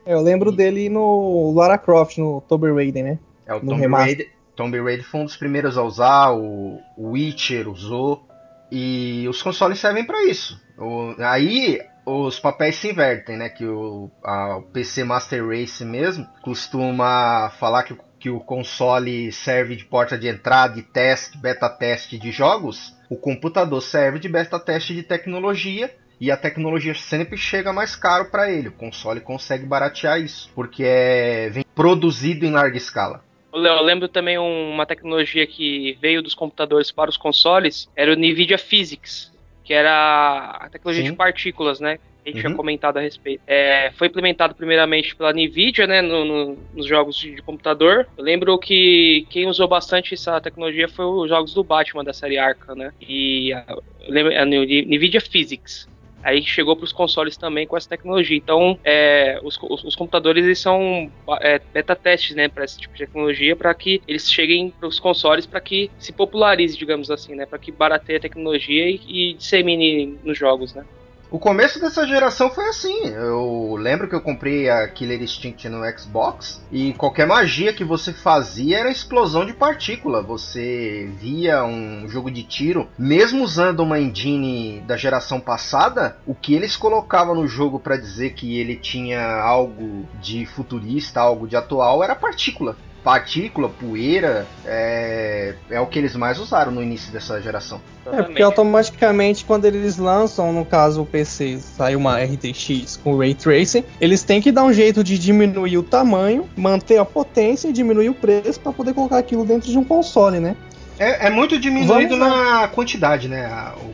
É, 0.05 0.13
eu 0.13 0.21
lembro 0.21 0.51
e... 0.51 0.55
dele 0.55 0.89
no 0.89 1.51
Lara 1.55 1.77
Croft, 1.77 2.17
no 2.19 2.41
Tomb 2.41 2.71
Raider, 2.71 3.03
né? 3.03 3.19
É, 3.45 3.55
o 3.55 3.59
Tomb 3.59 3.87
Raider, 3.87 4.31
Tomb 4.55 4.79
Raider 4.79 5.05
foi 5.05 5.21
um 5.21 5.25
dos 5.25 5.37
primeiros 5.37 5.77
a 5.77 5.83
usar, 5.83 6.31
o, 6.31 6.79
o 6.95 7.11
Witcher 7.11 7.67
usou. 7.67 8.27
E 8.71 9.25
os 9.27 9.41
consoles 9.41 9.79
servem 9.79 10.05
para 10.05 10.23
isso. 10.25 10.61
O, 10.77 11.15
aí 11.19 11.79
os 12.05 12.39
papéis 12.39 12.75
se 12.75 12.89
invertem, 12.89 13.37
né? 13.37 13.49
Que 13.49 13.65
o, 13.65 14.11
a, 14.23 14.57
o 14.57 14.61
PC 14.63 15.03
Master 15.03 15.47
Race 15.47 15.83
mesmo 15.83 16.27
costuma 16.43 17.49
falar 17.59 17.83
que 17.83 17.93
o 17.93 17.99
que 18.19 18.29
o 18.29 18.39
console 18.39 19.31
serve 19.31 19.75
de 19.75 19.85
porta 19.85 20.17
de 20.17 20.27
entrada 20.27 20.77
e 20.77 20.83
teste, 20.83 21.37
beta 21.37 21.69
teste 21.69 22.17
de 22.17 22.31
jogos, 22.31 22.93
o 23.09 23.15
computador 23.15 23.81
serve 23.81 24.19
de 24.19 24.27
beta 24.27 24.59
teste 24.59 24.93
de 24.93 25.03
tecnologia 25.03 25.89
e 26.19 26.29
a 26.29 26.37
tecnologia 26.37 26.93
sempre 26.93 27.37
chega 27.37 27.71
mais 27.71 27.95
caro 27.95 28.29
para 28.29 28.51
ele. 28.51 28.67
O 28.67 28.73
console 28.73 29.21
consegue 29.21 29.65
baratear 29.65 30.19
isso, 30.19 30.51
porque 30.53 30.83
é 30.83 31.49
vem 31.49 31.63
produzido 31.73 32.45
em 32.45 32.51
larga 32.51 32.77
escala. 32.77 33.23
Eu 33.51 33.81
lembro 33.81 34.07
também 34.07 34.37
uma 34.37 34.85
tecnologia 34.85 35.47
que 35.47 35.97
veio 35.99 36.21
dos 36.21 36.35
computadores 36.35 36.91
para 36.91 37.09
os 37.09 37.17
consoles, 37.17 37.89
era 37.95 38.11
o 38.11 38.15
Nvidia 38.15 38.59
Physics, 38.59 39.31
que 39.63 39.73
era 39.73 40.57
a 40.61 40.69
tecnologia 40.69 41.03
Sim. 41.03 41.11
de 41.11 41.17
partículas, 41.17 41.79
né? 41.79 41.99
A 42.25 42.29
gente 42.29 42.37
uhum. 42.37 42.41
tinha 42.41 42.55
comentado 42.55 42.97
a 42.97 43.01
respeito. 43.01 43.41
É, 43.47 43.91
foi 43.95 44.07
implementado 44.07 44.53
primeiramente 44.55 45.15
pela 45.15 45.31
NVIDIA, 45.31 45.87
né, 45.87 46.01
no, 46.01 46.25
no, 46.25 46.57
nos 46.73 46.85
jogos 46.85 47.15
de, 47.15 47.41
computador. 47.41 48.07
Eu 48.17 48.23
lembro 48.23 48.57
que 48.57 49.25
quem 49.29 49.47
usou 49.47 49.67
bastante 49.67 50.13
essa 50.13 50.39
tecnologia 50.41 50.87
foi 50.87 51.05
os 51.05 51.29
jogos 51.29 51.53
do 51.53 51.63
Batman 51.63 52.03
da 52.03 52.13
série 52.13 52.37
Arkham, 52.37 52.75
né, 52.75 52.93
e 53.01 53.53
a, 53.53 53.77
lembro, 54.07 54.35
a 54.37 54.45
NVIDIA 54.45 55.21
Physics. 55.21 55.87
Aí 56.21 56.43
chegou 56.43 56.75
para 56.75 56.83
os 56.83 56.91
consoles 56.91 57.37
também 57.37 57.65
com 57.65 57.77
essa 57.77 57.87
tecnologia. 57.87 58.35
Então, 58.35 58.77
é, 58.83 59.39
os, 59.41 59.57
os, 59.61 59.83
os, 59.85 59.95
computadores 59.95 60.43
eles 60.43 60.59
são 60.59 61.09
é, 61.39 61.61
beta 61.73 61.95
testes, 61.95 62.35
né, 62.35 62.49
para 62.49 62.65
esse 62.65 62.77
tipo 62.77 62.93
de 62.93 63.05
tecnologia, 63.05 63.55
para 63.55 63.73
que 63.73 64.01
eles 64.07 64.29
cheguem 64.29 64.69
para 64.69 64.87
os 64.87 64.99
consoles, 64.99 65.45
para 65.45 65.61
que 65.61 65.89
se 65.97 66.11
popularize, 66.11 66.77
digamos 66.77 67.09
assim, 67.09 67.35
né, 67.35 67.45
para 67.45 67.57
que 67.57 67.71
barateie 67.71 68.17
a 68.17 68.19
tecnologia 68.19 68.89
e, 68.89 68.99
e 69.07 69.33
dissemine 69.33 70.17
nos 70.23 70.37
jogos, 70.37 70.73
né. 70.73 70.83
O 71.31 71.37
começo 71.37 71.79
dessa 71.79 72.07
geração 72.07 72.49
foi 72.49 72.65
assim. 72.69 73.05
Eu 73.09 73.75
lembro 73.77 74.09
que 74.09 74.15
eu 74.15 74.21
comprei 74.21 74.67
a 74.67 74.87
Killer 74.87 75.21
Instinct 75.21 75.69
no 75.69 75.79
Xbox 75.95 76.59
e 76.71 76.91
qualquer 76.93 77.27
magia 77.27 77.71
que 77.71 77.83
você 77.83 78.11
fazia 78.11 78.79
era 78.79 78.89
explosão 78.89 79.45
de 79.45 79.53
partícula. 79.53 80.23
Você 80.23 81.07
via 81.19 81.63
um 81.63 82.09
jogo 82.09 82.31
de 82.31 82.41
tiro, 82.41 82.89
mesmo 82.97 83.43
usando 83.43 83.81
uma 83.81 83.99
engine 83.99 84.81
da 84.87 84.97
geração 84.97 85.39
passada, 85.39 86.17
o 86.25 86.33
que 86.33 86.55
eles 86.55 86.75
colocavam 86.75 87.35
no 87.35 87.47
jogo 87.47 87.79
para 87.79 87.95
dizer 87.95 88.31
que 88.31 88.59
ele 88.59 88.75
tinha 88.75 89.21
algo 89.39 90.09
de 90.19 90.47
futurista, 90.47 91.21
algo 91.21 91.47
de 91.47 91.55
atual, 91.55 92.03
era 92.03 92.15
partícula 92.15 92.75
partícula, 93.03 93.69
poeira, 93.69 94.45
é, 94.65 95.55
é 95.69 95.79
o 95.79 95.87
que 95.87 95.99
eles 95.99 96.15
mais 96.15 96.39
usaram 96.39 96.71
no 96.71 96.81
início 96.81 97.11
dessa 97.11 97.41
geração. 97.41 97.81
É, 98.05 98.23
porque 98.23 98.41
automaticamente 98.41 99.45
quando 99.45 99.65
eles 99.65 99.97
lançam, 99.97 100.51
no 100.51 100.65
caso 100.65 101.01
o 101.01 101.05
PC, 101.05 101.59
sai 101.59 101.95
uma 101.95 102.17
RTX 102.17 102.97
com 103.03 103.17
Ray 103.17 103.33
Tracing, 103.33 103.83
eles 103.99 104.23
têm 104.23 104.41
que 104.41 104.51
dar 104.51 104.63
um 104.63 104.73
jeito 104.73 105.03
de 105.03 105.17
diminuir 105.17 105.77
o 105.77 105.83
tamanho, 105.83 106.49
manter 106.55 106.97
a 106.97 107.05
potência 107.05 107.69
e 107.69 107.73
diminuir 107.73 108.09
o 108.09 108.13
preço 108.13 108.59
para 108.59 108.71
poder 108.71 108.93
colocar 108.93 109.17
aquilo 109.17 109.45
dentro 109.45 109.69
de 109.69 109.77
um 109.77 109.83
console, 109.83 110.39
né? 110.39 110.55
É, 110.99 111.27
é 111.27 111.29
muito 111.29 111.57
diminuído 111.57 112.17
na 112.17 112.67
quantidade, 112.67 113.29
né? 113.29 113.49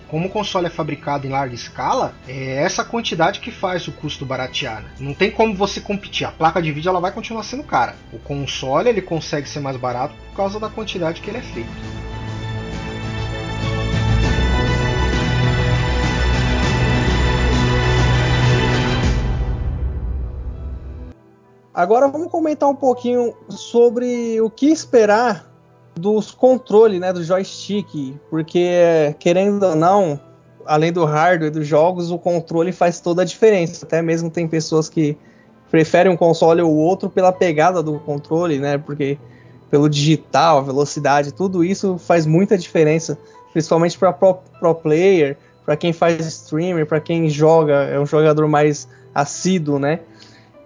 Como 0.08 0.28
o 0.28 0.30
console 0.30 0.66
é 0.66 0.72
fabricado 0.72 1.28
em 1.28 1.30
larga 1.30 1.54
escala, 1.54 2.16
é 2.28 2.56
essa 2.56 2.84
quantidade 2.84 3.40
que 3.42 3.52
faz 3.52 3.88
o 3.88 3.92
custo 3.92 4.26
baratear. 4.26 4.82
Né? 4.82 4.90
Não 5.00 5.14
tem 5.14 5.30
como 5.30 5.54
você 5.54 5.80
competir. 5.80 6.26
A 6.26 6.32
placa 6.32 6.60
de 6.60 6.72
vídeo 6.72 6.90
ela 6.90 7.00
vai 7.00 7.12
continuar 7.12 7.44
sendo 7.44 7.64
cara. 7.64 7.96
O 8.12 8.18
console 8.18 8.90
ele 8.90 9.04
consegue 9.04 9.48
ser 9.48 9.60
mais 9.60 9.78
barato 9.78 10.16
por 10.30 10.36
causa 10.36 10.60
da 10.60 10.68
quantidade 10.68 11.22
que 11.22 11.30
ele 11.30 11.38
é 11.38 11.42
feito. 11.42 11.70
Agora 21.72 22.08
vamos 22.08 22.32
comentar 22.32 22.68
um 22.68 22.76
pouquinho 22.76 23.36
sobre 23.48 24.42
o 24.42 24.50
que 24.50 24.68
esperar 24.68 25.55
dos 25.96 26.32
controles, 26.32 27.00
né, 27.00 27.14
do 27.14 27.24
joystick, 27.24 28.16
porque 28.30 29.16
querendo 29.20 29.64
ou 29.64 29.76
não, 29.76 30.20
além 30.66 30.92
do 30.92 31.06
hardware 31.06 31.52
dos 31.52 31.68
jogos, 31.68 32.12
o 32.12 32.18
controle 32.18 32.72
faz 32.72 33.00
toda 33.00 33.22
a 33.22 33.26
diferença. 33.26 33.86
Até 33.86 34.02
mesmo 34.02 34.30
tem 34.30 34.48
pessoas 34.48 34.90
que 34.90 35.18
preferem 35.72 36.12
um 36.12 36.18
console 36.18 36.62
ou 36.62 36.74
outro 36.74 37.10
pela 37.10 37.32
pegada 37.32 37.82
do 37.82 38.00
controle, 38.00 38.60
né, 38.60 38.78
porque 38.78 39.18
pelo 39.70 39.90
digital, 39.90 40.64
velocidade, 40.64 41.34
tudo 41.34 41.64
isso 41.64 41.98
faz 41.98 42.26
muita 42.26 42.58
diferença, 42.58 43.18
principalmente 43.52 43.98
para 43.98 44.14
pro, 44.14 44.36
pro 44.60 44.76
player, 44.76 45.38
para 45.66 45.76
quem 45.76 45.92
faz 45.92 46.26
streamer, 46.26 46.86
para 46.86 47.00
quem 47.00 47.28
joga, 47.28 47.74
é 47.86 48.00
um 48.00 48.06
jogador 48.06 48.48
mais 48.48 48.88
assíduo, 49.14 49.80
né? 49.80 50.02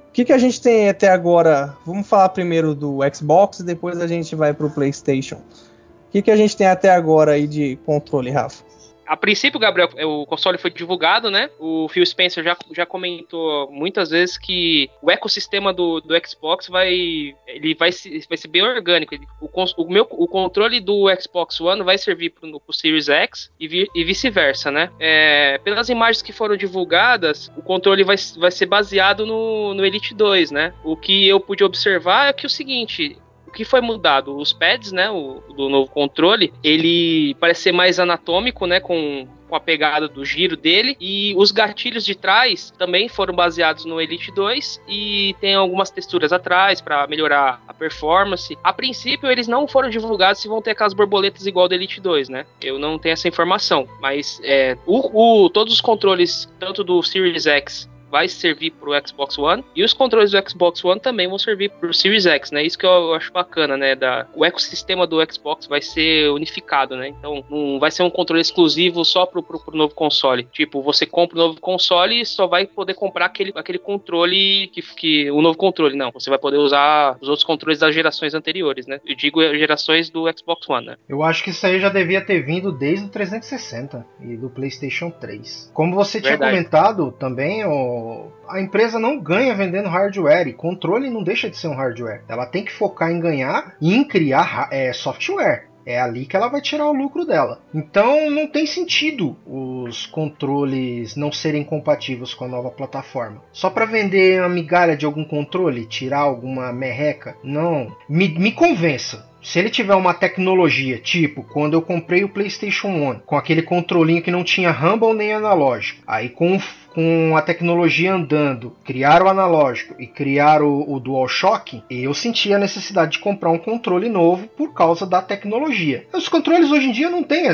O 0.10 0.12
que, 0.12 0.26
que 0.26 0.34
a 0.34 0.38
gente 0.38 0.60
tem 0.60 0.90
até 0.90 1.08
agora? 1.08 1.78
Vamos 1.86 2.08
falar 2.08 2.30
primeiro 2.30 2.74
do 2.74 3.00
Xbox 3.14 3.60
e 3.60 3.64
depois 3.64 4.02
a 4.02 4.08
gente 4.08 4.36
vai 4.36 4.54
para 4.54 4.66
o 4.66 4.72
PlayStation. 4.72 5.36
O 5.36 6.12
que, 6.12 6.24
que 6.24 6.32
a 6.32 6.36
gente 6.36 6.58
tem 6.58 6.66
até 6.66 6.90
agora 6.90 7.34
aí 7.34 7.46
de 7.46 7.78
controle, 7.86 8.32
Rafa? 8.32 8.64
A 9.10 9.18
princípio, 9.18 9.60
Gabriel, 9.60 9.90
o 10.06 10.24
console 10.28 10.60
foi 10.60 10.70
divulgado, 10.70 11.32
né? 11.32 11.50
O 11.58 11.90
Phil 11.90 12.06
Spencer 12.06 12.44
já, 12.44 12.56
já 12.72 12.86
comentou 12.86 13.68
muitas 13.72 14.12
vezes 14.12 14.38
que 14.38 14.88
o 15.02 15.10
ecossistema 15.10 15.74
do, 15.74 16.00
do 16.00 16.14
Xbox 16.24 16.68
vai 16.68 17.36
ele 17.48 17.74
vai, 17.74 17.92
se, 17.92 18.24
vai 18.30 18.38
ser 18.38 18.50
bem 18.50 18.62
orgânico. 18.62 19.16
O, 19.42 19.50
o, 19.82 19.90
meu, 19.90 20.08
o 20.12 20.28
controle 20.28 20.80
do 20.80 21.08
Xbox 21.20 21.60
One 21.60 21.82
vai 21.82 21.98
servir 21.98 22.30
para 22.30 22.48
o 22.48 22.72
Series 22.72 23.10
X 23.10 23.52
e, 23.60 23.68
vi, 23.68 23.88
e 23.96 24.04
vice-versa, 24.04 24.70
né? 24.70 24.92
É, 25.00 25.58
pelas 25.64 25.90
imagens 25.90 26.22
que 26.22 26.32
foram 26.32 26.56
divulgadas, 26.56 27.52
o 27.58 27.64
controle 27.64 28.04
vai, 28.04 28.16
vai 28.38 28.52
ser 28.52 28.68
baseado 28.68 29.26
no, 29.26 29.74
no 29.74 29.84
Elite 29.84 30.14
2, 30.14 30.52
né? 30.52 30.72
O 30.84 30.96
que 30.96 31.28
eu 31.28 31.40
pude 31.40 31.64
observar 31.64 32.30
é 32.30 32.34
que 32.34 32.46
é 32.46 32.48
o 32.48 32.50
seguinte, 32.50 33.18
o 33.50 33.52
que 33.52 33.66
foi 33.66 33.82
mudado? 33.82 34.38
Os 34.38 34.54
pads, 34.54 34.92
né, 34.92 35.10
o, 35.10 35.42
do 35.56 35.68
novo 35.68 35.92
controle, 35.92 36.54
ele 36.64 37.36
parece 37.40 37.64
ser 37.64 37.72
mais 37.72 38.00
anatômico, 38.00 38.66
né, 38.66 38.80
com 38.80 39.28
com 39.50 39.56
a 39.56 39.60
pegada 39.60 40.08
do 40.08 40.24
giro 40.24 40.56
dele. 40.56 40.96
E 41.02 41.34
os 41.36 41.52
gatilhos 41.52 42.06
de 42.06 42.14
trás 42.14 42.72
também 42.78 43.10
foram 43.10 43.34
baseados 43.34 43.84
no 43.84 44.00
Elite 44.00 44.32
2 44.32 44.80
e 44.88 45.36
tem 45.42 45.56
algumas 45.56 45.90
texturas 45.90 46.32
atrás 46.32 46.80
para 46.80 47.08
melhorar 47.08 47.62
a 47.68 47.74
performance. 47.74 48.56
A 48.64 48.72
princípio, 48.72 49.30
eles 49.30 49.48
não 49.48 49.68
foram 49.68 49.90
divulgados 49.90 50.42
se 50.42 50.48
vão 50.48 50.62
ter 50.62 50.72
aquelas 50.72 50.94
borboletas 50.94 51.48
igual 51.48 51.68
do 51.68 51.74
Elite 51.74 52.00
2, 52.00 52.30
né? 52.30 52.46
Eu 52.62 52.78
não 52.78 53.00
tenho 53.00 53.14
essa 53.14 53.28
informação, 53.28 53.88
mas 54.00 54.40
é, 54.44 54.78
o, 54.86 55.46
o, 55.46 55.50
todos 55.50 55.74
os 55.74 55.82
controles, 55.82 56.48
tanto 56.60 56.84
do 56.84 57.02
Series 57.02 57.48
X 57.48 57.90
vai 58.10 58.28
servir 58.28 58.72
para 58.72 58.90
o 58.90 59.08
Xbox 59.08 59.38
One 59.38 59.64
e 59.76 59.84
os 59.84 59.94
controles 59.94 60.32
do 60.32 60.50
Xbox 60.50 60.84
One 60.84 61.00
também 61.00 61.28
vão 61.28 61.38
servir 61.38 61.70
para 61.70 61.90
o 61.90 61.94
Series 61.94 62.26
X, 62.26 62.52
né? 62.52 62.64
Isso 62.64 62.78
que 62.78 62.86
eu 62.86 63.14
acho 63.14 63.32
bacana, 63.32 63.78
né? 63.78 63.96
Da, 63.96 64.28
o 64.36 64.46
ecossistema 64.46 65.06
do 65.06 65.20
Xbox 65.32 65.68
vai 65.68 65.82
ser 65.82 66.30
unificado, 66.32 66.96
né? 66.96 67.10
Então 67.10 67.44
não 67.50 67.80
vai 67.80 67.92
ser 67.92 68.04
um 68.04 68.10
controle 68.10 68.42
exclusivo 68.42 69.04
só 69.06 69.26
para 69.26 69.40
o 69.40 69.78
novo 69.78 69.94
console. 69.94 70.48
Tipo, 70.52 70.82
você 70.82 71.06
compra 71.06 71.36
o 71.38 71.40
novo 71.40 71.62
console 71.62 72.22
e 72.22 72.26
só 72.26 72.48
vai 72.48 72.66
poder 72.66 72.94
comprar 72.94 73.26
aquele, 73.26 73.52
aquele 73.56 73.80
controle 73.80 74.68
que, 74.68 74.82
que 74.82 75.32
o 75.32 75.42
novo 75.42 75.58
controle, 75.58 75.96
não. 75.96 76.12
Você 76.12 76.30
vai 76.30 76.40
poder 76.40 76.58
usar 76.58 77.18
os 77.22 77.28
outros 77.28 77.44
controles 77.44 77.80
das 77.80 77.94
gerações 77.94 78.34
anteriores, 78.34 78.88
né? 78.88 79.00
Eu 79.06 79.16
digo 79.16 79.42
gerações 79.56 80.10
do 80.10 80.26
Xbox 80.38 80.70
One, 80.70 80.88
né? 80.88 80.98
Eu 81.08 81.24
acho 81.24 81.44
que 81.44 81.50
isso 81.50 81.66
aí 81.66 81.80
já 81.80 81.90
devia 81.90 82.22
ter 82.22 82.42
vindo 82.42 82.72
desde 82.72 83.06
o 83.06 83.10
360 83.10 84.06
e 84.22 84.38
do 84.38 84.50
PlayStation 84.50 85.10
3. 85.10 85.72
Como 85.74 85.96
você 85.96 86.20
Verdade. 86.20 86.38
tinha 86.38 86.52
comentado 86.52 87.12
também, 87.12 87.66
o 87.66 87.99
a 88.48 88.60
empresa 88.60 89.00
não 89.00 89.20
ganha 89.20 89.56
vendendo 89.56 89.90
hardware 89.90 90.48
e 90.48 90.54
controle 90.54 91.10
não 91.10 91.24
deixa 91.24 91.50
de 91.50 91.58
ser 91.58 91.68
um 91.68 91.76
hardware. 91.76 92.24
Ela 92.28 92.46
tem 92.46 92.64
que 92.64 92.72
focar 92.72 93.12
em 93.12 93.20
ganhar 93.20 93.76
e 93.82 93.94
em 93.94 94.04
criar 94.04 94.68
é, 94.72 94.92
software. 94.94 95.70
É 95.86 96.00
ali 96.00 96.26
que 96.26 96.36
ela 96.36 96.50
vai 96.50 96.62
tirar 96.62 96.88
o 96.88 96.94
lucro 96.94 97.26
dela. 97.26 97.62
Então 97.74 98.30
não 98.30 98.46
tem 98.46 98.68
sentido 98.68 99.36
os 99.46 100.06
controles 100.06 101.16
não 101.16 101.32
serem 101.32 101.64
compatíveis 101.64 102.34
com 102.34 102.46
a 102.46 102.48
nova 102.48 102.70
plataforma. 102.70 103.42
Só 103.52 103.72
para 103.72 103.86
vender 103.86 104.40
uma 104.40 104.50
migalha 104.50 104.96
de 104.96 105.06
algum 105.06 105.24
controle, 105.24 105.88
tirar 105.88 106.20
alguma 106.20 106.72
merreca? 106.72 107.36
Não. 107.44 107.96
Me, 108.08 108.28
me 108.28 108.52
convença. 108.52 109.28
Se 109.42 109.58
ele 109.58 109.70
tiver 109.70 109.96
uma 109.96 110.14
tecnologia, 110.14 111.00
tipo 111.00 111.44
quando 111.44 111.74
eu 111.74 111.82
comprei 111.82 112.24
o 112.24 112.30
PlayStation 112.30 112.90
1, 112.90 113.20
com 113.26 113.38
aquele 113.38 113.62
controlinho 113.62 114.22
que 114.22 114.32
não 114.32 114.44
tinha 114.44 114.70
rumble 114.70 115.14
nem 115.14 115.34
analógico, 115.34 116.04
aí 116.06 116.30
com, 116.30 116.60
com 116.94 117.36
a 117.36 117.42
tecnologia 117.42 118.14
andando, 118.14 118.76
criar 118.84 119.22
o 119.22 119.30
analógico 119.30 119.96
e 120.00 120.08
criar 120.08 120.62
o, 120.62 120.92
o 120.92 121.00
DualShock, 121.00 121.84
eu 121.90 122.14
senti 122.14 122.54
a 122.54 122.60
necessidade 122.60 123.14
de 123.14 123.20
comprar 123.20 123.52
um 123.52 123.58
controle 123.58 124.10
novo 124.10 124.48
por 124.48 124.74
causa 124.74 125.06
da 125.06 125.22
tecnologia. 125.22 126.06
Os 126.14 126.30
controles 126.30 126.72
hoje 126.72 126.88
em 126.88 126.92
dia 126.92 127.10
não 127.10 127.24
tem, 127.24 127.48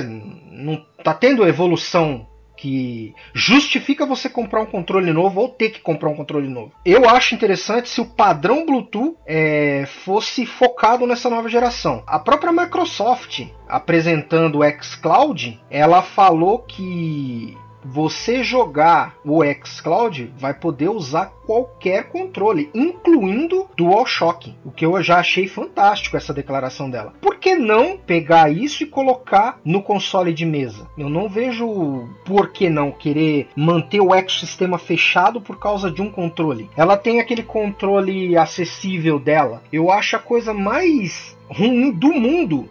não 0.51 0.83
tá 1.03 1.13
tendo 1.13 1.47
evolução 1.47 2.25
que 2.55 3.13
justifica 3.33 4.05
você 4.05 4.29
comprar 4.29 4.61
um 4.61 4.65
controle 4.65 5.11
novo 5.11 5.41
ou 5.41 5.49
ter 5.49 5.69
que 5.69 5.81
comprar 5.81 6.09
um 6.09 6.15
controle 6.15 6.47
novo. 6.47 6.71
Eu 6.85 7.07
acho 7.09 7.35
interessante 7.35 7.89
se 7.89 8.01
o 8.01 8.05
padrão 8.05 8.65
Bluetooth 8.65 9.17
é, 9.25 9.85
fosse 9.85 10.45
focado 10.45 11.05
nessa 11.05 11.29
nova 11.29 11.49
geração. 11.49 12.03
A 12.07 12.17
própria 12.17 12.51
Microsoft, 12.51 13.45
apresentando 13.67 14.59
o 14.59 14.83
xCloud, 14.83 15.59
ela 15.69 16.01
falou 16.01 16.59
que 16.59 17.57
você 17.85 18.43
jogar 18.43 19.15
o 19.23 19.41
xCloud 19.43 20.33
vai 20.37 20.53
poder 20.53 20.89
usar 20.89 21.31
qualquer 21.45 22.09
controle, 22.09 22.69
incluindo 22.73 23.67
DualShock, 23.77 24.55
o 24.65 24.71
que 24.71 24.85
eu 24.85 25.01
já 25.03 25.19
achei 25.19 25.47
fantástico 25.47 26.17
essa 26.17 26.33
declaração 26.33 26.89
dela. 26.89 27.13
Por 27.21 27.35
que 27.35 27.55
não 27.55 27.97
pegar 27.97 28.51
isso 28.51 28.83
e 28.83 28.87
colocar 28.87 29.59
no 29.63 29.83
console 29.83 30.33
de 30.33 30.45
mesa? 30.45 30.87
Eu 30.97 31.09
não 31.09 31.29
vejo 31.29 32.09
por 32.25 32.49
que 32.49 32.69
não 32.69 32.91
querer 32.91 33.47
manter 33.55 34.01
o 34.01 34.13
ecossistema 34.13 34.79
fechado 34.79 35.39
por 35.39 35.59
causa 35.59 35.91
de 35.91 36.01
um 36.01 36.09
controle. 36.09 36.69
Ela 36.75 36.97
tem 36.97 37.19
aquele 37.19 37.43
controle 37.43 38.35
acessível 38.35 39.19
dela. 39.19 39.61
Eu 39.71 39.91
acho 39.91 40.15
a 40.15 40.19
coisa 40.19 40.53
mais 40.53 41.35
ruim 41.47 41.91
do 41.91 42.11
mundo 42.11 42.67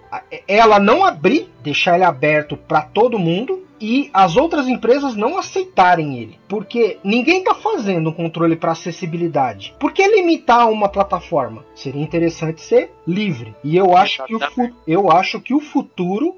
ela 0.48 0.80
não 0.80 1.04
abrir, 1.04 1.48
deixar 1.62 1.94
ele 1.94 2.04
aberto 2.04 2.56
para 2.56 2.82
todo 2.82 3.18
mundo 3.18 3.63
e 3.84 4.10
as 4.14 4.34
outras 4.34 4.66
empresas 4.66 5.14
não 5.14 5.36
aceitarem 5.36 6.16
ele. 6.18 6.38
Porque 6.48 6.98
ninguém 7.04 7.40
está 7.40 7.54
fazendo 7.54 8.08
um 8.08 8.14
controle 8.14 8.56
para 8.56 8.72
acessibilidade. 8.72 9.74
Por 9.78 9.92
que 9.92 10.06
limitar 10.08 10.70
uma 10.70 10.88
plataforma? 10.88 11.66
Seria 11.74 12.02
interessante 12.02 12.62
ser 12.62 12.90
livre. 13.06 13.54
E 13.62 13.76
eu 13.76 13.94
acho 13.94 14.24
que 14.24 14.34
o, 14.34 14.40
eu 14.86 15.10
acho 15.12 15.38
que 15.38 15.52
o 15.52 15.60
futuro 15.60 16.36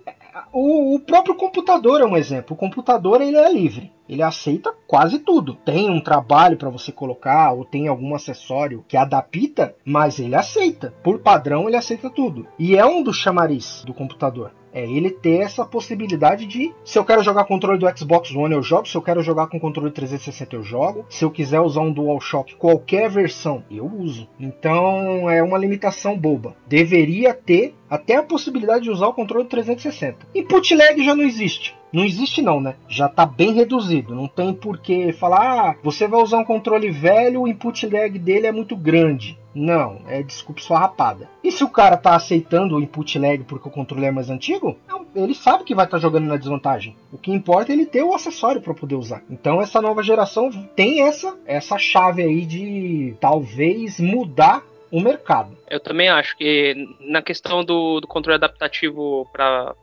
o, 0.52 0.96
o, 0.96 1.00
próprio 1.00 1.36
computador 1.36 2.00
é 2.00 2.04
um 2.04 2.16
exemplo. 2.16 2.54
O 2.54 2.58
computador 2.58 3.20
ele 3.20 3.36
é 3.36 3.52
livre. 3.52 3.92
Ele 4.08 4.22
aceita 4.22 4.74
quase 4.86 5.18
tudo. 5.18 5.54
Tem 5.54 5.90
um 5.90 6.00
trabalho 6.00 6.56
para 6.56 6.70
você 6.70 6.92
colocar 6.92 7.52
ou 7.52 7.64
tem 7.64 7.88
algum 7.88 8.14
acessório 8.14 8.84
que 8.86 8.96
adapta, 8.96 9.74
mas 9.84 10.18
ele 10.18 10.34
aceita. 10.34 10.94
Por 11.02 11.20
padrão 11.20 11.66
ele 11.66 11.76
aceita 11.76 12.10
tudo. 12.10 12.46
E 12.58 12.76
é 12.76 12.84
um 12.84 13.02
dos 13.02 13.16
chamariz 13.16 13.82
do 13.84 13.94
computador. 13.94 14.52
É 14.76 14.82
ele 14.82 15.08
ter 15.08 15.40
essa 15.40 15.64
possibilidade 15.64 16.44
de, 16.44 16.70
se 16.84 16.98
eu 16.98 17.04
quero 17.04 17.22
jogar 17.22 17.46
controle 17.46 17.78
do 17.78 17.98
Xbox 17.98 18.30
One, 18.34 18.54
eu 18.54 18.62
jogo. 18.62 18.86
Se 18.86 18.94
eu 18.94 19.00
quero 19.00 19.22
jogar 19.22 19.46
com 19.46 19.58
controle 19.58 19.90
360, 19.90 20.54
eu 20.54 20.62
jogo. 20.62 21.06
Se 21.08 21.24
eu 21.24 21.30
quiser 21.30 21.60
usar 21.60 21.80
um 21.80 21.90
DualShock, 21.90 22.56
qualquer 22.56 23.08
versão, 23.08 23.64
eu 23.70 23.86
uso. 23.86 24.28
Então 24.38 25.30
é 25.30 25.42
uma 25.42 25.56
limitação 25.56 26.18
boba. 26.18 26.54
Deveria 26.66 27.32
ter 27.32 27.74
até 27.88 28.16
a 28.16 28.22
possibilidade 28.22 28.84
de 28.84 28.90
usar 28.90 29.06
o 29.06 29.14
controle 29.14 29.48
360. 29.48 30.26
Input 30.34 30.74
lag 30.74 31.02
já 31.02 31.14
não 31.14 31.24
existe. 31.24 31.74
Não 31.92 32.04
existe 32.04 32.42
não, 32.42 32.60
né? 32.60 32.74
Já 32.88 33.06
está 33.06 33.24
bem 33.24 33.52
reduzido. 33.52 34.14
Não 34.14 34.26
tem 34.28 34.52
por 34.52 34.78
que 34.78 35.12
falar, 35.12 35.70
ah, 35.70 35.76
você 35.82 36.06
vai 36.06 36.20
usar 36.20 36.38
um 36.38 36.44
controle 36.44 36.90
velho, 36.90 37.42
o 37.42 37.48
input 37.48 37.86
lag 37.86 38.18
dele 38.18 38.46
é 38.46 38.52
muito 38.52 38.76
grande. 38.76 39.38
Não, 39.54 40.00
é 40.06 40.22
desculpa 40.22 40.60
sua 40.60 40.78
rapada. 40.78 41.30
E 41.42 41.50
se 41.50 41.64
o 41.64 41.70
cara 41.70 41.96
tá 41.96 42.14
aceitando 42.14 42.76
o 42.76 42.80
input 42.80 43.18
lag 43.18 43.42
porque 43.44 43.68
o 43.68 43.72
controle 43.72 44.04
é 44.04 44.10
mais 44.10 44.28
antigo, 44.28 44.76
ele 45.14 45.34
sabe 45.34 45.64
que 45.64 45.74
vai 45.74 45.86
estar 45.86 45.96
tá 45.96 46.02
jogando 46.02 46.26
na 46.26 46.36
desvantagem. 46.36 46.94
O 47.10 47.16
que 47.16 47.32
importa 47.32 47.72
é 47.72 47.74
ele 47.74 47.86
ter 47.86 48.02
o 48.02 48.14
acessório 48.14 48.60
para 48.60 48.74
poder 48.74 48.96
usar. 48.96 49.22
Então 49.30 49.62
essa 49.62 49.80
nova 49.80 50.02
geração 50.02 50.50
tem 50.74 51.00
essa 51.00 51.34
essa 51.46 51.78
chave 51.78 52.22
aí 52.22 52.44
de 52.44 53.14
talvez 53.18 53.98
mudar 53.98 54.62
o 54.90 55.00
mercado. 55.00 55.56
Eu 55.68 55.80
também 55.80 56.08
acho 56.08 56.36
que 56.36 56.74
na 57.00 57.20
questão 57.20 57.64
do, 57.64 58.00
do 58.00 58.06
controle 58.06 58.36
adaptativo 58.36 59.28
para 59.32 59.74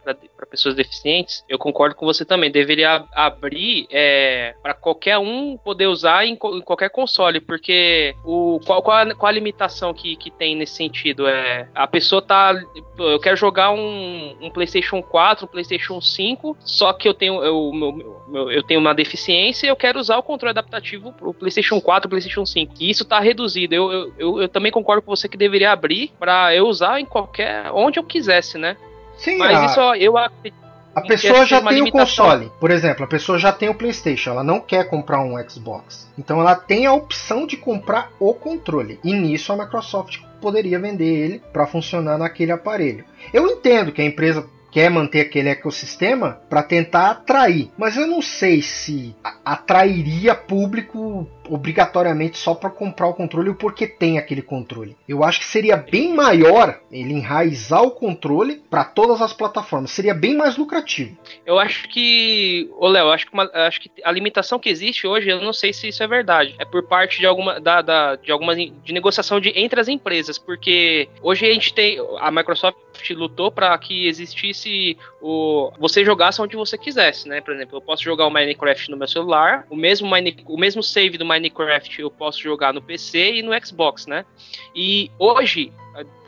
pessoas 0.50 0.76
deficientes, 0.76 1.44
eu 1.50 1.58
concordo 1.58 1.96
com 1.96 2.06
você 2.06 2.24
também. 2.24 2.52
Deveria 2.52 3.06
abrir 3.14 3.88
é, 3.92 4.56
para 4.62 4.74
qualquer 4.74 5.18
um 5.18 5.58
poder 5.58 5.88
usar 5.88 6.26
em, 6.26 6.34
em, 6.34 6.62
qualquer 6.62 6.90
console, 6.90 7.40
porque 7.40 8.16
o, 8.24 8.60
qual, 8.66 8.82
qual, 8.82 8.98
a, 8.98 9.16
qual 9.16 9.30
a 9.30 9.34
limitação 9.34 9.94
que, 9.94 10.16
que 10.16 10.32
tem 10.32 10.56
nesse 10.56 10.76
sentido? 10.76 11.28
É, 11.28 11.68
a 11.76 11.88
pessoa 11.88 12.22
tá. 12.22 12.54
Eu 12.98 13.20
quero 13.20 13.36
jogar 13.36 13.72
um, 13.72 14.38
um 14.42 14.50
PlayStation 14.50 15.02
4, 15.02 15.46
um 15.46 15.50
PlayStation 15.50 16.00
5, 16.00 16.58
só 16.60 16.94
que 16.94 17.08
eu 17.08 17.14
tenho, 17.14 17.44
eu, 17.44 17.72
meu, 17.74 18.52
eu 18.52 18.64
tenho 18.64 18.80
uma 18.80 18.94
deficiência 18.94 19.66
e 19.66 19.70
eu 19.70 19.76
quero 19.76 20.00
usar 20.00 20.18
o 20.18 20.24
controle 20.24 20.52
adaptativo 20.52 21.12
para 21.12 21.28
o 21.28 21.34
PlayStation 21.34 21.82
4, 21.82 22.10
PlayStation 22.10 22.46
5. 22.46 22.74
E 22.80 22.90
isso 22.90 23.04
está 23.04 23.20
reduzido. 23.20 23.74
Eu, 23.76 23.92
eu, 23.92 24.14
eu, 24.18 24.42
eu 24.42 24.48
também 24.48 24.72
concordo 24.72 24.93
com 25.02 25.16
você 25.16 25.28
que 25.28 25.38
deveria 25.38 25.72
abrir 25.72 26.12
para 26.20 26.56
eu 26.56 26.66
usar 26.66 27.00
em 27.00 27.06
qualquer. 27.06 27.72
onde 27.72 28.00
eu 28.00 28.04
quisesse, 28.04 28.58
né? 28.58 28.78
Sim, 29.18 29.38
Mas 29.38 29.58
a... 29.58 29.66
isso 29.66 29.80
eu 29.96 30.18
acredito. 30.18 30.64
A 30.96 31.02
pessoa 31.02 31.44
já 31.46 31.60
tem 31.60 31.80
limitação. 31.80 32.26
o 32.26 32.30
console, 32.30 32.52
por 32.60 32.70
exemplo, 32.70 33.04
a 33.04 33.08
pessoa 33.08 33.40
já 33.40 33.52
tem 33.52 33.68
o 33.68 33.74
PlayStation, 33.74 34.30
ela 34.30 34.44
não 34.44 34.60
quer 34.60 34.88
comprar 34.88 35.22
um 35.22 35.38
Xbox. 35.50 36.08
Então 36.18 36.40
ela 36.40 36.56
tem 36.56 36.86
a 36.86 36.94
opção 36.94 37.48
de 37.48 37.58
comprar 37.58 38.12
o 38.20 38.32
controle. 38.34 39.00
E 39.04 39.12
nisso 39.12 39.52
a 39.52 39.58
Microsoft 39.58 40.20
poderia 40.40 40.78
vender 40.78 41.06
ele 41.06 41.42
para 41.52 41.66
funcionar 41.66 42.20
naquele 42.20 42.52
aparelho. 42.52 43.06
Eu 43.34 43.48
entendo 43.48 43.92
que 43.92 44.02
a 44.02 44.06
empresa 44.06 44.48
quer 44.74 44.90
manter 44.90 45.22
aquele 45.22 45.50
ecossistema 45.50 46.42
para 46.50 46.64
tentar 46.64 47.12
atrair. 47.12 47.70
Mas 47.78 47.96
eu 47.96 48.08
não 48.08 48.22
sei 48.22 48.62
se 48.62 49.16
atrairia 49.46 50.34
público 50.34 51.28
obrigatoriamente 51.50 52.38
só 52.38 52.56
para 52.56 52.70
comprar 52.70 53.08
o 53.08 53.14
controle 53.14 53.54
porque 53.54 53.86
tem 53.86 54.18
aquele 54.18 54.42
controle. 54.42 54.96
Eu 55.08 55.24
acho 55.24 55.40
que 55.40 55.46
seria 55.46 55.78
bem 55.78 56.14
maior 56.14 56.80
ele 56.92 57.14
enraizar 57.14 57.84
o 57.84 57.92
controle 57.92 58.64
para 58.70 58.84
todas 58.84 59.22
as 59.22 59.34
plataformas. 59.34 59.92
Seria 59.92 60.14
bem 60.14 60.36
mais 60.36 60.58
lucrativo. 60.58 61.18
Eu 61.46 61.60
acho 61.60 61.88
que, 61.90 62.70
ô 62.78 62.88
Léo, 62.88 63.10
acho 63.10 63.30
que, 63.30 63.38
acho 63.54 63.82
que 63.82 63.92
a 64.04 64.12
limitação 64.12 64.58
que 64.58 64.70
existe 64.70 65.06
hoje, 65.06 65.30
eu 65.30 65.42
não 65.42 65.54
sei 65.54 65.74
se 65.74 65.90
isso 65.90 66.02
é 66.02 66.08
verdade. 66.08 66.56
É 66.58 66.66
por 66.66 66.84
parte 66.84 67.20
de 67.20 67.26
alguma 67.26 67.60
da, 67.60 67.82
da 67.82 68.16
de 68.16 68.32
alguma 68.32 68.56
de 68.56 68.94
negociação 68.94 69.40
de 69.40 69.52
entre 69.56 69.80
as 69.80 69.88
empresas, 69.88 70.38
porque 70.38 71.10
hoje 71.22 71.46
a 71.46 71.54
gente 71.54 71.74
tem 71.74 71.98
a 72.20 72.32
Microsoft 72.32 72.78
lutou 73.12 73.52
para 73.52 73.76
que 73.80 74.08
existisse 74.08 74.96
o 75.20 75.72
você 75.80 76.06
jogasse 76.06 76.40
onde 76.40 76.56
você 76.56 76.78
quisesse, 76.78 77.28
né? 77.28 77.42
Por 77.42 77.56
exemplo, 77.56 77.78
eu 77.78 77.82
posso 77.82 78.04
jogar 78.04 78.28
o 78.28 78.30
Minecraft 78.30 78.92
no 78.92 78.98
meu 78.98 79.08
celular, 79.08 79.66
o 79.68 79.76
mesmo 79.76 80.08
Mine, 80.10 80.38
o 80.46 80.58
mesmo 80.58 80.84
save 80.84 81.18
do 81.18 81.26
Minecraft 81.26 82.00
eu 82.00 82.12
posso 82.12 82.40
jogar 82.40 82.72
no 82.72 82.82
PC 82.82 83.38
e 83.38 83.42
no 83.42 83.52
Xbox, 83.66 84.06
né? 84.06 84.24
E 84.76 85.10
hoje 85.18 85.74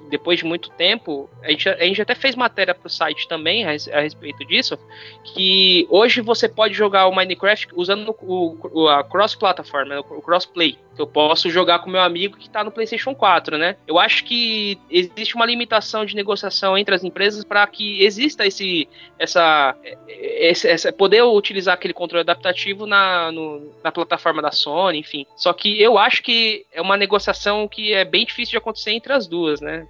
depois 0.10 0.39
de 0.39 0.46
muito 0.46 0.70
tempo, 0.72 1.30
a 1.44 1.50
gente, 1.50 1.70
a 1.70 1.84
gente 1.84 2.02
até 2.02 2.15
fez 2.15 2.36
matéria 2.36 2.74
pro 2.74 2.89
site 2.89 3.28
também 3.28 3.65
a, 3.65 3.70
a 3.70 4.02
respeito 4.02 4.46
disso, 4.46 4.78
que 5.24 5.88
hoje 5.89 6.22
você 6.22 6.48
pode 6.48 6.74
jogar 6.74 7.08
o 7.08 7.15
Minecraft 7.15 7.70
usando 7.76 8.15
o, 8.22 8.58
o 8.72 8.88
a 8.88 9.04
cross-plataforma, 9.04 10.00
o 10.00 10.22
cross-play 10.22 10.78
que 10.96 11.02
eu 11.02 11.08
posso 11.08 11.50
jogar 11.50 11.80
com 11.80 11.89
meu 11.89 12.02
amigo 12.02 12.38
que 12.38 12.48
está 12.48 12.63
no 12.63 12.72
PlayStation 12.72 13.13
4, 13.13 13.58
né? 13.58 13.76
Eu 13.86 14.00
acho 14.00 14.24
que 14.24 14.80
existe 14.89 15.36
uma 15.36 15.46
limitação 15.46 16.06
de 16.06 16.15
negociação 16.15 16.78
entre 16.78 16.96
as 16.96 17.04
empresas 17.04 17.44
para 17.44 17.68
que 17.68 18.04
exista 18.04 18.46
esse, 18.48 18.88
essa, 19.20 19.76
esse, 20.08 20.68
essa, 20.68 20.94
poder 20.94 21.22
utilizar 21.24 21.74
aquele 21.74 21.94
controle 21.94 22.22
adaptativo 22.22 22.86
na, 22.86 23.32
no, 23.32 23.74
na 23.84 23.91
plataforma 23.91 24.41
da 24.41 24.52
Sony, 24.52 25.00
enfim. 25.00 25.26
Só 25.36 25.52
que 25.54 25.80
eu 25.82 25.98
acho 25.98 26.24
que 26.24 26.65
é 26.72 26.82
uma 26.82 26.98
negociação 26.98 27.68
que 27.68 27.94
é 27.94 28.06
bem 28.06 28.26
difícil 28.26 28.52
de 28.52 28.58
acontecer 28.58 28.91
entre 28.91 29.12
as 29.12 29.28
duas, 29.28 29.60
né? 29.60 29.86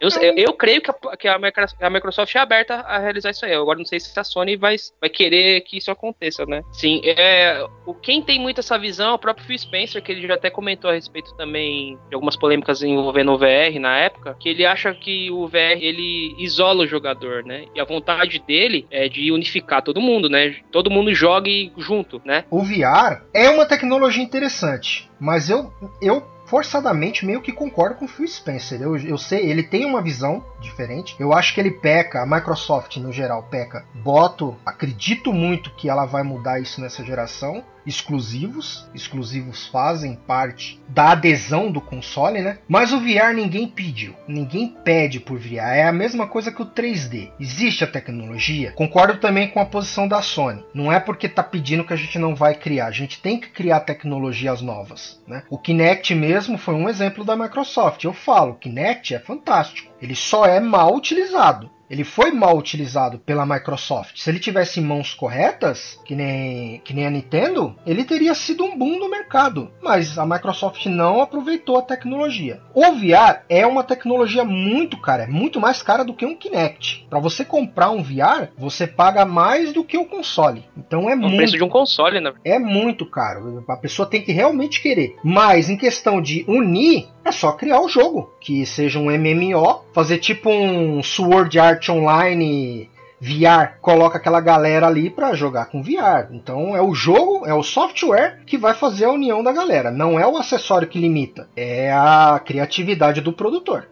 Eu, 0.00 0.08
eu, 0.22 0.34
eu, 0.34 0.52
creio 0.54 0.80
que, 0.80 0.90
a, 0.90 1.16
que 1.16 1.28
a, 1.28 1.90
Microsoft 1.90 2.34
é 2.34 2.38
aberta 2.38 2.76
a 2.76 2.98
realizar 2.98 3.30
isso 3.30 3.44
aí. 3.44 3.52
Agora 3.52 3.78
não 3.78 3.84
sei 3.84 4.00
se 4.00 4.18
a 4.18 4.24
Sony 4.24 4.56
vai, 4.56 4.76
vai 4.98 5.10
querer 5.10 5.60
que 5.60 5.76
isso 5.76 5.90
aconteça, 5.90 6.46
né? 6.46 6.62
Sim, 6.72 7.02
é, 7.04 7.62
o, 7.84 7.92
quem 7.92 8.22
tem 8.22 8.40
muito 8.40 8.60
essa 8.60 8.78
visão 8.78 9.10
é 9.10 9.14
o 9.14 9.18
próprio 9.18 9.46
Phil 9.46 9.58
Spencer, 9.58 10.02
que 10.02 10.10
ele 10.10 10.26
já 10.26 10.34
até 10.34 10.48
comentou 10.48 10.90
a 10.90 10.94
respeito 10.94 11.34
também 11.36 11.98
de 12.08 12.14
algumas 12.14 12.34
polêmicas 12.34 12.82
envolvendo 12.82 13.32
o 13.32 13.38
VR 13.38 13.78
na 13.78 13.98
época, 13.98 14.34
que 14.40 14.48
ele 14.48 14.64
acha 14.64 14.94
que 14.94 15.30
o 15.30 15.46
VR 15.46 15.78
ele 15.78 16.34
isola 16.38 16.84
o 16.84 16.86
jogador, 16.86 17.44
né? 17.44 17.66
E 17.74 17.80
a 17.80 17.84
vontade 17.84 18.38
dele 18.38 18.86
é 18.90 19.06
de 19.06 19.30
unificar 19.30 19.82
todo 19.82 20.00
mundo, 20.00 20.30
né? 20.30 20.56
Todo 20.72 20.90
mundo 20.90 21.14
jogue 21.14 21.72
junto, 21.76 22.22
né? 22.24 22.44
O 22.50 22.62
VR 22.62 23.22
é 23.34 23.50
uma 23.50 23.66
tecnologia 23.66 24.22
interessante, 24.22 25.10
mas 25.20 25.50
eu, 25.50 25.70
eu 26.00 26.22
forçadamente 26.50 27.24
meio 27.24 27.40
que 27.40 27.52
concordo 27.52 27.94
com 27.94 28.06
o 28.06 28.08
Phil 28.08 28.26
Spencer. 28.26 28.82
Eu, 28.82 28.96
eu 28.98 29.16
sei, 29.16 29.48
ele 29.48 29.62
tem 29.62 29.84
uma 29.84 30.02
visão 30.02 30.44
diferente. 30.60 31.14
Eu 31.16 31.32
acho 31.32 31.54
que 31.54 31.60
ele 31.60 31.70
peca, 31.70 32.20
a 32.20 32.26
Microsoft 32.26 32.96
no 32.96 33.12
geral 33.12 33.44
peca. 33.44 33.84
Boto, 33.94 34.56
acredito 34.66 35.32
muito 35.32 35.70
que 35.70 35.88
ela 35.88 36.04
vai 36.04 36.24
mudar 36.24 36.58
isso 36.58 36.80
nessa 36.80 37.04
geração 37.04 37.64
exclusivos. 37.86 38.88
Exclusivos 38.94 39.66
fazem 39.66 40.14
parte 40.14 40.80
da 40.88 41.12
adesão 41.12 41.70
do 41.70 41.80
console, 41.80 42.42
né? 42.42 42.58
Mas 42.68 42.92
o 42.92 43.00
VR 43.00 43.34
ninguém 43.34 43.68
pediu. 43.68 44.14
Ninguém 44.26 44.74
pede 44.84 45.20
por 45.20 45.38
VR. 45.38 45.74
É 45.74 45.84
a 45.84 45.92
mesma 45.92 46.26
coisa 46.26 46.52
que 46.52 46.62
o 46.62 46.66
3D. 46.66 47.30
Existe 47.38 47.84
a 47.84 47.86
tecnologia. 47.86 48.72
Concordo 48.72 49.18
também 49.18 49.48
com 49.48 49.60
a 49.60 49.66
posição 49.66 50.06
da 50.06 50.22
Sony. 50.22 50.64
Não 50.74 50.92
é 50.92 51.00
porque 51.00 51.28
tá 51.28 51.42
pedindo 51.42 51.84
que 51.84 51.92
a 51.92 51.96
gente 51.96 52.18
não 52.18 52.34
vai 52.34 52.54
criar. 52.54 52.86
A 52.86 52.92
gente 52.92 53.20
tem 53.20 53.38
que 53.38 53.48
criar 53.48 53.80
tecnologias 53.80 54.60
novas, 54.60 55.20
né? 55.26 55.42
O 55.48 55.58
Kinect 55.58 56.14
mesmo 56.14 56.58
foi 56.58 56.74
um 56.74 56.88
exemplo 56.88 57.24
da 57.24 57.36
Microsoft. 57.36 58.04
Eu 58.04 58.12
falo, 58.12 58.52
o 58.52 58.56
Kinect 58.56 59.14
é 59.14 59.18
fantástico. 59.18 59.90
Ele 60.00 60.14
só 60.14 60.46
é 60.46 60.60
mal 60.60 60.94
utilizado 60.94 61.70
ele 61.90 62.04
foi 62.04 62.30
mal 62.30 62.56
utilizado 62.56 63.18
pela 63.18 63.44
Microsoft. 63.44 64.16
Se 64.16 64.30
ele 64.30 64.38
tivesse 64.38 64.78
em 64.78 64.84
mãos 64.84 65.12
corretas, 65.12 65.98
que 66.04 66.14
nem, 66.14 66.78
que 66.84 66.94
nem 66.94 67.06
a 67.06 67.10
Nintendo, 67.10 67.74
ele 67.84 68.04
teria 68.04 68.32
sido 68.32 68.64
um 68.64 68.78
boom 68.78 68.98
no 69.00 69.10
mercado. 69.10 69.72
Mas 69.82 70.16
a 70.16 70.24
Microsoft 70.24 70.86
não 70.86 71.20
aproveitou 71.20 71.78
a 71.78 71.82
tecnologia. 71.82 72.60
O 72.72 72.92
VR 72.92 73.42
é 73.48 73.66
uma 73.66 73.82
tecnologia 73.82 74.44
muito 74.44 75.00
cara, 75.00 75.24
é 75.24 75.26
muito 75.26 75.58
mais 75.58 75.82
cara 75.82 76.04
do 76.04 76.14
que 76.14 76.24
um 76.24 76.36
Kinect. 76.36 77.06
Para 77.10 77.18
você 77.18 77.44
comprar 77.44 77.90
um 77.90 78.02
VR, 78.02 78.50
você 78.56 78.86
paga 78.86 79.24
mais 79.24 79.72
do 79.72 79.82
que 79.82 79.98
o 79.98 80.04
console. 80.04 80.64
Então 80.76 81.10
é, 81.10 81.14
é 81.14 81.16
muito. 81.16 81.34
O 81.34 81.36
preço 81.36 81.56
de 81.56 81.64
um 81.64 81.68
console, 81.68 82.20
né? 82.20 82.32
É 82.44 82.58
muito 82.58 83.04
caro. 83.04 83.64
A 83.68 83.76
pessoa 83.76 84.08
tem 84.08 84.22
que 84.22 84.30
realmente 84.30 84.80
querer. 84.80 85.16
Mas 85.24 85.68
em 85.68 85.76
questão 85.76 86.22
de 86.22 86.44
unir, 86.46 87.08
é 87.24 87.32
só 87.32 87.52
criar 87.52 87.80
o 87.80 87.88
jogo, 87.88 88.30
que 88.40 88.64
seja 88.64 88.98
um 88.98 89.10
MMO, 89.10 89.82
fazer 89.92 90.18
tipo 90.18 90.50
um 90.50 91.02
Sword 91.02 91.58
Art 91.58 91.88
Online 91.88 92.90
VR, 93.20 93.78
coloca 93.82 94.16
aquela 94.16 94.40
galera 94.40 94.86
ali 94.86 95.10
para 95.10 95.34
jogar 95.34 95.66
com 95.66 95.82
VR. 95.82 96.32
Então 96.32 96.74
é 96.74 96.80
o 96.80 96.94
jogo, 96.94 97.46
é 97.46 97.52
o 97.52 97.62
software 97.62 98.40
que 98.46 98.56
vai 98.56 98.72
fazer 98.72 99.04
a 99.04 99.12
união 99.12 99.42
da 99.42 99.52
galera, 99.52 99.90
não 99.90 100.18
é 100.18 100.26
o 100.26 100.36
acessório 100.36 100.88
que 100.88 100.98
limita, 100.98 101.48
é 101.54 101.92
a 101.92 102.40
criatividade 102.44 103.20
do 103.20 103.32
produtor 103.32 103.86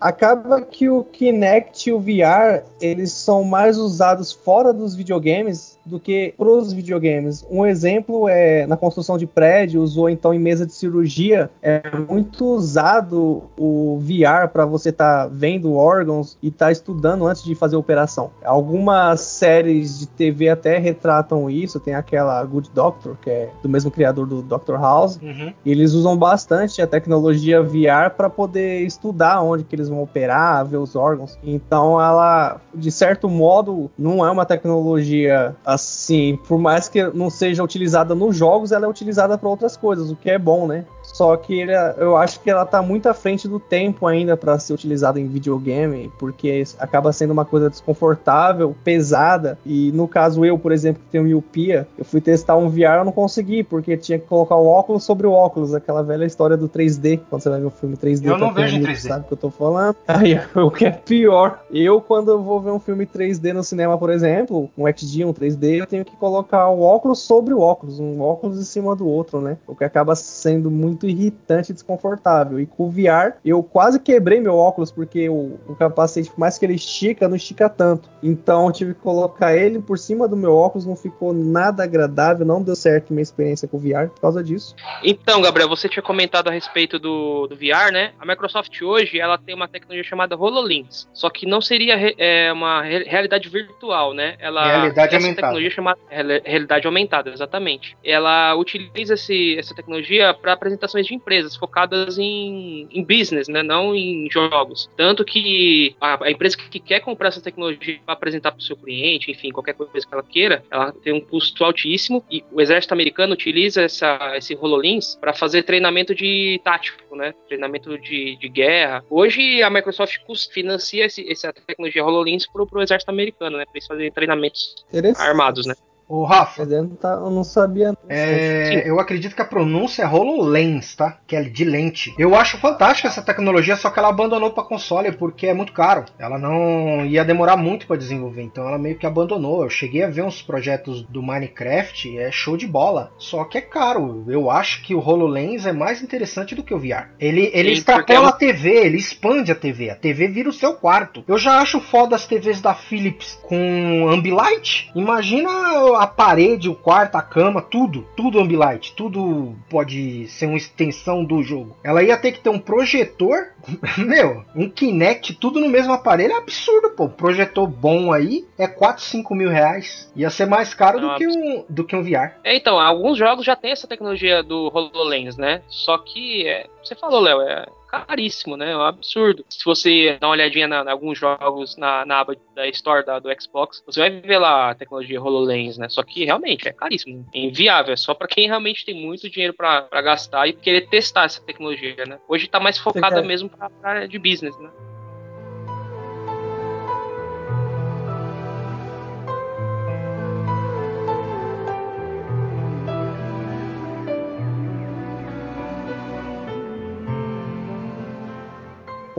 acaba 0.00 0.62
que 0.62 0.88
o 0.88 1.04
Kinect 1.04 1.90
e 1.90 1.92
o 1.92 2.00
VR 2.00 2.64
eles 2.80 3.12
são 3.12 3.44
mais 3.44 3.76
usados 3.76 4.32
fora 4.32 4.72
dos 4.72 4.94
videogames 4.96 5.78
do 5.84 5.98
que 5.98 6.34
pros 6.36 6.72
videogames. 6.72 7.44
Um 7.50 7.66
exemplo 7.66 8.28
é 8.28 8.66
na 8.66 8.76
construção 8.76 9.16
de 9.16 9.26
prédios 9.26 9.96
ou 9.96 10.08
então 10.08 10.32
em 10.32 10.38
mesa 10.38 10.66
de 10.66 10.72
cirurgia 10.72 11.50
é 11.62 11.82
muito 12.08 12.44
usado 12.44 13.44
o 13.58 13.98
VR 14.00 14.48
para 14.52 14.64
você 14.64 14.90
estar 14.90 15.24
tá 15.24 15.30
vendo 15.32 15.74
órgãos 15.74 16.36
e 16.42 16.48
estar 16.48 16.66
tá 16.66 16.72
estudando 16.72 17.26
antes 17.26 17.42
de 17.42 17.54
fazer 17.54 17.76
a 17.76 17.78
operação. 17.78 18.30
Algumas 18.44 19.20
séries 19.20 19.98
de 19.98 20.06
TV 20.06 20.48
até 20.48 20.78
retratam 20.78 21.50
isso. 21.50 21.80
Tem 21.80 21.94
aquela 21.94 22.42
Good 22.44 22.70
Doctor 22.74 23.16
que 23.20 23.30
é 23.30 23.50
do 23.62 23.68
mesmo 23.68 23.90
criador 23.90 24.26
do 24.26 24.42
Doctor 24.42 24.80
House. 24.80 25.18
Uhum. 25.20 25.52
eles 25.64 25.92
usam 25.92 26.16
bastante 26.16 26.80
a 26.80 26.86
tecnologia 26.86 27.62
VR 27.62 28.10
para 28.16 28.28
poder 28.28 28.82
estudar 28.82 29.42
onde 29.42 29.64
que 29.64 29.74
eles 29.74 29.88
vão 29.88 30.02
operar, 30.02 30.64
ver 30.64 30.76
os 30.76 30.96
órgãos. 30.96 31.38
Então 31.42 32.00
ela, 32.00 32.60
de 32.74 32.90
certo 32.90 33.28
modo, 33.28 33.90
não 33.98 34.24
é 34.24 34.30
uma 34.30 34.44
tecnologia 34.44 35.54
assim, 35.74 36.38
por 36.48 36.58
mais 36.58 36.88
que 36.88 37.02
não 37.14 37.30
seja 37.30 37.62
utilizada 37.62 38.14
nos 38.14 38.36
jogos, 38.36 38.72
ela 38.72 38.86
é 38.86 38.88
utilizada 38.88 39.36
para 39.38 39.48
outras 39.48 39.76
coisas, 39.76 40.10
o 40.10 40.16
que 40.16 40.30
é 40.30 40.38
bom, 40.38 40.66
né? 40.66 40.84
Só 41.12 41.36
que 41.36 41.60
ele, 41.60 41.72
eu 41.98 42.16
acho 42.16 42.40
que 42.40 42.50
ela 42.50 42.64
tá 42.64 42.80
muito 42.82 43.08
à 43.08 43.14
frente 43.14 43.48
do 43.48 43.58
tempo 43.58 44.06
ainda 44.06 44.36
para 44.36 44.58
ser 44.58 44.72
utilizada 44.72 45.20
em 45.20 45.26
videogame, 45.26 46.10
porque 46.18 46.64
acaba 46.78 47.12
sendo 47.12 47.32
uma 47.32 47.44
coisa 47.44 47.68
desconfortável, 47.68 48.74
pesada. 48.84 49.58
E 49.64 49.92
no 49.92 50.06
caso 50.08 50.44
eu, 50.44 50.58
por 50.58 50.72
exemplo, 50.72 51.02
que 51.02 51.10
tenho 51.10 51.24
miopia, 51.24 51.86
eu 51.98 52.04
fui 52.04 52.20
testar 52.20 52.56
um 52.56 52.68
VR, 52.68 52.98
eu 52.98 53.04
não 53.04 53.12
consegui, 53.12 53.62
porque 53.62 53.96
tinha 53.96 54.18
que 54.18 54.26
colocar 54.26 54.56
o 54.56 54.66
óculos 54.66 55.04
sobre 55.04 55.26
o 55.26 55.32
óculos, 55.32 55.74
aquela 55.74 56.02
velha 56.02 56.24
história 56.24 56.56
do 56.56 56.68
3D, 56.68 57.20
quando 57.28 57.42
você 57.42 57.50
vai 57.50 57.60
ver 57.60 57.66
o 57.66 57.70
filme 57.70 57.96
3D. 57.96 58.26
Eu 58.26 58.38
não 58.38 58.54
vejo 58.54 58.76
em 58.76 58.82
3D. 58.82 59.08
Sabe 59.08 59.24
o 59.24 59.28
que 59.28 59.32
eu 59.34 59.38
tô 59.38 59.50
falando? 59.50 59.96
Aí, 60.06 60.40
o 60.54 60.70
que 60.70 60.86
é 60.86 60.90
pior, 60.90 61.60
eu 61.70 62.00
quando 62.00 62.30
eu 62.30 62.42
vou 62.42 62.60
ver 62.60 62.70
um 62.70 62.80
filme 62.80 63.06
3D 63.06 63.52
no 63.52 63.64
cinema, 63.64 63.98
por 63.98 64.10
exemplo, 64.10 64.70
um 64.76 64.86
XD, 64.86 65.24
um 65.24 65.32
3D, 65.32 65.80
eu 65.80 65.86
tenho 65.86 66.04
que 66.04 66.16
colocar 66.16 66.68
o 66.68 66.82
óculos 66.82 67.20
sobre 67.20 67.54
o 67.54 67.60
óculos, 67.60 67.98
um 67.98 68.20
óculos 68.20 68.58
em 68.58 68.64
cima 68.64 68.94
do 68.94 69.06
outro, 69.06 69.40
né? 69.40 69.56
O 69.66 69.74
que 69.74 69.84
acaba 69.84 70.14
sendo 70.14 70.70
muito 70.70 70.99
irritante 71.06 71.70
e 71.70 71.74
desconfortável. 71.74 72.60
E 72.60 72.66
com 72.66 72.84
o 72.84 72.90
VR, 72.90 73.36
eu 73.44 73.62
quase 73.62 73.98
quebrei 74.00 74.40
meu 74.40 74.56
óculos, 74.56 74.90
porque 74.90 75.28
o, 75.28 75.58
o 75.68 75.74
capacete, 75.74 76.30
por 76.30 76.38
mais 76.38 76.58
que 76.58 76.64
ele 76.64 76.74
estica, 76.74 77.28
não 77.28 77.36
estica 77.36 77.68
tanto. 77.68 78.08
Então 78.22 78.66
eu 78.66 78.72
tive 78.72 78.94
que 78.94 79.00
colocar 79.00 79.56
ele 79.56 79.80
por 79.80 79.98
cima 79.98 80.28
do 80.28 80.36
meu 80.36 80.54
óculos, 80.54 80.86
não 80.86 80.96
ficou 80.96 81.32
nada 81.32 81.84
agradável, 81.84 82.44
não 82.46 82.62
deu 82.62 82.76
certo 82.76 83.12
minha 83.12 83.22
experiência 83.22 83.68
com 83.68 83.76
o 83.76 83.80
VR 83.80 84.08
por 84.08 84.20
causa 84.20 84.42
disso. 84.42 84.74
Então, 85.02 85.40
Gabriel, 85.40 85.68
você 85.68 85.88
tinha 85.88 86.02
comentado 86.02 86.48
a 86.48 86.50
respeito 86.50 86.98
do, 86.98 87.46
do 87.46 87.56
VR, 87.56 87.92
né? 87.92 88.12
A 88.18 88.26
Microsoft 88.26 88.80
hoje, 88.82 89.18
ela 89.18 89.38
tem 89.38 89.54
uma 89.54 89.68
tecnologia 89.68 90.04
chamada 90.04 90.36
HoloLens, 90.36 91.08
só 91.12 91.30
que 91.30 91.46
não 91.46 91.60
seria 91.60 91.94
é, 92.18 92.52
uma 92.52 92.82
realidade 92.82 93.48
virtual, 93.48 94.14
né? 94.14 94.36
Ela, 94.38 94.66
realidade 94.66 95.14
essa 95.14 95.16
aumentada. 95.16 95.34
tecnologia 95.36 95.70
chamada 95.70 96.00
realidade 96.44 96.86
aumentada, 96.86 97.30
exatamente. 97.30 97.96
Ela 98.04 98.54
utiliza 98.54 99.14
esse, 99.14 99.58
essa 99.58 99.74
tecnologia 99.74 100.34
para 100.34 100.56
de 100.92 101.14
empresas 101.14 101.56
focadas 101.56 102.18
em, 102.18 102.88
em 102.90 103.02
business, 103.02 103.48
né, 103.48 103.62
não 103.62 103.94
em 103.94 104.28
jogos. 104.30 104.90
Tanto 104.96 105.24
que 105.24 105.94
a, 106.00 106.26
a 106.26 106.30
empresa 106.30 106.56
que 106.56 106.80
quer 106.80 107.00
comprar 107.00 107.28
essa 107.28 107.40
tecnologia 107.40 108.00
para 108.04 108.14
apresentar 108.14 108.52
para 108.52 108.60
o 108.60 108.62
seu 108.62 108.76
cliente, 108.76 109.30
enfim, 109.30 109.50
qualquer 109.50 109.74
coisa 109.74 110.06
que 110.06 110.12
ela 110.14 110.22
queira, 110.22 110.64
ela 110.70 110.92
tem 110.92 111.12
um 111.12 111.20
custo 111.20 111.64
altíssimo 111.64 112.24
e 112.30 112.44
o 112.52 112.60
exército 112.60 112.92
americano 112.92 113.34
utiliza 113.34 113.82
essa, 113.82 114.36
esse 114.36 114.54
HoloLens 114.54 115.16
para 115.20 115.32
fazer 115.32 115.62
treinamento 115.62 116.14
de 116.14 116.60
tático, 116.64 117.16
né, 117.16 117.34
treinamento 117.48 117.98
de, 117.98 118.36
de 118.36 118.48
guerra. 118.48 119.04
Hoje 119.10 119.62
a 119.62 119.70
Microsoft 119.70 120.18
financia 120.52 121.06
esse, 121.06 121.30
essa 121.30 121.52
tecnologia 121.52 122.04
HoloLens 122.04 122.46
para 122.46 122.62
o 122.62 122.82
exército 122.82 123.10
americano, 123.10 123.56
né, 123.56 123.64
para 123.64 123.74
eles 123.74 123.86
fazerem 123.86 124.12
treinamentos 124.12 124.74
armados, 125.18 125.66
né. 125.66 125.74
Ô, 126.10 126.24
Rafa. 126.24 126.64
Eu 126.64 126.82
não, 126.82 126.96
tá, 126.96 127.12
eu 127.12 127.30
não 127.30 127.44
sabia. 127.44 127.94
É, 128.08 128.82
eu 128.84 128.98
acredito 128.98 129.36
que 129.36 129.42
a 129.42 129.44
pronúncia 129.44 130.02
é 130.02 130.08
HoloLens, 130.08 130.96
tá? 130.96 131.18
Que 131.24 131.36
é 131.36 131.42
de 131.44 131.62
lente. 131.62 132.12
Eu 132.18 132.34
acho 132.34 132.58
fantástica 132.58 133.06
essa 133.06 133.22
tecnologia, 133.22 133.76
só 133.76 133.90
que 133.90 134.00
ela 134.00 134.08
abandonou 134.08 134.50
para 134.50 134.64
console 134.64 135.12
porque 135.12 135.46
é 135.46 135.54
muito 135.54 135.72
caro. 135.72 136.04
Ela 136.18 136.36
não 136.36 137.06
ia 137.06 137.24
demorar 137.24 137.56
muito 137.56 137.86
para 137.86 137.94
desenvolver, 137.94 138.42
então 138.42 138.66
ela 138.66 138.76
meio 138.76 138.98
que 138.98 139.06
abandonou. 139.06 139.62
Eu 139.62 139.70
cheguei 139.70 140.02
a 140.02 140.10
ver 140.10 140.22
uns 140.22 140.42
projetos 140.42 141.02
do 141.02 141.22
Minecraft, 141.22 142.18
é 142.18 142.32
show 142.32 142.56
de 142.56 142.66
bola. 142.66 143.12
Só 143.16 143.44
que 143.44 143.58
é 143.58 143.60
caro. 143.60 144.24
Eu 144.26 144.50
acho 144.50 144.82
que 144.82 144.96
o 144.96 144.98
HoloLens 144.98 145.64
é 145.64 145.72
mais 145.72 146.02
interessante 146.02 146.56
do 146.56 146.64
que 146.64 146.74
o 146.74 146.78
VR. 146.78 147.10
Ele, 147.20 147.52
ele 147.54 147.68
Sim, 147.68 147.78
extrapola 147.78 148.30
a 148.30 148.32
TV, 148.32 148.68
ele 148.68 148.96
expande 148.96 149.52
a 149.52 149.54
TV. 149.54 149.90
A 149.90 149.94
TV 149.94 150.26
vira 150.26 150.48
o 150.48 150.52
seu 150.52 150.74
quarto. 150.74 151.22
Eu 151.28 151.38
já 151.38 151.60
acho 151.60 151.80
foda 151.80 152.16
as 152.16 152.26
TVs 152.26 152.60
da 152.60 152.74
Philips 152.74 153.38
com 153.44 154.08
Ambilight. 154.08 154.90
Imagina 154.96 155.99
a 156.00 156.06
parede, 156.06 156.70
o 156.70 156.74
quarto, 156.74 157.16
a 157.16 157.22
cama, 157.22 157.60
tudo, 157.60 158.06
tudo 158.16 158.40
Ambilight, 158.40 158.94
tudo 158.94 159.54
pode 159.68 160.26
ser 160.28 160.46
uma 160.46 160.56
extensão 160.56 161.22
do 161.22 161.42
jogo. 161.42 161.76
Ela 161.84 162.02
ia 162.02 162.16
ter 162.16 162.32
que 162.32 162.40
ter 162.40 162.48
um 162.48 162.58
projetor, 162.58 163.48
meu, 163.98 164.42
um 164.56 164.70
Kinect, 164.70 165.34
tudo 165.34 165.60
no 165.60 165.68
mesmo 165.68 165.92
aparelho, 165.92 166.32
é 166.32 166.38
absurdo, 166.38 166.88
pô. 166.96 167.06
Projetor 167.06 167.66
bom 167.66 168.14
aí 168.14 168.46
é 168.56 168.66
4, 168.66 169.04
5 169.04 169.34
mil 169.34 169.50
reais. 169.50 170.10
Ia 170.16 170.30
ser 170.30 170.46
mais 170.46 170.72
caro 170.72 171.00
do, 171.00 171.14
que 171.16 171.26
um, 171.26 171.64
do 171.68 171.84
que 171.84 171.94
um 171.94 172.02
VR. 172.02 172.32
É, 172.42 172.56
então, 172.56 172.80
alguns 172.80 173.18
jogos 173.18 173.44
já 173.44 173.54
tem 173.54 173.72
essa 173.72 173.86
tecnologia 173.86 174.42
do 174.42 174.72
HoloLens, 174.74 175.36
né? 175.36 175.60
Só 175.68 175.98
que, 175.98 176.48
é, 176.48 176.66
você 176.82 176.94
falou, 176.94 177.20
Léo, 177.20 177.40
é 177.42 177.66
caríssimo, 177.88 178.56
né? 178.56 178.70
É 178.72 178.76
um 178.76 178.82
absurdo. 178.82 179.44
Se 179.48 179.64
você 179.64 180.16
dá 180.20 180.28
uma 180.28 180.34
olhadinha 180.34 180.66
em 180.66 180.88
alguns 180.88 181.18
jogos 181.18 181.76
na, 181.76 182.04
na, 182.06 182.20
aba 182.20 182.36
da 182.54 182.66
Store 182.68 183.04
da, 183.04 183.18
do 183.18 183.28
Xbox, 183.40 183.82
você 183.84 184.00
vai 184.00 184.10
ver 184.10 184.38
lá 184.38 184.70
a 184.70 184.74
tecnologia 184.74 185.20
HoloLens, 185.20 185.76
né? 185.76 185.88
Só 185.88 186.02
que 186.02 186.24
realmente 186.24 186.68
é 186.68 186.72
caríssimo, 186.72 187.26
é 187.34 187.40
inviável. 187.40 187.92
É 187.92 187.96
só 187.96 188.14
para 188.14 188.28
quem 188.28 188.46
realmente 188.46 188.84
tem 188.84 188.94
muito 188.94 189.28
dinheiro 189.28 189.54
para 189.54 189.88
gastar 190.02 190.46
e 190.46 190.52
querer 190.52 190.88
testar 190.88 191.24
essa 191.24 191.40
tecnologia, 191.40 192.04
né? 192.06 192.18
Hoje 192.28 192.48
tá 192.48 192.60
mais 192.60 192.78
focada 192.78 193.22
mesmo 193.22 193.48
para 193.48 193.70
área 193.82 194.08
de 194.08 194.18
business, 194.18 194.56
né? 194.58 194.70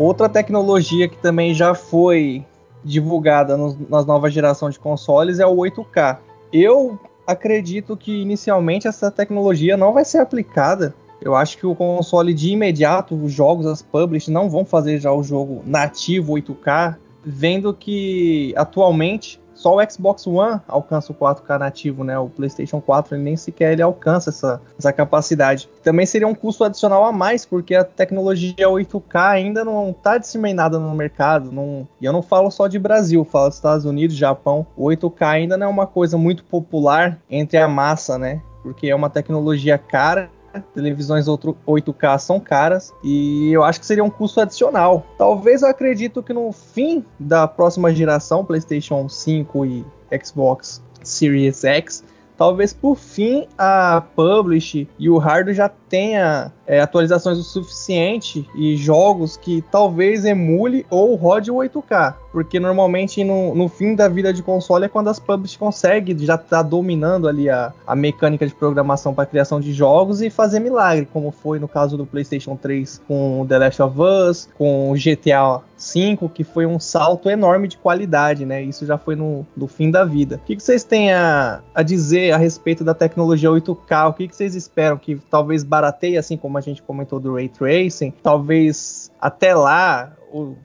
Outra 0.01 0.27
tecnologia 0.27 1.07
que 1.07 1.17
também 1.17 1.53
já 1.53 1.75
foi 1.75 2.43
divulgada 2.83 3.55
no, 3.55 3.77
nas 3.87 4.03
novas 4.03 4.33
gerações 4.33 4.73
de 4.73 4.79
consoles 4.79 5.37
é 5.37 5.45
o 5.45 5.55
8K. 5.55 6.17
Eu 6.51 6.99
acredito 7.27 7.95
que 7.95 8.19
inicialmente 8.19 8.87
essa 8.87 9.11
tecnologia 9.11 9.77
não 9.77 9.93
vai 9.93 10.03
ser 10.03 10.17
aplicada. 10.17 10.95
Eu 11.21 11.35
acho 11.35 11.55
que 11.55 11.67
o 11.67 11.75
console 11.75 12.33
de 12.33 12.49
imediato, 12.49 13.13
os 13.13 13.31
jogos, 13.31 13.67
as 13.67 13.83
publishers 13.83 14.33
não 14.33 14.49
vão 14.49 14.65
fazer 14.65 14.99
já 14.99 15.13
o 15.13 15.21
jogo 15.21 15.61
nativo 15.67 16.33
8K, 16.33 16.95
vendo 17.23 17.71
que 17.71 18.55
atualmente 18.57 19.39
só 19.61 19.75
o 19.75 19.89
Xbox 19.89 20.25
One 20.25 20.59
alcança 20.67 21.11
o 21.11 21.15
4K 21.15 21.59
nativo, 21.59 22.03
né? 22.03 22.17
O 22.17 22.27
PlayStation 22.27 22.81
4 22.81 23.15
nem 23.15 23.37
sequer 23.37 23.73
ele 23.73 23.81
alcança 23.83 24.31
essa, 24.31 24.59
essa 24.77 24.91
capacidade. 24.91 25.69
Também 25.83 26.05
seria 26.05 26.27
um 26.27 26.33
custo 26.33 26.63
adicional 26.63 27.05
a 27.05 27.11
mais, 27.11 27.45
porque 27.45 27.75
a 27.75 27.83
tecnologia 27.83 28.67
8K 28.67 29.29
ainda 29.29 29.63
não 29.63 29.91
está 29.91 30.17
disseminada 30.17 30.79
no 30.79 30.95
mercado. 30.95 31.51
Não, 31.51 31.87
e 32.01 32.05
eu 32.05 32.11
não 32.11 32.23
falo 32.23 32.49
só 32.49 32.67
de 32.67 32.79
Brasil, 32.79 33.23
falo 33.23 33.49
dos 33.49 33.57
Estados 33.57 33.85
Unidos, 33.85 34.15
Japão. 34.15 34.65
O 34.75 34.85
8K 34.87 35.27
ainda 35.27 35.55
não 35.55 35.67
é 35.67 35.69
uma 35.69 35.85
coisa 35.85 36.17
muito 36.17 36.43
popular 36.43 37.19
entre 37.29 37.59
a 37.59 37.67
massa, 37.67 38.17
né? 38.17 38.41
Porque 38.63 38.87
é 38.87 38.95
uma 38.95 39.09
tecnologia 39.11 39.77
cara 39.77 40.29
televisões 40.73 41.25
8K 41.27 42.19
são 42.19 42.39
caras 42.39 42.93
e 43.03 43.51
eu 43.51 43.63
acho 43.63 43.79
que 43.79 43.85
seria 43.85 44.03
um 44.03 44.09
custo 44.09 44.41
adicional. 44.41 45.05
Talvez 45.17 45.61
eu 45.61 45.69
acredito 45.69 46.21
que 46.21 46.33
no 46.33 46.51
fim 46.51 47.05
da 47.19 47.47
próxima 47.47 47.93
geração, 47.93 48.43
PlayStation 48.43 49.07
5 49.07 49.65
e 49.65 49.85
Xbox 50.23 50.81
Series 51.03 51.63
X, 51.63 52.03
talvez 52.37 52.73
por 52.73 52.95
fim 52.95 53.47
a 53.57 54.03
Publish 54.15 54.87
e 54.97 55.09
o 55.09 55.17
hardware 55.17 55.55
já 55.55 55.71
tenha 55.91 56.53
é, 56.65 56.79
atualizações 56.79 57.37
o 57.37 57.43
suficiente 57.43 58.49
e 58.55 58.77
jogos 58.77 59.35
que 59.35 59.61
talvez 59.69 60.23
emule 60.23 60.85
ou 60.89 61.15
rode 61.15 61.51
o 61.51 61.55
8K. 61.55 62.15
Porque 62.31 62.61
normalmente 62.61 63.25
no, 63.25 63.53
no 63.53 63.67
fim 63.67 63.93
da 63.93 64.07
vida 64.07 64.31
de 64.31 64.41
console 64.41 64.85
é 64.85 64.87
quando 64.87 65.09
as 65.09 65.19
publishers 65.19 65.57
conseguem 65.57 66.17
já 66.17 66.35
estar 66.35 66.47
tá 66.47 66.63
dominando 66.63 67.27
ali 67.27 67.49
a, 67.49 67.73
a 67.85 67.93
mecânica 67.93 68.47
de 68.47 68.55
programação 68.55 69.13
para 69.13 69.25
criação 69.25 69.59
de 69.59 69.73
jogos 69.73 70.21
e 70.21 70.29
fazer 70.29 70.61
milagre, 70.61 71.05
como 71.11 71.29
foi 71.29 71.59
no 71.59 71.67
caso 71.67 71.97
do 71.97 72.05
PlayStation 72.05 72.55
3 72.55 73.01
com 73.05 73.45
The 73.49 73.57
Last 73.57 73.81
of 73.81 73.99
Us, 73.99 74.49
com 74.57 74.93
GTA 74.93 75.61
5, 75.81 76.29
que 76.29 76.43
foi 76.43 76.65
um 76.65 76.79
salto 76.79 77.29
enorme 77.29 77.67
de 77.67 77.75
qualidade, 77.75 78.45
né? 78.45 78.61
Isso 78.61 78.85
já 78.85 78.97
foi 78.97 79.15
no, 79.15 79.45
no 79.57 79.67
fim 79.67 79.89
da 79.89 80.05
vida. 80.05 80.35
O 80.35 80.39
que, 80.45 80.55
que 80.55 80.63
vocês 80.63 80.83
têm 80.83 81.11
a, 81.11 81.61
a 81.73 81.81
dizer 81.81 82.31
a 82.31 82.37
respeito 82.37 82.83
da 82.83 82.93
tecnologia 82.93 83.49
8K? 83.49 84.09
O 84.09 84.13
que, 84.13 84.27
que 84.27 84.35
vocês 84.35 84.55
esperam 84.55 84.97
que 84.97 85.19
talvez 85.29 85.63
barateie, 85.81 86.17
assim 86.17 86.37
como 86.37 86.57
a 86.57 86.61
gente 86.61 86.83
comentou 86.83 87.19
do 87.19 87.33
Ray 87.33 87.49
Tracing? 87.49 88.11
Talvez 88.21 89.11
até 89.19 89.55
lá 89.55 90.15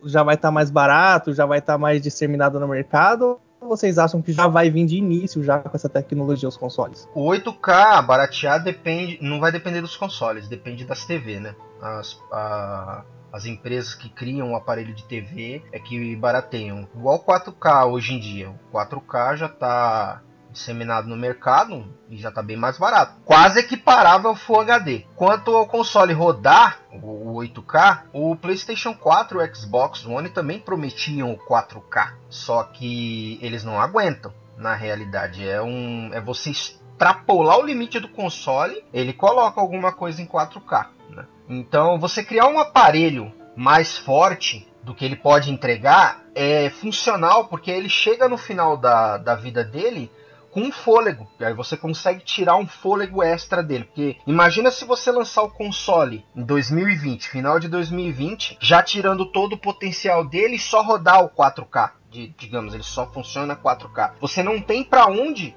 já 0.04 0.22
vai 0.22 0.34
estar 0.34 0.48
tá 0.48 0.52
mais 0.52 0.70
barato, 0.70 1.32
já 1.32 1.46
vai 1.46 1.58
estar 1.58 1.74
tá 1.74 1.78
mais 1.78 2.02
disseminado 2.02 2.60
no 2.60 2.68
mercado? 2.68 3.40
Vocês 3.60 3.98
acham 3.98 4.22
que 4.22 4.32
já 4.32 4.46
vai 4.46 4.70
vir 4.70 4.86
de 4.86 4.96
início 4.96 5.42
já 5.42 5.58
com 5.58 5.74
essa 5.74 5.88
tecnologia 5.88 6.48
os 6.48 6.56
consoles? 6.56 7.08
O 7.14 7.28
8K 7.30 8.06
baratear 8.06 8.62
depende, 8.62 9.18
não 9.20 9.40
vai 9.40 9.50
depender 9.50 9.80
dos 9.80 9.96
consoles, 9.96 10.46
depende 10.46 10.84
das 10.84 11.04
TV, 11.04 11.40
né? 11.40 11.56
As, 11.82 12.20
a, 12.30 13.02
as 13.32 13.46
empresas 13.46 13.94
que 13.94 14.08
criam 14.08 14.50
um 14.50 14.56
aparelho 14.56 14.94
de 14.94 15.04
TV 15.04 15.62
é 15.72 15.80
que 15.80 16.14
barateiam. 16.14 16.86
Igual 16.94 17.24
4K 17.24 17.86
hoje 17.90 18.14
em 18.14 18.20
dia. 18.20 18.50
O 18.50 18.76
4K 18.76 19.36
já 19.36 19.46
está 19.46 20.22
disseminado 20.56 21.06
no 21.06 21.16
mercado 21.16 21.86
e 22.08 22.16
já 22.16 22.30
está 22.30 22.42
bem 22.42 22.56
mais 22.56 22.78
barato. 22.78 23.14
Quase 23.24 23.60
equiparável 23.60 24.30
ao 24.30 24.36
Full 24.36 24.60
HD. 24.60 25.04
Quanto 25.14 25.54
ao 25.54 25.66
console 25.66 26.12
rodar, 26.12 26.80
o 26.90 27.34
8K, 27.40 28.04
o 28.12 28.34
PlayStation 28.34 28.94
4 28.94 29.40
e 29.40 29.44
o 29.44 29.54
Xbox 29.54 30.04
One 30.06 30.30
também 30.30 30.58
prometiam 30.58 31.32
o 31.32 31.38
4K. 31.38 32.14
Só 32.28 32.62
que 32.64 33.38
eles 33.42 33.62
não 33.62 33.80
aguentam. 33.80 34.32
Na 34.56 34.74
realidade, 34.74 35.46
é 35.46 35.60
um 35.60 36.10
é 36.14 36.20
você 36.20 36.50
extrapolar 36.50 37.58
o 37.58 37.66
limite 37.66 38.00
do 38.00 38.08
console, 38.08 38.82
ele 38.92 39.12
coloca 39.12 39.60
alguma 39.60 39.92
coisa 39.92 40.22
em 40.22 40.26
4K. 40.26 40.86
Né? 41.10 41.26
Então, 41.46 41.98
você 41.98 42.24
criar 42.24 42.46
um 42.46 42.58
aparelho 42.58 43.30
mais 43.54 43.98
forte 43.98 44.66
do 44.82 44.94
que 44.94 45.04
ele 45.04 45.16
pode 45.16 45.50
entregar 45.50 46.24
é 46.34 46.70
funcional, 46.70 47.48
porque 47.48 47.70
ele 47.70 47.88
chega 47.88 48.28
no 48.28 48.38
final 48.38 48.76
da, 48.76 49.18
da 49.18 49.34
vida 49.34 49.62
dele 49.62 50.10
com 50.56 50.62
um 50.62 50.72
fôlego. 50.72 51.28
Aí 51.38 51.52
você 51.52 51.76
consegue 51.76 52.24
tirar 52.24 52.56
um 52.56 52.66
fôlego 52.66 53.22
extra 53.22 53.62
dele. 53.62 53.84
Porque 53.84 54.16
imagina 54.26 54.70
se 54.70 54.86
você 54.86 55.12
lançar 55.12 55.42
o 55.42 55.50
console 55.50 56.24
em 56.34 56.42
2020, 56.42 57.28
final 57.28 57.60
de 57.60 57.68
2020, 57.68 58.56
já 58.58 58.82
tirando 58.82 59.30
todo 59.30 59.52
o 59.52 59.58
potencial 59.58 60.24
dele 60.26 60.58
só 60.58 60.80
rodar 60.80 61.22
o 61.22 61.28
4K. 61.28 61.90
De, 62.10 62.28
digamos, 62.38 62.72
ele 62.72 62.82
só 62.82 63.06
funciona 63.12 63.54
4K. 63.54 64.14
Você 64.18 64.42
não 64.42 64.58
tem 64.58 64.82
para 64.82 65.06
onde 65.06 65.54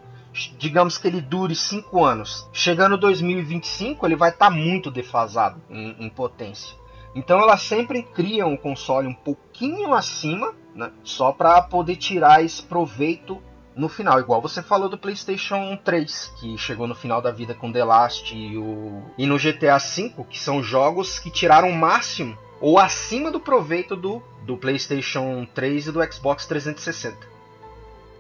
digamos 0.58 0.98
que 0.98 1.08
ele 1.08 1.22
dure 1.22 1.56
5 1.56 2.04
anos. 2.04 2.50
Chegando 2.52 2.98
2025, 2.98 4.06
ele 4.06 4.18
vai 4.18 4.32
estar 4.32 4.50
tá 4.50 4.52
muito 4.52 4.92
defasado 4.92 5.62
em, 5.70 5.96
em, 5.98 6.10
potência. 6.10 6.76
Então 7.16 7.40
elas 7.40 7.62
sempre 7.62 8.04
criam 8.04 8.52
um 8.52 8.58
console 8.58 9.08
um 9.08 9.14
pouquinho 9.14 9.94
acima, 9.94 10.54
né, 10.76 10.92
só 11.04 11.32
para 11.32 11.62
poder 11.62 11.96
tirar 11.96 12.44
esse 12.44 12.62
proveito 12.62 13.42
no 13.76 13.88
final, 13.88 14.20
igual 14.20 14.42
você 14.42 14.62
falou 14.62 14.90
do 14.90 14.98
PlayStation 14.98 15.78
3, 15.84 16.34
que 16.40 16.58
chegou 16.58 16.88
no 16.88 16.96
final 16.96 17.22
da 17.22 17.32
vida 17.32 17.54
com 17.54 17.72
The 17.72 17.84
Last 17.84 18.36
e, 18.36 18.58
o... 18.58 19.04
e 19.18 19.26
no 19.26 19.38
GTA 19.38 19.78
V, 19.78 20.14
que 20.30 20.40
são 20.40 20.62
jogos 20.62 21.20
que 21.20 21.30
tiraram 21.30 21.70
o 21.70 21.76
máximo 21.76 22.38
ou 22.60 22.78
acima 22.78 23.32
do 23.32 23.40
proveito 23.40 23.96
do, 23.96 24.22
do 24.46 24.58
PlayStation 24.58 25.48
3 25.54 25.88
e 25.88 25.92
do 25.92 26.12
Xbox 26.12 26.46
360. 26.46 27.18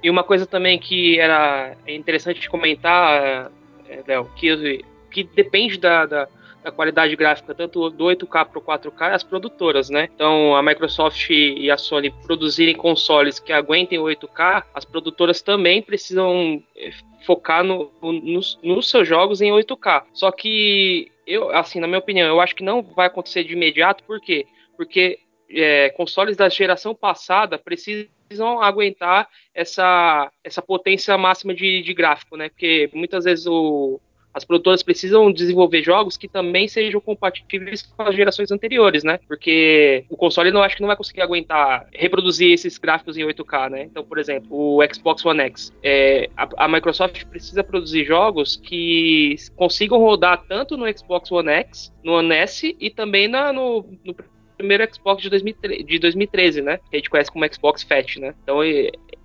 E 0.01 0.09
uma 0.09 0.23
coisa 0.23 0.45
também 0.45 0.79
que 0.79 1.19
era 1.19 1.75
interessante 1.85 2.49
comentar, 2.49 3.51
é, 3.85 4.03
Léo, 4.07 4.29
que, 4.35 4.85
que 5.11 5.23
depende 5.23 5.77
da, 5.77 6.05
da 6.05 6.27
a 6.63 6.71
qualidade 6.71 7.15
gráfica 7.15 7.53
tanto 7.55 7.89
do 7.89 8.05
8K 8.05 8.45
para 8.45 8.59
o 8.59 8.61
4K 8.61 9.11
é 9.11 9.15
as 9.15 9.23
produtoras, 9.23 9.89
né? 9.89 10.09
Então 10.13 10.55
a 10.55 10.61
Microsoft 10.61 11.29
e 11.29 11.69
a 11.71 11.77
Sony 11.77 12.11
produzirem 12.25 12.75
consoles 12.75 13.39
que 13.39 13.53
aguentem 13.53 13.99
o 13.99 14.03
8K, 14.03 14.63
as 14.73 14.85
produtoras 14.85 15.41
também 15.41 15.81
precisam 15.81 16.61
eh, 16.75 16.91
focar 17.25 17.63
no, 17.63 17.91
nos, 18.01 18.59
nos 18.61 18.89
seus 18.89 19.07
jogos 19.07 19.41
em 19.41 19.51
8K. 19.51 20.03
Só 20.13 20.31
que 20.31 21.11
eu, 21.25 21.49
assim, 21.55 21.79
na 21.79 21.87
minha 21.87 21.99
opinião, 21.99 22.27
eu 22.27 22.41
acho 22.41 22.55
que 22.55 22.63
não 22.63 22.81
vai 22.81 23.07
acontecer 23.07 23.43
de 23.43 23.53
imediato, 23.53 24.03
por 24.03 24.19
quê? 24.19 24.47
Porque 24.75 25.19
é, 25.49 25.89
consoles 25.89 26.35
da 26.35 26.49
geração 26.49 26.93
passada 26.93 27.57
precisam 27.57 28.61
aguentar 28.61 29.27
essa, 29.53 30.31
essa 30.43 30.61
potência 30.61 31.17
máxima 31.17 31.53
de, 31.53 31.81
de 31.81 31.93
gráfico, 31.93 32.35
né? 32.35 32.49
Porque 32.49 32.89
muitas 32.93 33.25
vezes 33.25 33.45
o, 33.47 33.99
as 34.33 34.45
produtoras 34.45 34.83
precisam 34.83 35.31
desenvolver 35.31 35.83
jogos 35.83 36.15
que 36.15 36.27
também 36.27 36.67
sejam 36.67 37.01
compatíveis 37.01 37.81
com 37.81 38.03
as 38.03 38.15
gerações 38.15 38.51
anteriores, 38.51 39.03
né? 39.03 39.19
Porque 39.27 40.05
o 40.09 40.15
console 40.15 40.51
não 40.51 40.61
acho 40.61 40.75
que 40.75 40.81
não 40.81 40.87
vai 40.87 40.95
conseguir 40.95 41.21
aguentar 41.21 41.87
reproduzir 41.93 42.51
esses 42.51 42.77
gráficos 42.77 43.17
em 43.17 43.23
8K, 43.23 43.69
né? 43.69 43.83
Então, 43.83 44.03
por 44.03 44.17
exemplo, 44.17 44.49
o 44.51 44.79
Xbox 44.93 45.25
One 45.25 45.41
X, 45.41 45.73
é, 45.83 46.29
a, 46.37 46.47
a, 46.65 46.67
Microsoft 46.67 47.25
precisa 47.25 47.63
produzir 47.63 48.05
jogos 48.05 48.55
que 48.55 49.35
consigam 49.55 49.99
rodar 49.99 50.43
tanto 50.47 50.77
no 50.77 50.85
Xbox 50.95 51.31
One 51.31 51.49
X, 51.49 51.93
no 52.03 52.13
One 52.13 52.33
S 52.33 52.75
e 52.79 52.89
também 52.89 53.27
na, 53.27 53.51
no, 53.51 53.85
no 54.05 54.13
primeiro 54.59 54.85
Xbox 54.93 55.23
de, 55.23 55.29
2013, 55.29 55.83
de 55.83 55.99
2013, 55.99 56.61
né? 56.61 56.79
Que 56.89 56.97
a 56.97 56.99
gente 56.99 57.09
conhece 57.09 57.31
como 57.31 57.45
Xbox 57.51 57.81
Fat, 57.81 58.17
né? 58.17 58.35
Então 58.43 58.59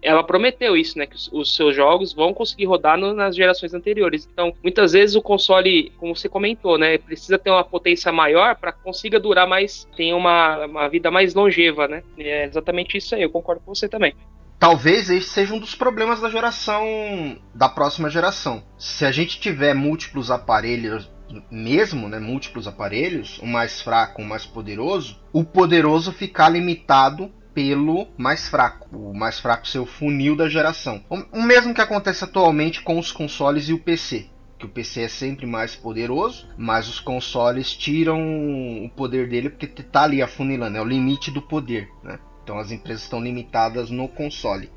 ela 0.00 0.22
prometeu 0.22 0.76
isso, 0.76 0.96
né? 0.96 1.06
Que 1.06 1.16
os, 1.32 1.56
seus 1.56 1.74
jogos 1.74 2.12
vão 2.12 2.32
conseguir 2.32 2.66
rodar 2.66 2.96
no, 2.96 3.12
nas 3.12 3.34
gerações 3.34 3.74
anteriores. 3.74 4.28
Então, 4.32 4.54
muitas 4.62 4.92
vezes 4.92 5.16
o 5.16 5.22
console, 5.22 5.92
como 5.98 6.14
você 6.14 6.28
comentou, 6.28 6.78
né? 6.78 6.98
Precisa 6.98 7.36
ter 7.36 7.50
uma 7.50 7.64
potência 7.64 8.12
maior 8.12 8.54
para 8.54 8.72
consiga 8.72 9.18
durar 9.18 9.46
mais, 9.46 9.88
tenha 9.96 10.14
uma, 10.14 10.66
uma 10.66 10.88
vida 10.88 11.10
mais 11.10 11.34
longeva, 11.34 11.88
né? 11.88 12.04
É 12.16 12.44
exatamente 12.44 12.96
isso 12.96 13.14
aí, 13.14 13.22
eu 13.22 13.30
concordo 13.30 13.60
com 13.64 13.74
você 13.74 13.88
também. 13.88 14.14
Talvez 14.56 15.10
esse 15.10 15.28
seja 15.28 15.52
um 15.52 15.58
dos 15.58 15.74
problemas 15.74 16.20
da 16.20 16.30
geração 16.30 17.36
da 17.52 17.68
próxima 17.68 18.08
geração. 18.08 18.62
Se 18.78 19.04
a 19.04 19.10
gente 19.10 19.40
tiver 19.40 19.74
múltiplos 19.74 20.30
aparelhos 20.30 21.10
mesmo, 21.50 22.08
né, 22.08 22.18
múltiplos 22.18 22.66
aparelhos, 22.66 23.38
o 23.38 23.46
mais 23.46 23.80
fraco, 23.80 24.22
o 24.22 24.24
mais 24.24 24.44
poderoso, 24.44 25.18
o 25.32 25.44
poderoso 25.44 26.12
ficar 26.12 26.48
limitado 26.48 27.30
pelo 27.54 28.08
mais 28.18 28.48
fraco, 28.48 28.88
o 28.92 29.14
mais 29.14 29.38
fraco 29.38 29.68
ser 29.68 29.78
o 29.78 29.86
funil 29.86 30.36
da 30.36 30.48
geração. 30.48 31.02
O 31.32 31.42
mesmo 31.42 31.72
que 31.72 31.80
acontece 31.80 32.24
atualmente 32.24 32.82
com 32.82 32.98
os 32.98 33.12
consoles 33.12 33.68
e 33.68 33.72
o 33.72 33.78
PC. 33.78 34.26
Que 34.58 34.66
o 34.66 34.68
PC 34.68 35.02
é 35.02 35.08
sempre 35.08 35.46
mais 35.46 35.76
poderoso, 35.76 36.48
mas 36.56 36.88
os 36.88 36.98
consoles 36.98 37.72
tiram 37.76 38.84
o 38.84 38.90
poder 38.90 39.28
dele 39.28 39.50
porque 39.50 39.66
tá 39.66 40.02
ali 40.02 40.20
afunilando, 40.20 40.76
é 40.76 40.82
o 40.82 40.86
limite 40.86 41.30
do 41.30 41.40
poder. 41.40 41.88
Né? 42.02 42.18
Então 42.42 42.58
as 42.58 42.70
empresas 42.70 43.04
estão 43.04 43.22
limitadas 43.22 43.90
no 43.90 44.08
console. 44.08 44.70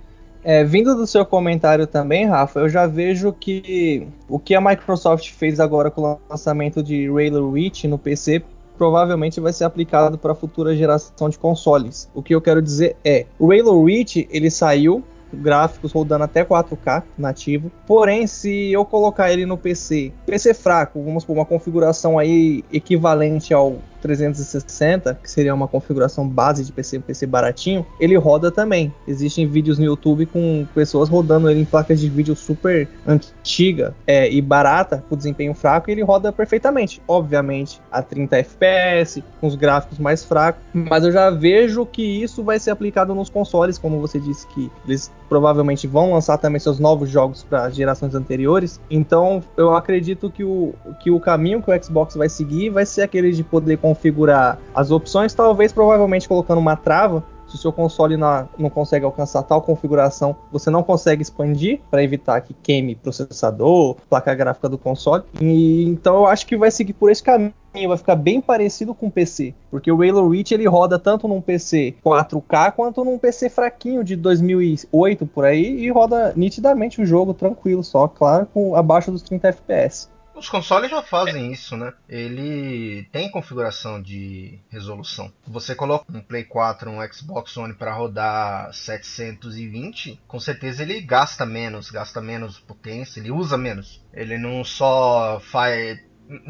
É, 0.49 0.63
vindo 0.63 0.95
do 0.95 1.05
seu 1.05 1.25
comentário 1.25 1.85
também, 1.85 2.25
Rafa, 2.25 2.61
eu 2.61 2.69
já 2.69 2.87
vejo 2.87 3.33
que 3.33 4.07
o 4.29 4.39
que 4.39 4.55
a 4.55 4.61
Microsoft 4.61 5.31
fez 5.31 5.59
agora 5.59 5.91
com 5.91 6.03
o 6.03 6.19
lançamento 6.29 6.81
de 6.81 7.05
Halo 7.09 7.51
Reach 7.51 7.85
no 7.85 7.97
PC 7.97 8.41
provavelmente 8.77 9.41
vai 9.41 9.51
ser 9.51 9.65
aplicado 9.65 10.17
para 10.17 10.31
a 10.31 10.35
futura 10.35 10.73
geração 10.73 11.27
de 11.27 11.37
consoles. 11.37 12.09
O 12.15 12.23
que 12.23 12.33
eu 12.33 12.39
quero 12.39 12.61
dizer 12.61 12.95
é, 13.03 13.25
o 13.37 13.51
Halo 13.51 13.83
Reach 13.83 14.25
ele 14.31 14.49
saiu 14.49 15.03
gráficos 15.33 15.91
rodando 15.91 16.23
até 16.23 16.45
4K 16.45 17.03
nativo. 17.17 17.69
Porém, 17.85 18.25
se 18.25 18.71
eu 18.71 18.85
colocar 18.85 19.29
ele 19.29 19.45
no 19.45 19.57
PC, 19.57 20.13
PC 20.25 20.53
fraco, 20.53 21.03
vamos 21.03 21.25
por 21.25 21.33
uma 21.33 21.45
configuração 21.45 22.17
aí 22.17 22.63
equivalente 22.71 23.53
ao 23.53 23.79
360, 24.01 25.19
que 25.21 25.29
seria 25.29 25.53
uma 25.53 25.67
configuração 25.67 26.27
base 26.27 26.63
de 26.63 26.71
PC, 26.71 26.97
um 26.97 27.01
PC 27.01 27.25
baratinho, 27.25 27.85
ele 27.99 28.15
roda 28.15 28.51
também. 28.51 28.93
Existem 29.07 29.47
vídeos 29.47 29.77
no 29.77 29.85
YouTube 29.85 30.25
com 30.25 30.65
pessoas 30.73 31.09
rodando 31.09 31.49
ele 31.49 31.61
em 31.61 31.65
placas 31.65 31.99
de 31.99 32.09
vídeo 32.09 32.35
super 32.35 32.87
antiga 33.05 33.93
é, 34.05 34.31
e 34.31 34.41
barata, 34.41 35.03
com 35.09 35.15
desempenho 35.15 35.53
fraco, 35.53 35.89
e 35.89 35.93
ele 35.93 36.03
roda 36.03 36.31
perfeitamente. 36.31 37.01
Obviamente, 37.07 37.81
a 37.91 38.01
30 38.01 38.37
FPS, 38.37 39.23
com 39.39 39.47
os 39.47 39.55
gráficos 39.55 39.99
mais 39.99 40.23
fracos, 40.23 40.61
mas 40.73 41.03
eu 41.03 41.11
já 41.11 41.29
vejo 41.29 41.85
que 41.85 42.01
isso 42.01 42.43
vai 42.43 42.59
ser 42.59 42.71
aplicado 42.71 43.13
nos 43.13 43.29
consoles, 43.29 43.77
como 43.77 43.99
você 43.99 44.19
disse 44.19 44.47
que 44.47 44.71
eles 44.85 45.11
provavelmente 45.27 45.87
vão 45.87 46.13
lançar 46.13 46.37
também 46.37 46.59
seus 46.59 46.79
novos 46.79 47.09
jogos 47.09 47.43
para 47.43 47.69
gerações 47.69 48.15
anteriores. 48.15 48.79
Então, 48.89 49.43
eu 49.55 49.75
acredito 49.75 50.29
que 50.29 50.43
o, 50.43 50.73
que 51.01 51.11
o 51.11 51.19
caminho 51.19 51.61
que 51.61 51.69
o 51.69 51.83
Xbox 51.83 52.15
vai 52.15 52.29
seguir 52.29 52.69
vai 52.69 52.85
ser 52.85 53.01
aquele 53.01 53.31
de 53.31 53.43
poder 53.43 53.77
configurar 53.87 54.59
as 54.75 54.91
opções, 54.91 55.33
talvez 55.33 55.71
provavelmente 55.71 56.27
colocando 56.27 56.59
uma 56.59 56.75
trava 56.75 57.23
se 57.47 57.55
o 57.55 57.57
seu 57.57 57.71
console 57.71 58.17
não, 58.17 58.49
não 58.57 58.69
consegue 58.69 59.05
alcançar 59.05 59.41
tal 59.43 59.61
configuração, 59.61 60.35
você 60.51 60.69
não 60.69 60.83
consegue 60.83 61.21
expandir 61.21 61.79
para 61.89 62.03
evitar 62.03 62.41
que 62.41 62.53
queime 62.53 62.93
processador, 62.93 63.95
placa 64.09 64.35
gráfica 64.35 64.67
do 64.67 64.77
console. 64.77 65.23
E, 65.39 65.85
então 65.85 66.17
eu 66.17 66.25
acho 66.27 66.45
que 66.45 66.57
vai 66.57 66.69
seguir 66.69 66.91
por 66.91 67.09
esse 67.09 67.23
caminho 67.23 67.53
vai 67.87 67.97
ficar 67.97 68.15
bem 68.15 68.41
parecido 68.41 68.95
com 68.95 69.05
o 69.05 69.11
PC, 69.11 69.53
porque 69.69 69.91
o 69.91 70.01
Halo 70.01 70.27
Reach 70.29 70.51
ele 70.51 70.67
roda 70.67 70.97
tanto 70.97 71.27
num 71.27 71.39
PC 71.39 71.93
4K 72.03 72.71
quanto 72.71 73.05
num 73.05 73.19
PC 73.19 73.49
fraquinho 73.49 74.03
de 74.03 74.15
2008 74.15 75.27
por 75.27 75.45
aí 75.45 75.85
e 75.85 75.91
roda 75.91 76.33
nitidamente 76.35 76.99
o 76.99 77.05
jogo 77.05 77.35
tranquilo, 77.35 77.83
só 77.83 78.07
claro 78.07 78.47
com 78.51 78.75
abaixo 78.75 79.11
dos 79.11 79.21
30 79.21 79.49
FPS. 79.49 80.09
Os 80.37 80.49
consoles 80.49 80.91
já 80.91 81.01
fazem 81.01 81.51
isso, 81.51 81.75
né? 81.75 81.91
Ele 82.07 83.09
tem 83.11 83.31
configuração 83.31 83.99
de 83.99 84.59
resolução. 84.69 85.33
Você 85.47 85.73
coloca 85.73 86.05
um 86.13 86.21
Play 86.21 86.43
4, 86.43 86.91
um 86.91 87.11
Xbox 87.11 87.57
One 87.57 87.73
para 87.73 87.91
rodar 87.91 88.71
720, 88.71 90.21
com 90.27 90.39
certeza 90.39 90.83
ele 90.83 91.01
gasta 91.01 91.43
menos, 91.43 91.89
gasta 91.89 92.21
menos 92.21 92.59
potência, 92.59 93.19
ele 93.19 93.31
usa 93.31 93.57
menos. 93.57 93.99
Ele 94.13 94.37
não 94.37 94.63
só 94.63 95.39
faz 95.39 95.99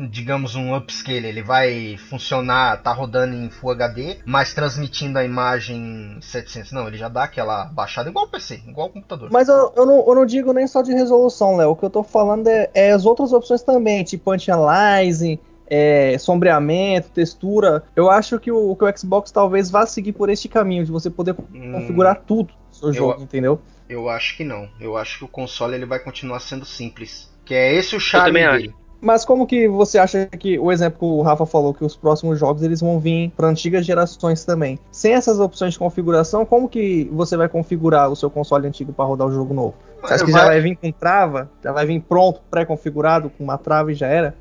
digamos, 0.09 0.55
um 0.55 0.75
upscale. 0.75 1.28
Ele 1.28 1.41
vai 1.41 1.97
funcionar, 2.09 2.82
tá 2.82 2.91
rodando 2.91 3.36
em 3.36 3.49
Full 3.49 3.71
HD, 3.71 4.17
mas 4.25 4.53
transmitindo 4.53 5.19
a 5.19 5.23
imagem 5.23 6.17
700. 6.21 6.71
Não, 6.71 6.88
ele 6.88 6.97
já 6.97 7.07
dá 7.07 7.23
aquela 7.23 7.65
baixada 7.65 8.09
igual 8.09 8.25
o 8.25 8.30
PC, 8.30 8.61
igual 8.67 8.88
o 8.88 8.91
computador. 8.91 9.30
Mas 9.32 9.47
eu, 9.47 9.71
eu, 9.75 9.86
não, 9.86 10.05
eu 10.07 10.15
não 10.15 10.25
digo 10.25 10.53
nem 10.53 10.67
só 10.67 10.82
de 10.82 10.91
resolução, 10.91 11.55
Léo. 11.55 11.71
O 11.71 11.75
que 11.75 11.86
eu 11.86 11.89
tô 11.89 12.03
falando 12.03 12.47
é, 12.47 12.69
é 12.73 12.91
as 12.91 13.05
outras 13.05 13.32
opções 13.34 13.61
também, 13.61 14.03
tipo 14.03 14.32
anti-aliasing, 14.32 15.39
é, 15.67 16.17
sombreamento, 16.17 17.09
textura. 17.09 17.84
Eu 17.95 18.09
acho 18.09 18.39
que 18.39 18.51
o, 18.51 18.75
que 18.75 18.84
o 18.84 18.97
Xbox 18.97 19.32
talvez 19.32 19.69
vá 19.69 19.86
seguir 19.86 20.13
por 20.13 20.30
este 20.30 20.47
caminho, 20.47 20.86
de 20.86 20.91
você 20.91 21.09
poder 21.09 21.36
hum, 21.53 21.73
configurar 21.73 22.21
tudo 22.25 22.53
no 22.69 22.75
seu 22.75 22.93
jogo, 22.93 23.21
entendeu? 23.21 23.59
Eu 23.88 24.09
acho 24.09 24.36
que 24.36 24.43
não. 24.43 24.67
Eu 24.80 24.97
acho 24.97 25.19
que 25.19 25.25
o 25.25 25.30
console 25.30 25.75
ele 25.75 25.86
vai 25.86 25.99
continuar 25.99 26.39
sendo 26.39 26.65
simples. 26.65 27.32
Que 27.45 27.53
é 27.53 27.73
esse 27.73 27.95
o 27.95 27.99
charme 27.99 28.39
dele. 28.39 28.67
Acho. 28.69 28.86
Mas 28.99 29.23
como 29.23 29.45
que 29.45 29.67
você 29.67 29.97
acha 29.97 30.25
que 30.25 30.57
o 30.57 30.71
exemplo 30.71 30.99
que 30.99 31.05
o 31.05 31.21
Rafa 31.21 31.45
falou 31.45 31.73
que 31.73 31.85
os 31.85 31.95
próximos 31.95 32.39
jogos 32.39 32.63
eles 32.63 32.81
vão 32.81 32.99
vir 32.99 33.31
para 33.35 33.47
antigas 33.47 33.85
gerações 33.85 34.43
também? 34.43 34.79
Sem 34.91 35.13
essas 35.13 35.39
opções 35.39 35.73
de 35.73 35.79
configuração, 35.79 36.45
como 36.45 36.67
que 36.67 37.09
você 37.11 37.37
vai 37.37 37.47
configurar 37.47 38.09
o 38.09 38.15
seu 38.15 38.29
console 38.29 38.67
antigo 38.67 38.91
para 38.91 39.05
rodar 39.05 39.27
o 39.27 39.31
jogo 39.31 39.53
novo? 39.53 39.75
Você 40.01 40.13
acha 40.13 40.25
que 40.25 40.31
vai... 40.31 40.41
já 40.41 40.47
vai 40.47 40.61
vir 40.61 40.75
com 40.75 40.91
trava? 40.91 41.49
Já 41.63 41.71
vai 41.71 41.85
vir 41.85 42.01
pronto, 42.01 42.41
pré-configurado 42.49 43.29
com 43.29 43.43
uma 43.43 43.57
trava 43.57 43.91
e 43.91 43.95
já 43.95 44.07
era? 44.07 44.35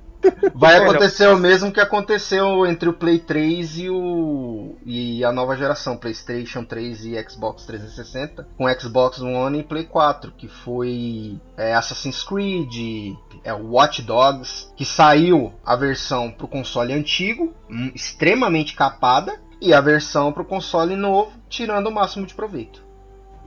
Vai 0.54 0.76
acontecer 0.76 1.28
o 1.28 1.36
mesmo 1.36 1.72
que 1.72 1.80
aconteceu 1.80 2.66
entre 2.66 2.88
o 2.88 2.92
Play 2.92 3.18
3 3.18 3.78
e 3.78 3.90
o 3.90 4.76
e 4.84 5.24
a 5.24 5.32
nova 5.32 5.56
geração, 5.56 5.96
PlayStation 5.96 6.64
3 6.64 7.04
e 7.06 7.28
Xbox 7.28 7.64
360, 7.64 8.48
com 8.56 8.72
Xbox 8.72 9.20
One 9.20 9.60
e 9.60 9.62
Play 9.62 9.84
4, 9.84 10.32
que 10.32 10.48
foi 10.48 11.40
é, 11.56 11.74
Assassin's 11.74 12.22
Creed, 12.22 13.16
é 13.42 13.52
o 13.52 13.72
Watch 13.72 14.02
Dogs, 14.02 14.68
que 14.76 14.84
saiu 14.84 15.52
a 15.64 15.74
versão 15.76 16.30
para 16.30 16.46
o 16.46 16.48
console 16.48 16.92
antigo, 16.92 17.52
hum, 17.68 17.90
extremamente 17.94 18.74
capada, 18.74 19.40
e 19.60 19.72
a 19.72 19.80
versão 19.80 20.32
para 20.32 20.42
o 20.42 20.46
console 20.46 20.94
novo, 20.96 21.32
tirando 21.48 21.88
o 21.88 21.92
máximo 21.92 22.26
de 22.26 22.34
proveito. 22.34 22.84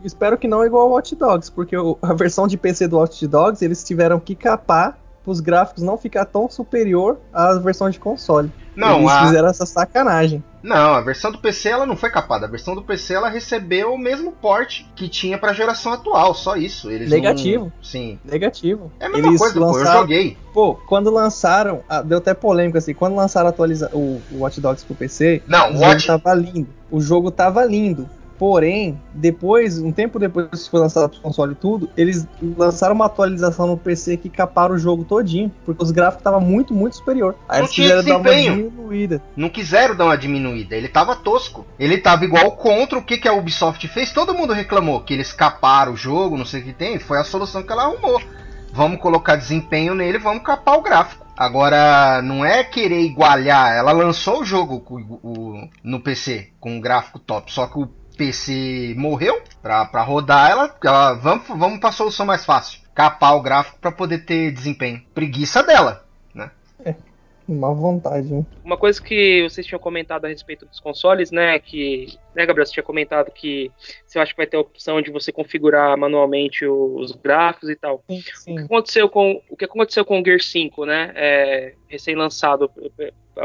Espero 0.03 0.37
que 0.37 0.47
não 0.47 0.65
igual 0.65 0.83
ao 0.83 0.91
Watch 0.91 1.15
Dogs, 1.15 1.51
porque 1.51 1.75
a 2.01 2.13
versão 2.13 2.47
de 2.47 2.57
PC 2.57 2.87
do 2.87 2.97
Watch 2.97 3.25
Dogs 3.27 3.63
eles 3.63 3.83
tiveram 3.83 4.19
que 4.19 4.33
capar 4.33 4.97
os 5.25 5.39
gráficos 5.39 5.83
não 5.83 5.97
ficar 5.97 6.25
tão 6.25 6.49
superior 6.49 7.19
à 7.33 7.53
versão 7.55 7.89
de 7.89 7.99
console. 7.99 8.51
Não, 8.75 8.99
Eles 8.99 9.11
a... 9.11 9.25
fizeram 9.25 9.47
essa 9.49 9.65
sacanagem. 9.65 10.43
Não, 10.61 10.93
a 10.93 11.01
versão 11.01 11.31
do 11.31 11.37
PC 11.37 11.69
ela 11.69 11.85
não 11.85 11.95
foi 11.95 12.09
capada. 12.09 12.45
A 12.45 12.49
versão 12.49 12.75
do 12.75 12.81
PC 12.81 13.13
ela 13.13 13.29
recebeu 13.29 13.93
o 13.93 13.97
mesmo 13.97 14.31
porte 14.31 14.89
que 14.95 15.07
tinha 15.07 15.37
para 15.37 15.51
a 15.51 15.53
geração 15.53 15.93
atual, 15.93 16.33
só 16.33 16.55
isso. 16.55 16.89
Eles 16.89 17.09
Negativo. 17.09 17.65
Não... 17.65 17.71
Sim. 17.81 18.19
Negativo. 18.25 18.91
É 18.99 19.05
a 19.05 19.09
mesma 19.09 19.27
Eles 19.27 19.39
coisa, 19.39 19.59
lançaram... 19.59 19.83
pô, 19.83 19.89
eu 19.89 20.01
joguei. 20.01 20.37
Pô, 20.53 20.75
quando 20.75 21.09
lançaram, 21.09 21.81
deu 22.05 22.17
até 22.17 22.33
polêmica 22.33 22.77
assim, 22.77 22.93
quando 22.93 23.15
lançaram 23.15 23.49
atualiza... 23.49 23.89
o, 23.93 24.21
o 24.31 24.39
Watch 24.39 24.59
Dogs 24.59 24.83
pro 24.83 24.95
PC, 24.95 25.43
não, 25.47 25.73
o 25.73 25.79
Watch... 25.79 26.05
jogo 26.05 26.21
tava 26.21 26.35
lindo. 26.35 26.67
O 26.91 26.99
jogo 26.99 27.31
tava 27.31 27.65
lindo. 27.65 28.09
Porém, 28.39 28.97
depois, 29.13 29.79
um 29.79 29.91
tempo 29.91 30.17
depois 30.17 30.47
que 30.47 30.71
foi 30.71 30.79
lançado 30.79 31.13
o 31.13 31.19
console 31.19 31.51
e 31.51 31.55
tudo, 31.55 31.89
eles 31.97 32.25
lançaram 32.57 32.95
uma 32.95 33.07
atualização 33.07 33.67
no 33.67 33.75
PC 33.75 34.15
que 34.15 34.29
caparam 34.29 34.75
o 34.75 34.77
jogo 34.79 35.03
todinho, 35.03 35.51
porque 35.65 35.83
os 35.83 35.91
gráficos 35.91 36.21
estavam 36.21 36.39
muito, 36.39 36.73
muito 36.73 36.95
superior. 36.95 37.35
Aí 37.49 37.57
não 37.57 37.65
eles 37.65 37.75
quiseram 37.75 38.01
dar 38.01 38.17
uma 38.17 38.33
diminuída. 38.33 39.21
Não 39.35 39.49
quiseram 39.49 39.93
dar 39.93 40.05
uma 40.05 40.17
diminuída, 40.17 40.73
ele 40.73 40.87
tava 40.87 41.17
tosco. 41.17 41.67
Ele 41.77 41.97
tava 41.97 42.23
igual 42.23 42.53
contra 42.53 42.97
o 42.97 43.03
que, 43.03 43.17
que 43.17 43.27
a 43.27 43.33
Ubisoft 43.33 43.85
fez, 43.89 44.13
todo 44.13 44.33
mundo 44.33 44.53
reclamou 44.53 45.01
que 45.01 45.13
eles 45.13 45.33
caparam 45.33 45.91
o 45.91 45.97
jogo, 45.97 46.37
não 46.37 46.45
sei 46.45 46.61
o 46.61 46.63
que 46.63 46.71
tem, 46.71 46.97
foi 46.97 47.19
a 47.19 47.25
solução 47.25 47.61
que 47.61 47.73
ela 47.73 47.83
arrumou. 47.83 48.21
Vamos 48.71 49.01
colocar 49.01 49.35
desempenho 49.35 49.93
nele, 49.93 50.17
vamos 50.17 50.43
capar 50.43 50.77
o 50.77 50.81
gráfico. 50.81 51.25
Agora, 51.35 52.21
não 52.21 52.43
é 52.45 52.63
querer 52.63 53.01
igualar. 53.01 53.73
Ela 53.73 53.91
lançou 53.91 54.41
o 54.41 54.45
jogo 54.45 54.83
o, 54.89 55.19
o, 55.23 55.69
no 55.83 55.99
PC 55.99 56.51
com 56.59 56.71
um 56.71 56.81
gráfico 56.81 57.17
top, 57.17 57.51
só 57.51 57.65
que 57.67 57.79
o 57.79 57.89
PC 58.19 58.95
morreu 58.97 59.41
para 59.61 60.03
rodar 60.03 60.51
ela, 60.51 60.77
ela 60.83 61.13
vamos, 61.13 61.47
vamos 61.47 61.79
para 61.79 61.87
a 61.87 61.93
solução 61.93 62.25
mais 62.25 62.43
fácil. 62.43 62.81
Capar 62.93 63.37
o 63.37 63.41
gráfico 63.41 63.79
para 63.79 63.93
poder 63.93 64.25
ter 64.25 64.51
desempenho. 64.51 65.01
Preguiça 65.15 65.63
dela, 65.63 66.05
né? 66.35 66.51
É, 66.83 66.93
má 67.47 67.71
vontade. 67.71 68.33
Hein? 68.33 68.45
Uma 68.61 68.75
coisa 68.75 69.01
que 69.01 69.47
vocês 69.49 69.65
tinham 69.65 69.79
comentado 69.79 70.25
a 70.25 70.27
respeito 70.27 70.65
dos 70.65 70.81
consoles, 70.81 71.31
né, 71.31 71.57
que 71.59 72.19
né, 72.35 72.45
Gabriel? 72.45 72.65
Você 72.65 72.73
tinha 72.73 72.83
comentado 72.83 73.31
que 73.31 73.71
você 74.05 74.19
acha 74.19 74.31
que 74.31 74.37
vai 74.37 74.47
ter 74.47 74.57
a 74.57 74.61
opção 74.61 75.01
de 75.01 75.11
você 75.11 75.31
configurar 75.31 75.97
manualmente 75.97 76.65
os 76.65 77.11
gráficos 77.11 77.69
e 77.69 77.75
tal. 77.75 78.03
Sim, 78.09 78.21
sim. 78.21 78.53
O, 78.53 78.55
que 78.55 78.63
aconteceu 78.63 79.09
com, 79.09 79.41
o 79.49 79.55
que 79.55 79.65
aconteceu 79.65 80.05
com 80.05 80.19
o 80.19 80.23
Gear 80.23 80.41
5, 80.41 80.85
né? 80.85 81.11
É, 81.15 81.73
recém-lançado 81.87 82.71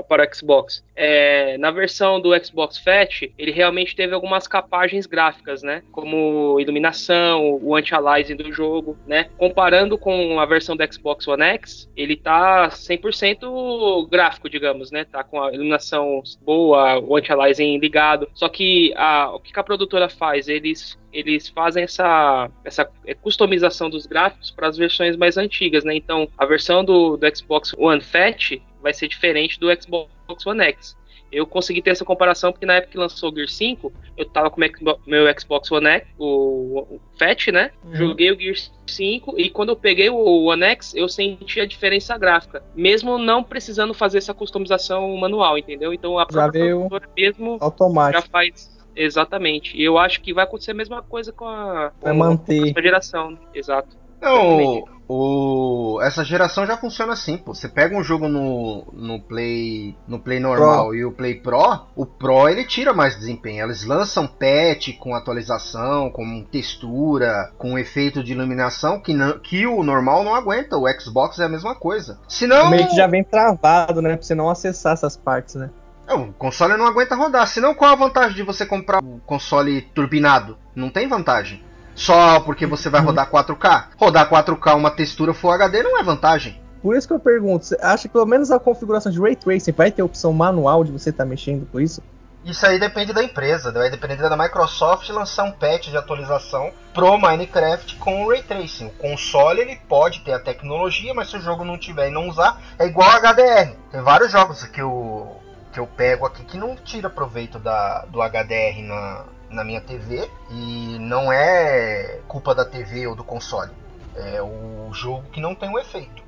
para 0.02 0.24
o 0.24 0.34
Xbox. 0.34 0.84
É, 0.96 1.56
na 1.58 1.70
versão 1.70 2.20
do 2.20 2.30
Xbox 2.44 2.78
Fat, 2.78 3.22
ele 3.38 3.50
realmente 3.50 3.94
teve 3.94 4.14
algumas 4.14 4.46
capagens 4.46 5.06
gráficas, 5.06 5.62
né? 5.62 5.82
Como 5.92 6.58
iluminação, 6.60 7.58
o 7.62 7.74
anti-aliasing 7.74 8.36
do 8.36 8.52
jogo, 8.52 8.96
né? 9.06 9.28
Comparando 9.36 9.96
com 9.98 10.38
a 10.40 10.46
versão 10.46 10.76
do 10.76 10.92
Xbox 10.92 11.26
One 11.28 11.42
X, 11.42 11.88
ele 11.96 12.16
tá 12.16 12.68
100% 12.68 14.08
gráfico, 14.08 14.48
digamos, 14.48 14.90
né? 14.90 15.04
Tá 15.04 15.22
com 15.22 15.42
a 15.42 15.52
iluminação 15.52 16.22
boa, 16.42 16.98
o 16.98 17.16
anti-aliasing 17.16 17.78
ligado. 17.78 18.28
Só 18.34 18.48
que 18.48 18.64
a, 18.96 19.30
o 19.34 19.40
que 19.40 19.58
a 19.58 19.62
produtora 19.62 20.08
faz? 20.08 20.48
Eles 20.48 20.98
eles 21.14 21.48
fazem 21.48 21.84
essa, 21.84 22.50
essa 22.64 22.84
customização 23.22 23.88
dos 23.88 24.04
gráficos 24.04 24.50
para 24.50 24.66
as 24.66 24.76
versões 24.76 25.16
mais 25.16 25.36
antigas, 25.36 25.84
né? 25.84 25.94
Então, 25.94 26.28
a 26.36 26.44
versão 26.44 26.84
do, 26.84 27.16
do 27.16 27.36
Xbox 27.36 27.72
One 27.78 28.00
Fat 28.00 28.60
vai 28.82 28.92
ser 28.92 29.06
diferente 29.06 29.58
do 29.60 29.68
Xbox 29.80 30.44
One 30.44 30.64
X. 30.64 30.96
Eu 31.30 31.46
consegui 31.46 31.80
ter 31.80 31.90
essa 31.90 32.04
comparação 32.04 32.50
porque 32.50 32.66
na 32.66 32.74
época 32.74 32.92
que 32.92 32.98
lançou 32.98 33.30
o 33.30 33.34
Gear 33.34 33.48
5, 33.48 33.92
eu 34.16 34.24
tava 34.26 34.50
com 34.50 34.60
o 34.60 34.98
meu 35.06 35.26
Xbox 35.38 35.70
One 35.70 35.86
X, 35.86 36.06
o, 36.18 36.80
o 36.80 37.00
Fat, 37.18 37.48
né? 37.48 37.70
Uhum. 37.84 37.94
Joguei 37.94 38.32
o 38.32 38.38
Gear 38.38 38.56
5 38.86 39.34
e 39.38 39.50
quando 39.50 39.70
eu 39.70 39.76
peguei 39.76 40.10
o 40.10 40.44
One 40.44 40.64
X, 40.64 40.94
eu 40.94 41.08
senti 41.08 41.60
a 41.60 41.66
diferença 41.66 42.16
gráfica, 42.16 42.62
mesmo 42.74 43.18
não 43.18 43.42
precisando 43.42 43.94
fazer 43.94 44.18
essa 44.18 44.34
customização 44.34 45.16
manual, 45.16 45.58
entendeu? 45.58 45.92
Então 45.92 46.18
a 46.18 46.26
própria 46.26 46.66
produtora 46.66 47.08
mesmo 47.16 47.58
automático. 47.60 48.22
já 48.22 48.28
faz 48.28 48.74
exatamente. 48.96 49.76
E 49.76 49.82
eu 49.82 49.98
acho 49.98 50.20
que 50.20 50.32
vai 50.32 50.44
acontecer 50.44 50.70
a 50.70 50.74
mesma 50.74 51.02
coisa 51.02 51.32
com 51.32 51.46
a, 51.46 51.92
com 52.00 52.14
manter. 52.14 52.72
a 52.76 52.82
geração, 52.82 53.38
exato. 53.52 54.03
Não, 54.24 54.84
o, 55.06 56.00
essa 56.02 56.24
geração 56.24 56.66
já 56.66 56.76
funciona 56.76 57.12
assim, 57.12 57.36
pô. 57.36 57.54
Você 57.54 57.68
pega 57.68 57.96
um 57.96 58.02
jogo 58.02 58.26
no, 58.28 58.86
no 58.92 59.20
Play 59.20 59.96
no 60.08 60.18
Play 60.18 60.40
normal 60.40 60.88
Pro. 60.88 60.94
e 60.94 61.04
o 61.04 61.12
Play 61.12 61.34
Pro, 61.34 61.86
o 61.94 62.06
Pro 62.06 62.48
ele 62.48 62.64
tira 62.64 62.94
mais 62.94 63.16
desempenho. 63.16 63.64
Eles 63.64 63.84
lançam 63.84 64.26
patch 64.26 64.96
com 64.98 65.14
atualização, 65.14 66.10
com 66.10 66.42
textura, 66.44 67.52
com 67.58 67.78
efeito 67.78 68.24
de 68.24 68.32
iluminação 68.32 68.98
que, 68.98 69.12
não, 69.12 69.38
que 69.38 69.66
o 69.66 69.82
normal 69.82 70.24
não 70.24 70.34
aguenta. 70.34 70.78
O 70.78 70.88
Xbox 70.98 71.38
é 71.38 71.44
a 71.44 71.48
mesma 71.48 71.74
coisa. 71.74 72.18
Senão... 72.26 72.70
Meio 72.70 72.88
que 72.88 72.96
já 72.96 73.06
vem 73.06 73.22
travado, 73.22 74.00
né? 74.00 74.16
Pra 74.16 74.22
você 74.22 74.34
não 74.34 74.48
acessar 74.48 74.94
essas 74.94 75.16
partes, 75.16 75.54
né? 75.54 75.70
o 76.12 76.32
console 76.34 76.76
não 76.76 76.86
aguenta 76.86 77.14
rodar. 77.14 77.46
Senão, 77.46 77.74
qual 77.74 77.90
a 77.90 77.96
vantagem 77.96 78.36
de 78.36 78.42
você 78.42 78.66
comprar 78.66 79.02
um 79.02 79.18
console 79.20 79.80
turbinado? 79.80 80.58
Não 80.74 80.90
tem 80.90 81.08
vantagem. 81.08 81.63
Só 81.94 82.40
porque 82.40 82.66
você 82.66 82.90
vai 82.90 83.00
rodar 83.00 83.30
4K. 83.30 83.84
Rodar 83.96 84.28
4K 84.28 84.74
uma 84.76 84.90
textura 84.90 85.32
Full 85.32 85.50
HD 85.50 85.82
não 85.82 85.98
é 85.98 86.02
vantagem. 86.02 86.60
Por 86.82 86.94
isso 86.94 87.08
que 87.08 87.14
eu 87.14 87.20
pergunto, 87.20 87.64
você 87.64 87.78
acha 87.80 88.08
que 88.08 88.12
pelo 88.12 88.26
menos 88.26 88.50
a 88.50 88.58
configuração 88.58 89.10
de 89.10 89.18
Ray 89.18 89.34
Tracing 89.34 89.72
vai 89.72 89.90
ter 89.90 90.02
opção 90.02 90.32
manual 90.34 90.84
de 90.84 90.92
você 90.92 91.10
estar 91.10 91.24
tá 91.24 91.28
mexendo 91.28 91.66
com 91.72 91.80
isso? 91.80 92.02
Isso 92.44 92.66
aí 92.66 92.78
depende 92.78 93.14
da 93.14 93.24
empresa, 93.24 93.72
vai 93.72 93.88
depender 93.88 94.16
da 94.16 94.36
Microsoft 94.36 95.08
lançar 95.08 95.44
um 95.44 95.52
patch 95.52 95.88
de 95.88 95.96
atualização 95.96 96.72
pro 96.92 97.16
Minecraft 97.16 97.96
com 97.96 98.22
o 98.22 98.28
Ray 98.28 98.42
Tracing. 98.42 98.88
O 98.88 98.90
console 98.90 99.62
ele 99.62 99.76
pode 99.88 100.20
ter 100.20 100.32
a 100.34 100.38
tecnologia, 100.38 101.14
mas 101.14 101.30
se 101.30 101.38
o 101.38 101.40
jogo 101.40 101.64
não 101.64 101.78
tiver 101.78 102.08
e 102.08 102.12
não 102.12 102.28
usar, 102.28 102.60
é 102.78 102.86
igual 102.86 103.08
HDR. 103.08 103.74
Tem 103.90 104.02
vários 104.02 104.30
jogos 104.30 104.62
que 104.64 104.82
eu, 104.82 105.40
que 105.72 105.80
eu 105.80 105.86
pego 105.86 106.26
aqui 106.26 106.44
que 106.44 106.58
não 106.58 106.76
tira 106.76 107.08
proveito 107.08 107.58
da, 107.58 108.04
do 108.10 108.20
HDR 108.20 108.82
na, 108.82 109.24
na 109.54 109.64
minha 109.64 109.80
TV 109.80 110.28
e 110.50 110.98
não 110.98 111.32
é 111.32 112.20
culpa 112.28 112.54
da 112.54 112.64
TV 112.64 113.06
ou 113.06 113.14
do 113.14 113.24
console. 113.24 113.70
É 114.14 114.42
o 114.42 114.92
jogo 114.92 115.24
que 115.32 115.40
não 115.40 115.54
tem 115.54 115.70
o 115.70 115.78
efeito. 115.78 116.22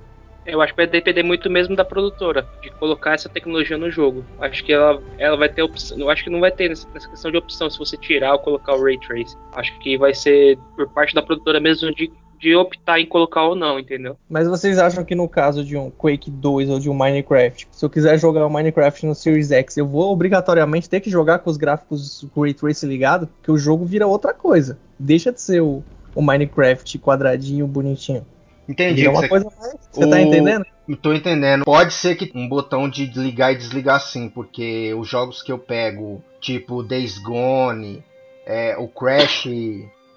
Eu 0.46 0.62
acho 0.62 0.72
que 0.72 0.76
vai 0.76 0.86
depender 0.86 1.24
muito 1.24 1.50
mesmo 1.50 1.74
da 1.74 1.84
produtora, 1.84 2.46
de 2.62 2.70
colocar 2.70 3.14
essa 3.14 3.28
tecnologia 3.28 3.76
no 3.76 3.90
jogo. 3.90 4.24
Acho 4.40 4.62
que 4.64 4.72
ela, 4.72 5.02
ela 5.18 5.36
vai 5.36 5.48
ter 5.48 5.62
opção. 5.62 5.98
Eu 5.98 6.08
acho 6.08 6.22
que 6.22 6.30
não 6.30 6.38
vai 6.38 6.52
ter 6.52 6.68
nessa, 6.68 6.86
questão 6.86 7.32
de 7.32 7.36
opção 7.36 7.68
se 7.68 7.78
você 7.78 7.96
tirar 7.96 8.34
ou 8.34 8.38
colocar 8.38 8.74
o 8.74 8.82
Ray 8.82 8.98
Trace. 9.00 9.36
Acho 9.54 9.76
que 9.80 9.98
vai 9.98 10.14
ser 10.14 10.56
por 10.76 10.88
parte 10.90 11.14
da 11.14 11.22
produtora 11.22 11.58
mesmo 11.58 11.92
de 11.92 12.12
de 12.38 12.54
optar 12.54 13.00
em 13.00 13.06
colocar 13.06 13.44
ou 13.44 13.54
não, 13.54 13.78
entendeu? 13.78 14.16
Mas 14.28 14.46
vocês 14.46 14.78
acham 14.78 15.04
que 15.04 15.14
no 15.14 15.28
caso 15.28 15.64
de 15.64 15.76
um 15.76 15.90
Quake 15.90 16.30
2 16.30 16.70
ou 16.70 16.78
de 16.78 16.90
um 16.90 16.94
Minecraft, 16.94 17.68
se 17.70 17.84
eu 17.84 17.90
quiser 17.90 18.18
jogar 18.18 18.46
o 18.46 18.50
Minecraft 18.50 19.06
no 19.06 19.14
Series 19.14 19.50
X, 19.50 19.76
eu 19.76 19.86
vou 19.86 20.12
obrigatoriamente 20.12 20.88
ter 20.88 21.00
que 21.00 21.10
jogar 21.10 21.40
com 21.40 21.50
os 21.50 21.56
gráficos 21.56 22.26
Ray 22.36 22.54
Trace 22.54 22.86
ligado, 22.86 23.28
que 23.42 23.50
o 23.50 23.58
jogo 23.58 23.84
vira 23.84 24.06
outra 24.06 24.34
coisa. 24.34 24.78
Deixa 24.98 25.32
de 25.32 25.40
ser 25.40 25.62
o, 25.62 25.82
o 26.14 26.22
Minecraft 26.22 26.98
quadradinho, 26.98 27.66
bonitinho. 27.66 28.24
Entendi. 28.68 29.06
É 29.06 29.10
uma 29.10 29.20
você... 29.20 29.28
coisa 29.28 29.46
mais... 29.58 29.76
Você 29.90 30.00
tá 30.00 30.06
o... 30.06 30.10
tá 30.10 30.20
entendendo? 30.20 30.66
Tô 31.02 31.12
entendendo. 31.12 31.64
Pode 31.64 31.94
ser 31.94 32.14
que 32.14 32.30
um 32.34 32.48
botão 32.48 32.88
de 32.88 33.06
ligar 33.06 33.52
e 33.52 33.56
desligar 33.56 34.00
sim, 34.00 34.28
porque 34.28 34.94
os 34.94 35.08
jogos 35.08 35.42
que 35.42 35.50
eu 35.50 35.58
pego, 35.58 36.22
tipo 36.40 36.82
Days 36.82 37.18
Gone, 37.18 38.04
é, 38.46 38.76
o 38.78 38.86
Crash 38.86 39.48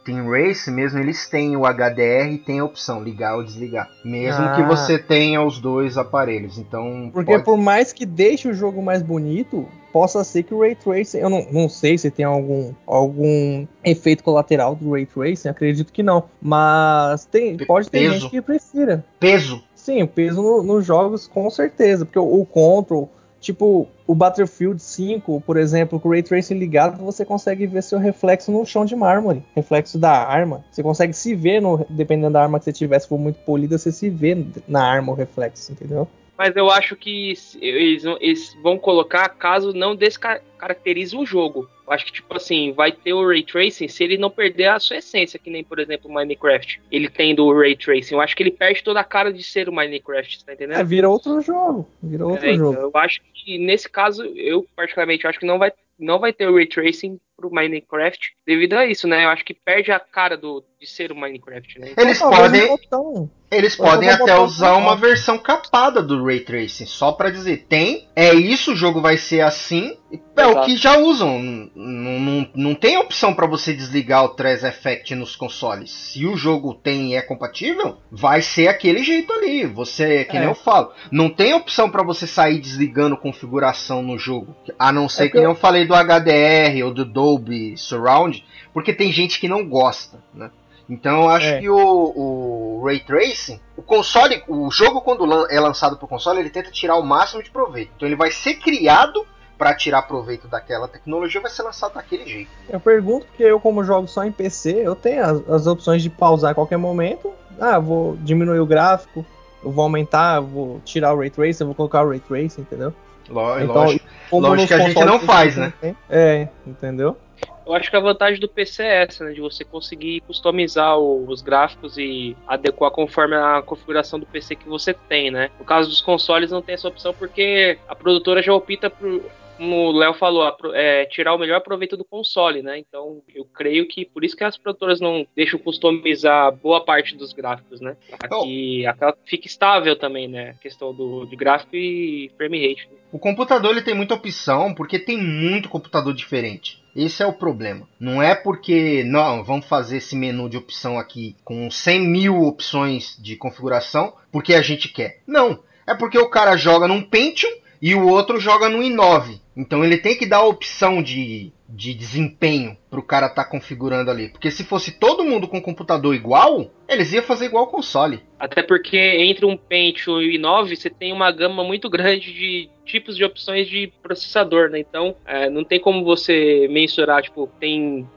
Team 0.09 0.27
Race 0.27 0.71
mesmo, 0.71 0.97
eles 0.97 1.27
têm 1.27 1.55
o 1.55 1.61
HDR 1.65 2.33
e 2.33 2.37
tem 2.39 2.59
a 2.59 2.65
opção 2.65 3.03
ligar 3.03 3.35
ou 3.35 3.43
desligar. 3.43 3.89
Mesmo 4.03 4.43
ah. 4.43 4.55
que 4.55 4.63
você 4.63 4.97
tenha 4.97 5.41
os 5.43 5.59
dois 5.59 5.97
aparelhos. 5.97 6.57
Então. 6.57 7.11
Porque 7.13 7.33
pode... 7.33 7.43
por 7.43 7.57
mais 7.57 7.93
que 7.93 8.05
deixe 8.05 8.47
o 8.47 8.53
jogo 8.53 8.81
mais 8.81 9.03
bonito, 9.03 9.67
possa 9.93 10.23
ser 10.23 10.43
que 10.43 10.53
o 10.53 10.61
Ray 10.61 10.75
Tracing. 10.75 11.19
Eu 11.19 11.29
não, 11.29 11.45
não 11.51 11.69
sei 11.69 11.97
se 11.97 12.09
tem 12.09 12.25
algum, 12.25 12.73
algum 12.87 13.67
efeito 13.83 14.23
colateral 14.23 14.75
do 14.75 14.91
Ray 14.91 15.05
Tracing, 15.05 15.49
acredito 15.49 15.93
que 15.93 16.01
não. 16.01 16.23
Mas 16.41 17.25
tem, 17.25 17.57
pode 17.57 17.89
ter 17.89 17.99
peso. 17.99 18.13
gente 18.13 18.29
que 18.31 18.41
prefira. 18.41 19.05
Peso. 19.19 19.63
Sim, 19.75 20.01
o 20.01 20.07
peso 20.07 20.41
no, 20.41 20.63
nos 20.63 20.85
jogos, 20.85 21.27
com 21.27 21.49
certeza. 21.49 22.03
Porque 22.03 22.19
o, 22.19 22.41
o 22.41 22.45
Control 22.45 23.09
Tipo, 23.39 23.87
o 24.05 24.13
Battlefield 24.13 24.81
5, 24.81 25.41
por 25.41 25.57
exemplo, 25.57 25.99
com 25.99 26.09
o 26.09 26.11
Ray 26.11 26.23
Tracing 26.23 26.55
ligado, 26.57 27.03
você 27.03 27.23
consegue 27.23 27.65
ver 27.65 27.81
seu 27.81 27.97
reflexo 27.97 28.51
no 28.51 28.65
chão 28.65 28.83
de 28.83 28.95
mármore, 28.95 29.43
reflexo 29.55 29.97
da 29.97 30.11
arma. 30.11 30.63
Você 30.71 30.83
consegue 30.83 31.13
se 31.13 31.33
ver, 31.35 31.61
no, 31.61 31.85
dependendo 31.89 32.33
da 32.33 32.41
arma 32.41 32.59
que 32.59 32.65
você 32.65 32.73
tiver, 32.73 32.99
se 32.99 33.07
for 33.07 33.17
muito 33.17 33.39
polida, 33.39 33.77
você 33.77 33.91
se 33.91 34.09
vê 34.09 34.45
na 34.67 34.83
arma 34.83 35.11
o 35.11 35.15
reflexo, 35.15 35.71
entendeu? 35.71 36.07
mas 36.39 36.55
eu 36.55 36.71
acho 36.71 36.95
que 36.95 37.33
eles, 37.59 38.05
eles 38.21 38.57
vão 38.63 38.77
colocar 38.77 39.27
caso 39.27 39.73
não 39.73 39.93
descaracterize 39.93 41.13
o 41.13 41.25
jogo. 41.25 41.69
Eu 41.89 41.93
acho 41.95 42.05
que, 42.05 42.11
tipo 42.11 42.37
assim, 42.37 42.71
vai 42.71 42.91
ter 42.91 43.13
o 43.13 43.27
Ray 43.27 43.41
Tracing 43.41 43.87
se 43.87 44.03
ele 44.03 44.15
não 44.15 44.29
perder 44.29 44.67
a 44.67 44.79
sua 44.79 44.97
essência, 44.97 45.39
que 45.39 45.49
nem, 45.49 45.63
por 45.63 45.79
exemplo, 45.79 46.07
o 46.07 46.13
Minecraft. 46.13 46.79
Ele 46.91 47.09
tendo 47.09 47.43
o 47.43 47.59
Ray 47.59 47.75
Tracing. 47.75 48.13
Eu 48.13 48.21
acho 48.21 48.35
que 48.35 48.43
ele 48.43 48.51
perde 48.51 48.83
toda 48.83 48.99
a 48.99 49.03
cara 49.03 49.33
de 49.33 49.41
ser 49.41 49.67
o 49.67 49.73
Minecraft, 49.73 50.45
tá 50.45 50.53
entendendo? 50.53 50.77
É, 50.77 50.83
vira 50.83 51.09
outro 51.09 51.41
jogo. 51.41 51.89
Vira 52.03 52.27
outro 52.27 52.45
é, 52.45 52.53
jogo. 52.53 52.73
Então, 52.73 52.83
eu 52.83 52.91
acho 52.93 53.21
que, 53.33 53.57
nesse 53.57 53.89
caso, 53.89 54.23
eu 54.23 54.67
particularmente 54.75 55.25
acho 55.25 55.39
que 55.39 55.47
não 55.47 55.57
vai, 55.57 55.73
não 55.99 56.19
vai 56.19 56.33
ter 56.33 56.47
o 56.47 56.55
Ray 56.55 56.67
Tracing 56.67 57.19
pro 57.39 57.51
Minecraft 57.51 58.33
devido 58.45 58.73
a 58.73 58.85
isso, 58.85 59.07
né? 59.07 59.25
Eu 59.25 59.29
acho 59.29 59.45
que 59.45 59.53
perde 59.53 59.91
a 59.91 59.99
cara 59.99 60.35
do, 60.35 60.63
de 60.79 60.87
ser 60.87 61.11
o 61.11 61.15
Minecraft, 61.15 61.79
né? 61.79 61.93
Eles 61.97 62.17
então, 62.17 62.29
podem. 62.29 63.29
Eles 63.51 63.75
podem 63.75 64.09
até 64.09 64.37
usar 64.37 64.75
uma 64.75 64.95
versão 64.95 65.37
capada 65.39 66.03
do 66.03 66.23
Ray 66.23 66.41
Tracing, 66.41 66.85
só 66.85 67.11
para 67.11 67.31
dizer, 67.31 67.65
tem, 67.67 68.07
é 68.15 68.31
isso, 68.31 68.73
o 68.73 68.75
jogo 68.75 69.01
vai 69.01 69.17
ser 69.17 69.41
assim. 69.41 69.97
É 70.11 70.41
Exato. 70.41 70.59
o 70.59 70.65
que 70.65 70.77
já 70.77 70.97
usam. 70.97 71.39
Não, 71.75 72.19
não, 72.19 72.49
não 72.55 72.75
tem 72.75 72.97
opção 72.97 73.33
para 73.33 73.47
você 73.47 73.73
desligar 73.73 74.23
o 74.23 74.29
3 74.29 74.63
Effect 74.63 75.15
nos 75.15 75.35
consoles. 75.35 75.91
Se 75.91 76.25
o 76.27 76.37
jogo 76.37 76.75
tem 76.75 77.11
e 77.11 77.15
é 77.15 77.21
compatível, 77.21 77.97
vai 78.11 78.41
ser 78.41 78.67
aquele 78.67 79.03
jeito 79.03 79.33
ali. 79.33 79.65
Você, 79.65 80.25
que 80.25 80.37
é. 80.37 80.41
nem 80.41 80.49
eu 80.49 80.55
falo, 80.55 80.91
não 81.11 81.29
tem 81.29 81.53
opção 81.53 81.89
para 81.89 82.03
você 82.03 82.27
sair 82.27 82.59
desligando 82.59 83.17
configuração 83.17 84.01
no 84.01 84.17
jogo. 84.17 84.55
A 84.77 84.91
não 84.91 85.09
ser 85.09 85.23
é 85.23 85.25
que, 85.27 85.31
que 85.33 85.37
eu... 85.39 85.43
eu 85.43 85.55
falei 85.55 85.85
do 85.89 85.95
HDR 85.95 86.85
ou 86.85 86.93
do 86.93 87.03
Dolby 87.03 87.75
Surround, 87.75 88.45
porque 88.71 88.93
tem 88.93 89.11
gente 89.11 89.39
que 89.39 89.47
não 89.47 89.67
gosta, 89.67 90.19
né? 90.33 90.51
Então 90.87 91.23
eu 91.23 91.29
acho 91.29 91.47
é. 91.47 91.59
que 91.59 91.69
o, 91.69 91.77
o, 91.77 92.83
Ray 92.83 92.99
Tracing, 92.99 93.59
o 93.77 93.81
console, 93.81 94.43
o 94.47 94.71
jogo 94.71 95.01
quando 95.01 95.47
é 95.51 95.59
lançado 95.59 95.97
para 95.97 96.05
o 96.05 96.07
console, 96.07 96.39
ele 96.39 96.49
tenta 96.49 96.71
tirar 96.71 96.95
o 96.95 97.03
máximo 97.03 97.43
de 97.43 97.51
proveito. 97.51 97.91
Então 97.95 98.07
ele 98.07 98.15
vai 98.15 98.31
ser 98.31 98.55
criado 98.55 99.25
para 99.55 99.75
tirar 99.75 100.03
proveito 100.03 100.47
daquela 100.47 100.87
tecnologia, 100.87 101.41
vai 101.41 101.51
ser 101.51 101.63
lançado 101.63 101.93
daquele 101.93 102.25
jeito. 102.25 102.49
Eu 102.67 102.79
pergunto 102.79 103.25
porque 103.27 103.43
eu 103.43 103.59
como 103.59 103.83
jogo 103.83 104.07
só 104.07 104.23
em 104.23 104.31
PC, 104.31 104.81
eu 104.83 104.95
tenho 104.95 105.23
as, 105.23 105.49
as 105.49 105.67
opções 105.67 106.01
de 106.01 106.09
pausar 106.09 106.51
a 106.51 106.55
qualquer 106.55 106.77
momento. 106.77 107.31
Ah, 107.59 107.77
vou 107.77 108.15
diminuir 108.17 108.59
o 108.59 108.65
gráfico, 108.65 109.23
eu 109.63 109.71
vou 109.71 109.83
aumentar, 109.83 110.37
eu 110.37 110.47
vou 110.47 110.81
tirar 110.85 111.13
o 111.13 111.19
Ray 111.19 111.29
Tracing, 111.29 111.63
eu 111.63 111.67
vou 111.67 111.75
colocar 111.75 112.03
o 112.03 112.09
Ray 112.09 112.19
Tracing, 112.19 112.61
entendeu? 112.61 112.93
Lógico, 113.29 113.71
então, 113.71 113.83
lógico, 113.83 114.05
lógico 114.31 114.67
que 114.67 114.73
a 114.73 114.79
gente 114.79 115.05
não 115.05 115.19
faz, 115.19 115.55
né? 115.55 115.73
É, 116.09 116.47
entendeu? 116.65 117.17
Eu 117.65 117.75
acho 117.75 117.89
que 117.89 117.95
a 117.95 117.99
vantagem 117.99 118.39
do 118.39 118.47
PC 118.47 118.81
é 118.81 119.03
essa, 119.03 119.23
né? 119.23 119.31
De 119.31 119.41
você 119.41 119.63
conseguir 119.63 120.21
customizar 120.21 120.97
os 120.97 121.41
gráficos 121.41 121.97
e 121.99 122.35
adequar 122.47 122.89
conforme 122.89 123.35
a 123.35 123.61
configuração 123.61 124.19
do 124.19 124.25
PC 124.25 124.55
que 124.55 124.67
você 124.67 124.91
tem, 124.91 125.29
né? 125.29 125.51
No 125.59 125.63
caso 125.63 125.87
dos 125.87 126.01
consoles 126.01 126.49
não 126.49 126.63
tem 126.63 126.73
essa 126.73 126.87
opção 126.87 127.13
porque 127.13 127.77
a 127.87 127.95
produtora 127.95 128.41
já 128.41 128.51
opta 128.53 128.89
por 128.89 129.21
como 129.59 129.89
o 129.89 129.91
Léo 129.91 130.13
falou, 130.13 130.49
é, 130.73 131.05
tirar 131.05 131.35
o 131.35 131.37
melhor 131.37 131.59
proveito 131.59 131.97
do 131.97 132.05
console, 132.05 132.63
né? 132.63 132.79
Então, 132.79 133.21
eu 133.35 133.43
creio 133.43 133.85
que 133.87 134.05
por 134.05 134.23
isso 134.23 134.35
que 134.35 134.43
as 134.43 134.57
produtoras 134.57 135.01
não 135.01 135.27
deixam 135.35 135.59
customizar 135.59 136.55
boa 136.55 136.83
parte 136.83 137.15
dos 137.15 137.33
gráficos, 137.33 137.81
né? 137.81 137.97
Para 138.09 138.29
que 138.41 138.85
aquela 138.87 139.13
fique 139.25 139.47
estável 139.47 139.97
também, 139.97 140.29
né? 140.29 140.51
A 140.51 140.53
questão 140.53 140.93
do, 140.93 141.25
de 141.25 141.35
gráfico 141.35 141.75
e 141.75 142.31
frame 142.37 142.67
rate. 142.67 142.87
Né? 142.89 142.97
O 143.11 143.19
computador 143.19 143.71
ele 143.71 143.81
tem 143.81 143.93
muita 143.93 144.13
opção 144.13 144.73
porque 144.73 144.97
tem 144.97 145.17
muito 145.17 145.67
computador 145.67 146.13
diferente. 146.13 146.81
Esse 146.95 147.21
é 147.21 147.27
o 147.27 147.33
problema. 147.33 147.87
Não 147.99 148.23
é 148.23 148.33
porque, 148.33 149.03
não, 149.03 149.43
vamos 149.43 149.65
fazer 149.67 149.97
esse 149.97 150.15
menu 150.15 150.49
de 150.49 150.57
opção 150.57 150.97
aqui 150.97 151.35
com 151.43 151.69
100 151.69 151.99
mil 151.99 152.41
opções 152.43 153.17
de 153.21 153.35
configuração 153.35 154.13
porque 154.31 154.53
a 154.53 154.61
gente 154.61 154.87
quer. 154.87 155.19
Não. 155.27 155.59
É 155.85 155.93
porque 155.93 156.17
o 156.17 156.29
cara 156.29 156.55
joga 156.55 156.87
num 156.87 157.01
Pentium 157.01 157.49
e 157.81 157.95
o 157.95 158.07
outro 158.07 158.39
joga 158.39 158.69
no 158.69 158.79
i9. 158.79 159.39
Então 159.55 159.83
ele 159.83 159.97
tem 159.97 160.17
que 160.17 160.25
dar 160.25 160.37
a 160.37 160.47
opção 160.47 161.03
de, 161.03 161.51
de 161.67 161.93
desempenho 161.93 162.77
para 162.89 162.99
o 162.99 163.03
cara 163.03 163.27
estar 163.27 163.43
tá 163.43 163.49
configurando 163.49 164.09
ali. 164.09 164.29
Porque 164.29 164.49
se 164.49 164.63
fosse 164.63 164.97
todo 164.97 165.25
mundo 165.25 165.47
com 165.47 165.61
computador 165.61 166.15
igual, 166.15 166.71
eles 166.87 167.11
iam 167.11 167.23
fazer 167.23 167.45
igual 167.45 167.65
o 167.65 167.67
console. 167.67 168.21
Até 168.39 168.63
porque 168.63 168.97
entre 168.97 169.45
um 169.45 169.57
Pentium 169.57 170.21
e 170.21 170.37
o 170.37 170.41
i9 170.41 170.75
você 170.75 170.89
tem 170.89 171.11
uma 171.11 171.29
gama 171.31 171.63
muito 171.63 171.89
grande 171.89 172.33
de 172.33 172.69
tipos 172.85 173.17
de 173.17 173.23
opções 173.25 173.67
de 173.67 173.91
processador, 174.01 174.69
né? 174.69 174.79
Então 174.79 175.15
é, 175.25 175.49
não 175.49 175.63
tem 175.63 175.79
como 175.79 176.05
você 176.05 176.67
mensurar, 176.69 177.21
tipo, 177.21 177.49
tem 177.59 178.07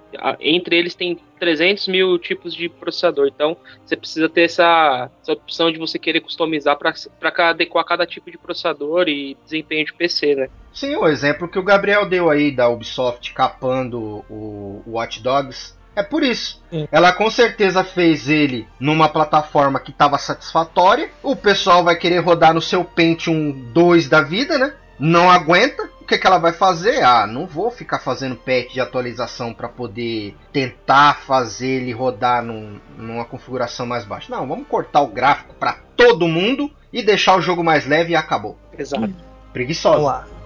entre 0.41 0.77
eles 0.77 0.95
tem 0.95 1.19
300 1.39 1.89
mil 1.89 2.19
tipos 2.19 2.55
de 2.55 2.69
processador. 2.69 3.27
Então, 3.27 3.57
você 3.85 3.97
precisa 3.97 4.29
ter 4.29 4.43
essa, 4.43 5.11
essa 5.23 5.33
opção 5.33 5.71
de 5.71 5.79
você 5.79 5.99
querer 5.99 6.21
customizar 6.21 6.79
para 6.79 7.51
adequar 7.51 7.85
cada 7.85 8.07
tipo 8.07 8.31
de 8.31 8.39
processador 8.39 9.09
e 9.09 9.37
desempenho 9.45 9.87
de 9.87 9.93
PC, 9.93 10.35
né? 10.35 10.49
Sim, 10.73 10.97
o 10.97 11.07
exemplo 11.07 11.49
que 11.49 11.59
o 11.59 11.63
Gabriel 11.63 12.09
deu 12.09 12.31
aí 12.31 12.51
da 12.51 12.69
Ubisoft 12.69 13.33
capando 13.35 14.25
o, 14.31 14.83
o 14.87 14.93
Watch 14.93 15.23
Dogs 15.23 15.75
é 15.95 16.03
por 16.03 16.23
isso. 16.23 16.63
Sim. 16.71 16.89
Ela 16.91 17.13
com 17.13 17.31
certeza 17.31 17.85
fez 17.85 18.29
ele 18.29 18.67
numa 18.81 19.09
plataforma 19.09 19.79
que 19.79 19.91
estava 19.91 20.17
satisfatória. 20.19 21.11
O 21.23 21.37
pessoal 21.37 21.85
vai 21.85 21.97
querer 21.97 22.19
rodar 22.19 22.55
no 22.55 22.63
seu 22.63 22.85
Pentium 22.85 23.53
2 23.73 24.09
da 24.09 24.23
vida, 24.23 24.57
né? 24.59 24.73
Não 24.99 25.31
aguenta 25.31 25.91
que, 26.13 26.19
que 26.19 26.27
ela 26.27 26.39
vai 26.39 26.53
fazer? 26.53 27.03
Ah, 27.03 27.27
não 27.27 27.47
vou 27.47 27.71
ficar 27.71 27.99
fazendo 27.99 28.37
patch 28.37 28.75
de 28.75 28.81
atualização 28.81 29.55
para 29.55 29.69
poder 29.69 30.37
tentar 30.53 31.21
fazer 31.21 31.81
ele 31.81 31.93
rodar 31.93 32.43
num, 32.43 32.79
numa 32.99 33.25
configuração 33.25 33.87
mais 33.87 34.05
baixa. 34.05 34.35
Não, 34.35 34.47
vamos 34.47 34.67
cortar 34.69 35.01
o 35.01 35.07
gráfico 35.07 35.55
para 35.55 35.79
todo 35.97 36.29
mundo 36.29 36.71
e 36.93 37.03
deixar 37.03 37.37
o 37.37 37.41
jogo 37.41 37.65
mais 37.65 37.87
leve 37.87 38.13
e 38.13 38.17
acabou. 38.17 38.59
Exato. 38.77 39.15
Preguiçosa. 39.53 39.97
Vamos 39.97 40.13
lá. 40.13 40.42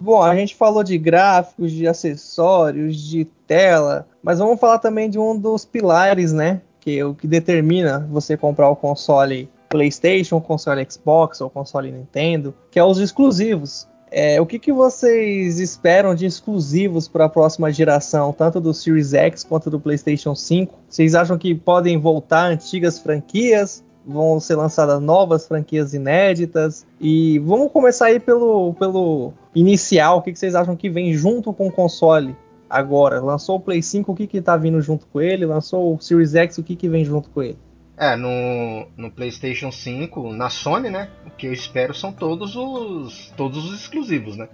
Bom, 0.00 0.22
a 0.22 0.34
gente 0.34 0.56
falou 0.56 0.82
de 0.82 0.96
gráficos, 0.96 1.70
de 1.72 1.86
acessórios, 1.86 2.96
de 2.96 3.26
tela, 3.46 4.08
mas 4.22 4.38
vamos 4.38 4.58
falar 4.58 4.78
também 4.78 5.10
de 5.10 5.18
um 5.18 5.38
dos 5.38 5.64
pilares, 5.66 6.32
né? 6.32 6.62
Que 6.80 6.98
é 6.98 7.04
o 7.04 7.14
que 7.14 7.26
determina 7.26 8.08
você 8.10 8.34
comprar 8.36 8.70
o 8.70 8.76
console 8.76 9.50
PlayStation, 9.68 10.36
o 10.36 10.40
console 10.40 10.86
Xbox 10.90 11.40
ou 11.42 11.48
o 11.48 11.50
console 11.50 11.92
Nintendo, 11.92 12.54
que 12.70 12.78
é 12.78 12.84
os 12.84 12.98
exclusivos. 12.98 13.86
É, 14.10 14.40
o 14.40 14.46
que, 14.46 14.58
que 14.58 14.72
vocês 14.72 15.60
esperam 15.60 16.14
de 16.14 16.26
exclusivos 16.26 17.06
para 17.06 17.26
a 17.26 17.28
próxima 17.28 17.70
geração, 17.70 18.32
tanto 18.32 18.60
do 18.60 18.74
Series 18.74 19.14
X 19.14 19.44
quanto 19.44 19.70
do 19.70 19.78
PlayStation 19.78 20.34
5? 20.34 20.74
Vocês 20.88 21.14
acham 21.14 21.38
que 21.38 21.54
podem 21.54 21.96
voltar 21.98 22.46
antigas 22.46 22.98
franquias? 22.98 23.84
Vão 24.06 24.40
ser 24.40 24.56
lançadas 24.56 25.00
novas 25.00 25.46
franquias 25.46 25.94
inéditas. 25.94 26.86
E 27.00 27.38
vamos 27.40 27.70
começar 27.72 28.06
aí 28.06 28.20
pelo, 28.20 28.74
pelo 28.74 29.32
inicial. 29.54 30.18
O 30.18 30.22
que, 30.22 30.32
que 30.32 30.38
vocês 30.38 30.54
acham 30.54 30.76
que 30.76 30.88
vem 30.88 31.12
junto 31.14 31.52
com 31.52 31.68
o 31.68 31.72
console 31.72 32.36
agora? 32.68 33.20
Lançou 33.20 33.56
o 33.56 33.60
Play 33.60 33.82
5, 33.82 34.10
o 34.10 34.14
que, 34.14 34.26
que 34.26 34.40
tá 34.40 34.56
vindo 34.56 34.80
junto 34.80 35.06
com 35.06 35.20
ele? 35.20 35.46
Lançou 35.46 35.94
o 35.94 36.00
Series 36.00 36.34
X, 36.34 36.58
o 36.58 36.62
que, 36.62 36.76
que 36.76 36.88
vem 36.88 37.04
junto 37.04 37.30
com 37.30 37.42
ele? 37.42 37.58
É, 37.96 38.16
no, 38.16 38.86
no 38.96 39.10
PlayStation 39.10 39.70
5, 39.70 40.32
na 40.32 40.48
Sony, 40.48 40.88
né? 40.88 41.10
O 41.26 41.30
que 41.30 41.46
eu 41.46 41.52
espero 41.52 41.92
são 41.92 42.10
todos 42.10 42.56
os 42.56 43.30
todos 43.36 43.66
os 43.66 43.78
exclusivos, 43.78 44.38
né? 44.38 44.48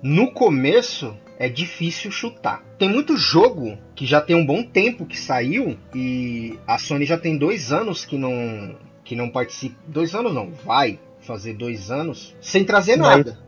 No 0.00 0.30
começo 0.32 1.12
é 1.36 1.48
difícil 1.48 2.12
chutar. 2.12 2.62
Tem 2.78 2.88
muito 2.88 3.16
jogo 3.16 3.76
que 3.96 4.06
já 4.06 4.20
tem 4.20 4.36
um 4.36 4.46
bom 4.46 4.62
tempo 4.62 5.04
que 5.04 5.18
saiu 5.18 5.76
e 5.92 6.56
a 6.64 6.78
Sony 6.78 7.04
já 7.04 7.18
tem 7.18 7.36
dois 7.36 7.72
anos 7.72 8.04
que 8.04 8.16
não 8.16 8.76
que 9.04 9.16
não 9.16 9.28
participa. 9.28 9.76
Dois 9.86 10.14
anos 10.14 10.34
não, 10.34 10.50
vai 10.64 10.98
fazer 11.20 11.54
dois 11.54 11.90
anos 11.90 12.34
sem 12.40 12.64
trazer 12.64 12.96
nada. 12.96 13.38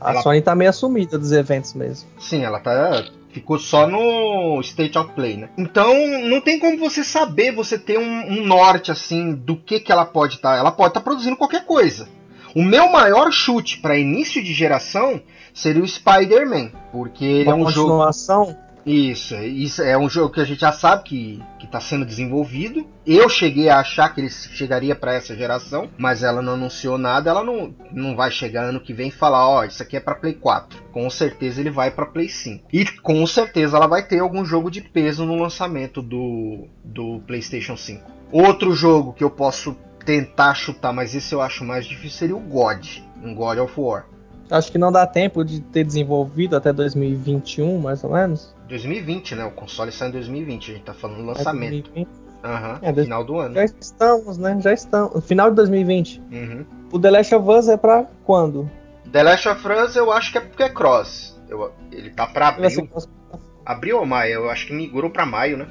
A 0.00 0.12
ela... 0.12 0.22
Sony 0.22 0.40
tá 0.40 0.54
meio 0.54 0.70
assumida 0.70 1.18
dos 1.18 1.32
eventos 1.32 1.74
mesmo. 1.74 2.08
Sim, 2.18 2.44
ela 2.44 2.60
tá. 2.60 3.04
Ficou 3.30 3.58
só 3.58 3.86
no 3.86 4.60
State 4.62 4.96
of 4.98 5.12
Play, 5.12 5.36
né? 5.36 5.50
Então 5.56 5.94
não 6.24 6.40
tem 6.40 6.58
como 6.58 6.78
você 6.78 7.04
saber, 7.04 7.54
você 7.54 7.78
ter 7.78 7.98
um, 7.98 8.32
um 8.32 8.46
norte 8.46 8.90
assim 8.90 9.34
do 9.34 9.56
que, 9.56 9.80
que 9.80 9.92
ela 9.92 10.06
pode 10.06 10.36
estar. 10.36 10.54
Tá. 10.54 10.56
Ela 10.56 10.72
pode 10.72 10.90
estar 10.90 11.00
tá 11.00 11.04
produzindo 11.04 11.36
qualquer 11.36 11.64
coisa. 11.64 12.08
O 12.54 12.62
meu 12.62 12.90
maior 12.90 13.30
chute 13.30 13.78
para 13.78 13.98
início 13.98 14.42
de 14.42 14.52
geração 14.52 15.20
seria 15.52 15.82
o 15.82 15.86
Spider-Man, 15.86 16.70
porque 16.90 17.24
ele 17.24 17.50
Uma 17.50 17.52
é 17.52 17.54
um 17.56 17.64
continuação? 17.64 18.56
Isso, 18.86 19.34
isso 19.36 19.82
é 19.82 19.96
um 19.98 20.08
jogo 20.08 20.32
que 20.32 20.40
a 20.40 20.44
gente 20.44 20.60
já 20.60 20.72
sabe 20.72 21.04
que 21.04 21.42
está 21.62 21.80
sendo 21.80 22.06
desenvolvido. 22.06 22.86
Eu 23.06 23.28
cheguei 23.28 23.68
a 23.68 23.80
achar 23.80 24.08
que 24.08 24.20
ele 24.20 24.30
chegaria 24.30 24.94
para 24.94 25.14
essa 25.14 25.36
geração, 25.36 25.90
mas 25.98 26.22
ela 26.22 26.40
não 26.40 26.54
anunciou 26.54 26.96
nada. 26.96 27.30
Ela 27.30 27.44
não, 27.44 27.74
não 27.92 28.16
vai 28.16 28.30
chegar 28.30 28.64
ano 28.64 28.80
que 28.80 28.94
vem 28.94 29.08
e 29.08 29.12
falar: 29.12 29.46
Ó, 29.46 29.60
oh, 29.60 29.64
isso 29.64 29.82
aqui 29.82 29.96
é 29.96 30.00
para 30.00 30.14
Play 30.14 30.34
4. 30.34 30.82
Com 30.92 31.08
certeza 31.10 31.60
ele 31.60 31.70
vai 31.70 31.90
para 31.90 32.06
Play 32.06 32.28
5. 32.28 32.68
E 32.72 32.84
com 32.84 33.26
certeza 33.26 33.76
ela 33.76 33.86
vai 33.86 34.06
ter 34.06 34.20
algum 34.20 34.44
jogo 34.44 34.70
de 34.70 34.80
peso 34.80 35.24
no 35.24 35.36
lançamento 35.36 36.00
do, 36.00 36.68
do 36.82 37.20
PlayStation 37.26 37.76
5. 37.76 38.10
Outro 38.32 38.72
jogo 38.72 39.12
que 39.12 39.24
eu 39.24 39.30
posso 39.30 39.76
tentar 40.04 40.54
chutar, 40.54 40.92
mas 40.92 41.14
esse 41.14 41.34
eu 41.34 41.42
acho 41.42 41.64
mais 41.64 41.86
difícil, 41.86 42.18
seria 42.18 42.36
o 42.36 42.40
God, 42.40 42.86
um 43.22 43.34
God 43.34 43.58
of 43.58 43.78
War. 43.78 44.06
Acho 44.50 44.72
que 44.72 44.78
não 44.78 44.90
dá 44.90 45.06
tempo 45.06 45.44
de 45.44 45.60
ter 45.60 45.84
desenvolvido 45.84 46.56
até 46.56 46.72
2021, 46.72 47.78
mais 47.78 48.02
ou 48.02 48.12
menos. 48.12 48.54
2020, 48.68 49.34
né? 49.34 49.44
O 49.44 49.50
console 49.50 49.92
sai 49.92 50.08
em 50.08 50.12
2020, 50.12 50.70
a 50.70 50.74
gente 50.74 50.84
tá 50.84 50.94
falando 50.94 51.24
lançamento. 51.24 51.90
Aham, 52.44 52.78
uhum, 52.82 52.88
é, 52.88 52.94
final 52.94 53.24
do 53.24 53.38
ano. 53.38 53.54
Já 53.54 53.64
estamos, 53.64 54.38
né? 54.38 54.58
Já 54.60 54.72
estamos. 54.72 55.24
Final 55.24 55.50
de 55.50 55.56
2020. 55.56 56.22
Uhum. 56.30 56.64
O 56.92 56.98
The 56.98 57.10
Last 57.10 57.34
of 57.34 57.50
Us 57.50 57.68
é 57.68 57.76
pra 57.76 58.06
quando? 58.24 58.70
The 59.10 59.22
Last 59.22 59.48
of 59.48 59.68
Us 59.68 59.96
eu 59.96 60.12
acho 60.12 60.32
que 60.32 60.38
é 60.38 60.40
porque 60.40 60.62
é 60.62 60.68
cross. 60.68 61.38
Eu, 61.48 61.72
ele 61.90 62.10
tá 62.10 62.26
pra 62.26 62.48
abril. 62.48 62.88
Abril 63.66 63.98
ou 63.98 64.06
maio? 64.06 64.34
Eu 64.34 64.50
acho 64.50 64.66
que 64.66 64.72
migrou 64.72 65.10
pra 65.10 65.26
maio, 65.26 65.58
né? 65.58 65.66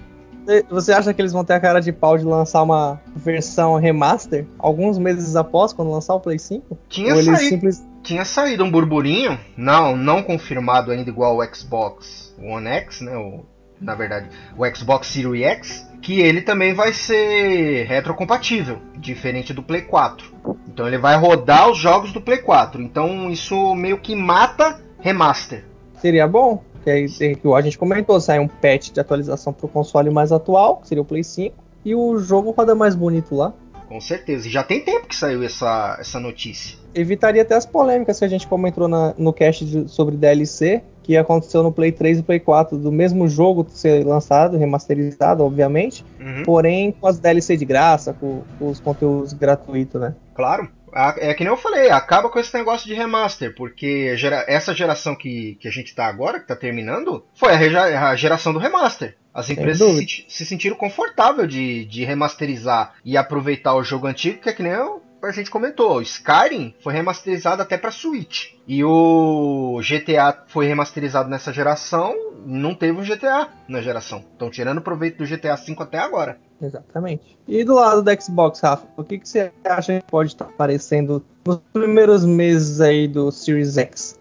Você 0.70 0.94
acha 0.94 1.14
que 1.14 1.22
eles 1.22 1.34
vão 1.34 1.44
ter 1.44 1.54
a 1.54 1.60
cara 1.60 1.82
de 1.82 1.92
pau 1.92 2.18
de 2.18 2.24
lançar 2.24 2.64
uma 2.64 3.02
versão 3.16 3.76
remaster 3.76 4.46
alguns 4.58 4.98
meses 4.98 5.36
após 5.36 5.74
quando 5.74 5.92
lançar 5.92 6.16
o 6.16 6.22
Play 6.22 6.40
5? 6.40 6.78
Tinha 6.88 7.14
Ou 7.14 7.22
saído, 7.22 7.40
simples... 7.42 7.86
tinha 8.08 8.24
saído 8.24 8.64
um 8.64 8.72
burburinho, 8.72 9.38
não, 9.58 9.98
não 9.98 10.24
confirmado 10.24 10.92
ainda 10.92 11.10
igual 11.10 11.38
o 11.38 11.56
Xbox 11.56 12.34
One 12.42 12.66
X, 12.68 13.02
né? 13.02 13.18
O, 13.18 13.46
na 13.82 13.96
verdade, 13.96 14.30
o 14.58 14.66
Xbox 14.74 15.08
Series 15.08 15.46
X, 15.46 15.92
que 16.02 16.22
ele 16.22 16.42
também 16.42 16.74
vai 16.74 16.94
ser 16.94 17.86
retrocompatível, 17.86 18.80
diferente 18.96 19.54
do 19.54 19.62
Play 19.62 19.82
4. 19.82 20.34
Então 20.70 20.88
ele 20.88 20.98
vai 20.98 21.18
rodar 21.18 21.70
os 21.70 21.78
jogos 21.78 22.14
do 22.14 22.22
Play 22.22 22.38
4. 22.38 22.82
Então 22.82 23.30
isso 23.30 23.76
meio 23.76 23.98
que 23.98 24.16
mata 24.16 24.80
remaster. 25.00 25.66
Seria 26.00 26.26
bom? 26.26 26.64
que, 26.86 27.50
a 27.54 27.62
gente 27.62 27.78
comentou, 27.78 28.22
sai 28.22 28.40
um 28.40 28.48
patch 28.48 28.92
de 28.92 29.02
atualização 29.02 29.52
para 29.52 29.66
o 29.66 29.70
console 29.70 30.10
mais 30.10 30.32
atual, 30.32 30.78
que 30.78 30.88
seria 30.88 31.02
o 31.02 31.06
Play 31.06 31.26
5, 31.26 31.54
e 31.84 31.94
o 31.94 32.18
jogo 32.18 32.52
roda 32.52 32.74
mais 32.74 32.96
bonito 32.96 33.36
lá. 33.36 33.54
Com 33.88 34.02
certeza, 34.02 34.48
e 34.48 34.52
já 34.52 34.64
tem 34.64 34.82
tempo 34.82 35.08
que 35.08 35.16
saiu 35.16 35.44
essa, 35.44 35.98
essa 36.00 36.20
notícia. 36.20 36.78
Evitaria 36.94 37.42
até 37.42 37.56
as 37.56 37.66
polêmicas 37.66 38.20
que 38.20 38.26
a 38.26 38.28
gente 38.28 38.46
comentou 38.46 38.88
na, 38.88 39.14
no 39.18 39.32
cast 39.32 39.64
de, 39.64 39.90
sobre 39.90 40.18
DLC, 40.18 40.82
que 41.04 41.16
aconteceu 41.16 41.64
no 41.64 41.72
Play 41.72 41.92
3 41.94 42.20
e 42.20 42.24
Play 42.24 42.40
4, 42.40 42.78
do 42.78 42.92
mesmo 42.92 43.30
jogo 43.30 43.66
ser 43.70 44.06
lançado, 44.06 44.58
remasterizado, 44.58 45.44
obviamente, 45.44 46.04
uhum. 46.20 46.44
porém 46.44 46.92
com 46.92 47.08
as 47.08 47.18
DLC 47.18 47.56
de 47.56 47.64
graça, 47.64 48.14
com, 48.14 48.42
com 48.60 48.70
os 48.70 48.80
conteúdos 48.80 49.32
gratuitos, 49.32 50.02
né? 50.02 50.14
Claro. 50.36 50.70
É 51.18 51.34
que 51.34 51.44
nem 51.44 51.52
eu 51.52 51.58
falei, 51.58 51.90
acaba 51.90 52.30
com 52.30 52.40
esse 52.40 52.54
negócio 52.54 52.88
de 52.88 52.94
remaster, 52.94 53.54
porque 53.56 54.16
gera, 54.16 54.46
essa 54.48 54.74
geração 54.74 55.16
que, 55.16 55.58
que 55.60 55.68
a 55.68 55.72
gente 55.72 55.94
tá 55.94 56.06
agora, 56.06 56.40
que 56.40 56.48
tá 56.48 56.56
terminando, 56.56 57.26
foi 57.36 57.52
a, 57.54 58.10
a 58.10 58.16
geração 58.16 58.54
do 58.54 58.60
remaster. 58.60 59.16
As 59.34 59.50
empresas 59.50 59.96
se, 59.96 60.26
se, 60.28 60.46
sentiram 60.46 60.76
confortável 60.76 61.46
de, 61.46 61.86
de 61.86 62.04
remasterizar 62.04 62.96
e 63.06 63.16
aproveitar 63.16 63.76
o 63.76 63.84
jogo 63.84 64.08
antigo, 64.08 64.42
que 64.42 64.50
é 64.50 64.54
que 64.54 64.64
nem 64.64 64.72
eu, 64.72 65.04
a 65.22 65.32
gente 65.32 65.50
comentou, 65.50 66.02
Skyrim 66.02 66.74
foi 66.82 66.94
remasterizado 66.94 67.62
até 67.62 67.78
para 67.78 67.92
Switch. 67.92 68.54
E 68.68 68.84
o 68.84 69.80
GTA 69.82 70.44
foi 70.48 70.68
remasterizado 70.68 71.30
nessa 71.30 71.52
geração, 71.52 72.16
não 72.46 72.76
teve 72.76 73.00
o 73.00 73.04
GTA 73.04 73.50
na 73.68 73.82
geração. 73.82 74.24
Estão 74.32 74.50
tirando 74.50 74.82
proveito 74.82 75.18
do 75.18 75.26
GTA 75.26 75.56
V 75.56 75.76
até 75.80 76.00
agora. 76.00 76.38
Exatamente. 76.62 77.38
E 77.48 77.64
do 77.64 77.76
lado 77.76 78.02
do 78.02 78.22
Xbox, 78.22 78.60
Rafa, 78.60 78.88
o 78.98 79.04
que, 79.04 79.20
que 79.20 79.30
você 79.30 79.52
acha 79.64 80.00
que 80.00 80.06
pode 80.08 80.32
estar 80.32 80.46
aparecendo 80.46 81.24
nos 81.46 81.60
primeiros 81.72 82.26
meses 82.26 82.82
aí 82.82 83.08
do 83.08 83.32
Series 83.32 83.78
X? 83.78 84.17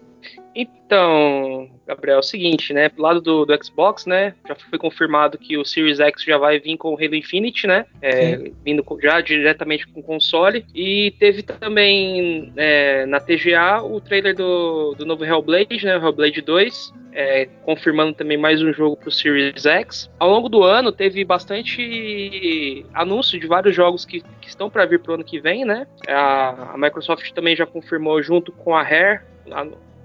Então, 0.59 1.69
Gabriel, 1.85 2.15
é 2.15 2.19
o 2.19 2.23
seguinte, 2.23 2.73
né? 2.73 2.89
Do 2.89 2.99
lado 2.99 3.21
do, 3.21 3.45
do, 3.45 3.63
Xbox, 3.63 4.07
né? 4.07 4.33
Já 4.47 4.55
foi 4.55 4.79
confirmado 4.79 5.37
que 5.37 5.55
o 5.55 5.63
Series 5.63 5.99
X 5.99 6.23
já 6.23 6.39
vai 6.39 6.59
vir 6.59 6.77
com 6.77 6.95
o 6.95 6.95
Halo 6.95 7.13
Infinite, 7.13 7.67
né? 7.67 7.85
É, 8.01 8.49
vindo 8.65 8.83
já 8.99 9.21
diretamente 9.21 9.85
com 9.85 9.99
o 9.99 10.03
console. 10.03 10.65
E 10.73 11.13
teve 11.19 11.43
também 11.43 12.51
é, 12.57 13.05
na 13.05 13.19
TGA 13.19 13.83
o 13.83 14.01
trailer 14.01 14.35
do, 14.35 14.95
do 14.95 15.05
novo 15.05 15.23
Hellblade, 15.23 15.85
né? 15.85 15.95
O 15.95 16.03
Hellblade 16.03 16.41
2. 16.41 16.93
É, 17.13 17.47
confirmando 17.63 18.13
também 18.13 18.37
mais 18.37 18.59
um 18.59 18.73
jogo 18.73 18.97
para 18.97 19.09
o 19.09 19.11
Series 19.11 19.63
X. 19.63 20.09
Ao 20.17 20.27
longo 20.27 20.49
do 20.49 20.63
ano 20.63 20.91
teve 20.91 21.23
bastante 21.23 22.83
anúncio 22.95 23.39
de 23.39 23.45
vários 23.45 23.75
jogos 23.75 24.05
que, 24.05 24.21
que 24.41 24.47
estão 24.49 24.71
para 24.71 24.87
vir 24.87 24.99
para 24.99 25.11
o 25.11 25.15
ano 25.15 25.23
que 25.23 25.39
vem, 25.39 25.65
né? 25.65 25.85
A, 26.07 26.73
a 26.73 26.77
Microsoft 26.79 27.31
também 27.33 27.55
já 27.55 27.67
confirmou 27.67 28.23
junto 28.23 28.51
com 28.51 28.75
a 28.75 28.81
Rare 28.81 29.21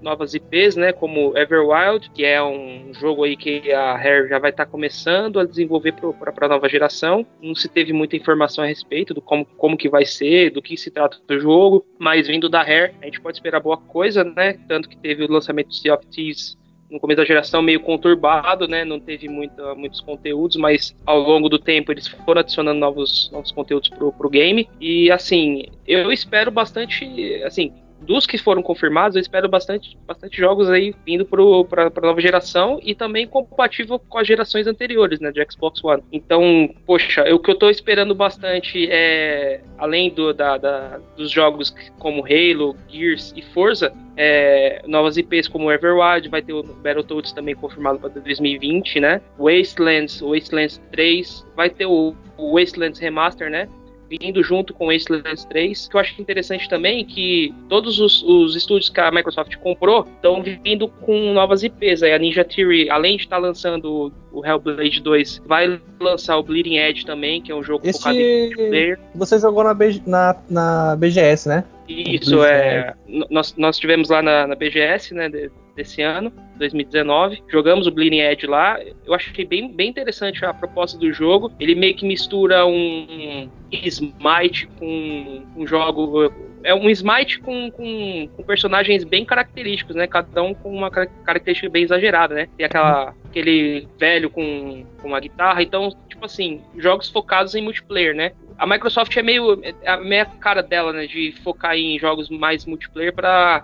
novas 0.03 0.33
IPs, 0.33 0.75
né, 0.75 0.91
como 0.91 1.35
Everwild, 1.37 2.11
que 2.11 2.23
é 2.25 2.43
um 2.43 2.93
jogo 2.93 3.23
aí 3.23 3.35
que 3.35 3.71
a 3.71 3.95
Rare 3.95 4.27
já 4.27 4.37
vai 4.37 4.51
estar 4.51 4.65
tá 4.65 4.71
começando 4.71 5.39
a 5.39 5.45
desenvolver 5.45 5.93
para 5.93 6.45
a 6.45 6.49
nova 6.49 6.69
geração. 6.69 7.25
Não 7.41 7.55
se 7.55 7.69
teve 7.69 7.93
muita 7.93 8.15
informação 8.15 8.63
a 8.63 8.67
respeito 8.67 9.13
do 9.13 9.21
como, 9.21 9.45
como 9.45 9.77
que 9.77 9.89
vai 9.89 10.05
ser, 10.05 10.51
do 10.51 10.61
que 10.61 10.77
se 10.77 10.91
trata 10.91 11.17
do 11.27 11.39
jogo, 11.39 11.85
mas 11.97 12.27
vindo 12.27 12.49
da 12.49 12.61
Rare, 12.61 12.93
a 13.01 13.05
gente 13.05 13.21
pode 13.21 13.37
esperar 13.37 13.61
boa 13.61 13.77
coisa, 13.77 14.23
né? 14.23 14.59
Tanto 14.67 14.89
que 14.89 14.97
teve 14.97 15.23
o 15.23 15.31
lançamento 15.31 15.69
de 15.69 15.79
Sea 15.79 15.95
of 15.95 16.05
Thieves 16.07 16.57
no 16.93 16.99
começo 16.99 17.17
da 17.17 17.25
geração 17.25 17.61
meio 17.61 17.79
conturbado, 17.79 18.67
né? 18.67 18.85
Não 18.85 18.99
teve 18.99 19.27
muita, 19.27 19.73
muitos 19.73 19.99
conteúdos, 19.99 20.55
mas 20.57 20.95
ao 21.05 21.19
longo 21.19 21.49
do 21.49 21.57
tempo 21.57 21.91
eles 21.91 22.07
foram 22.07 22.41
adicionando 22.41 22.79
novos, 22.79 23.31
novos 23.31 23.51
conteúdos 23.51 23.89
pro, 23.89 24.13
pro 24.13 24.29
game. 24.29 24.69
E 24.79 25.11
assim, 25.11 25.65
eu 25.87 26.11
espero 26.11 26.51
bastante, 26.51 27.41
assim, 27.43 27.73
dos 28.03 28.25
que 28.25 28.37
foram 28.37 28.61
confirmados, 28.61 29.15
eu 29.15 29.21
espero 29.21 29.49
bastante, 29.49 29.97
bastante 30.05 30.37
jogos 30.37 30.69
aí 30.69 30.93
vindo 31.05 31.25
para 31.25 31.87
a 31.87 32.01
nova 32.01 32.21
geração 32.21 32.79
e 32.83 32.93
também 32.93 33.27
compatível 33.27 33.99
com 33.99 34.17
as 34.17 34.27
gerações 34.27 34.67
anteriores, 34.67 35.19
né, 35.19 35.31
de 35.31 35.45
Xbox 35.49 35.83
One. 35.83 36.03
Então, 36.11 36.69
poxa, 36.85 37.23
o 37.33 37.39
que 37.39 37.49
eu 37.49 37.53
estou 37.53 37.69
esperando 37.69 38.13
bastante 38.13 38.87
é, 38.91 39.61
além 39.77 40.09
do, 40.09 40.33
da, 40.33 40.57
da, 40.57 40.99
dos 41.17 41.31
jogos 41.31 41.73
como 41.99 42.25
Halo, 42.25 42.75
Gears 42.89 43.33
e 43.35 43.41
Forza, 43.41 43.93
é, 44.15 44.81
novas 44.85 45.17
IPs 45.17 45.47
como 45.47 45.71
Everwild, 45.71 46.29
vai 46.29 46.41
ter 46.41 46.53
o 46.53 46.63
Battletoads 46.63 47.31
também 47.31 47.55
confirmado 47.55 47.99
para 47.99 48.09
2020, 48.09 48.99
né? 48.99 49.21
Wastelands, 49.39 50.21
Wastelands 50.21 50.81
3, 50.91 51.45
vai 51.55 51.69
ter 51.69 51.85
o, 51.85 52.15
o 52.37 52.57
Wastelands 52.57 52.99
Remaster, 52.99 53.49
né? 53.49 53.67
Vindo 54.09 54.43
junto 54.43 54.73
com 54.73 54.87
Wastelands 54.87 55.45
3. 55.45 55.87
Que 55.87 55.95
eu 55.95 55.99
acho 56.01 56.21
interessante 56.21 56.69
também 56.69 57.01
é 57.01 57.03
que 57.03 57.53
todos 57.69 57.99
os, 57.99 58.23
os 58.23 58.55
estúdios 58.55 58.89
que 58.89 58.99
a 58.99 59.11
Microsoft 59.11 59.55
comprou 59.57 60.07
estão 60.15 60.41
vindo 60.41 60.87
com 60.87 61.33
novas 61.33 61.63
IPs. 61.63 62.03
Aí 62.03 62.13
a 62.13 62.19
Ninja 62.19 62.43
Theory, 62.43 62.89
além 62.89 63.17
de 63.17 63.23
estar 63.23 63.37
tá 63.37 63.41
lançando 63.41 64.11
o 64.31 64.45
Hellblade 64.45 65.01
2, 65.01 65.41
vai 65.45 65.79
lançar 65.99 66.37
o 66.37 66.43
Bleeding 66.43 66.77
Edge 66.77 67.05
também, 67.05 67.41
que 67.41 67.51
é 67.51 67.55
um 67.55 67.63
jogo 67.63 67.87
Esse... 67.87 67.99
focado 67.99 68.17
em 68.17 68.55
player. 68.55 68.99
Você 69.15 69.39
jogou 69.39 69.63
na, 69.63 69.73
B... 69.73 70.01
na, 70.05 70.35
na 70.49 70.95
BGS, 70.95 71.47
né? 71.47 71.63
Isso, 71.87 72.43
é. 72.43 72.93
Nós, 73.29 73.55
nós 73.57 73.77
tivemos 73.77 74.09
lá 74.09 74.21
na, 74.21 74.47
na 74.47 74.55
BGS, 74.55 75.13
né, 75.13 75.29
de, 75.29 75.51
desse 75.75 76.01
ano, 76.01 76.31
2019. 76.57 77.43
Jogamos 77.49 77.87
o 77.87 77.91
Bleeding 77.91 78.19
Edge 78.19 78.47
lá. 78.47 78.79
Eu 79.05 79.13
achei 79.13 79.45
bem, 79.45 79.71
bem 79.71 79.89
interessante 79.89 80.43
a 80.45 80.53
proposta 80.53 80.97
do 80.97 81.11
jogo. 81.11 81.51
Ele 81.59 81.75
meio 81.75 81.95
que 81.95 82.05
mistura 82.05 82.65
um, 82.65 83.49
Smite 83.87 84.67
com 84.79 85.43
um 85.55 85.65
jogo. 85.65 86.31
É 86.63 86.73
um 86.73 86.89
Smite 86.89 87.39
com, 87.39 87.71
com, 87.71 88.29
com, 88.35 88.43
personagens 88.43 89.03
bem 89.03 89.25
característicos, 89.25 89.95
né? 89.95 90.07
Cada 90.07 90.41
um 90.43 90.53
com 90.53 90.73
uma 90.73 90.89
característica 90.89 91.69
bem 91.69 91.83
exagerada, 91.83 92.35
né? 92.35 92.47
Tem 92.55 92.65
aquela, 92.65 93.13
aquele 93.25 93.87
velho 93.97 94.29
com, 94.29 94.85
com 95.01 95.07
uma 95.07 95.19
guitarra. 95.19 95.61
Então, 95.61 95.89
tipo 96.07 96.25
assim, 96.25 96.61
jogos 96.77 97.09
focados 97.09 97.55
em 97.55 97.61
multiplayer, 97.61 98.15
né? 98.15 98.31
a 98.57 98.67
Microsoft 98.67 99.15
é 99.17 99.23
meio 99.23 99.61
é 99.63 99.89
a 99.89 99.97
meia 99.97 100.25
cara 100.25 100.61
dela, 100.61 100.93
né, 100.93 101.07
de 101.07 101.33
focar 101.43 101.75
em 101.75 101.97
jogos 101.99 102.29
mais 102.29 102.65
multiplayer 102.65 103.13
para 103.13 103.63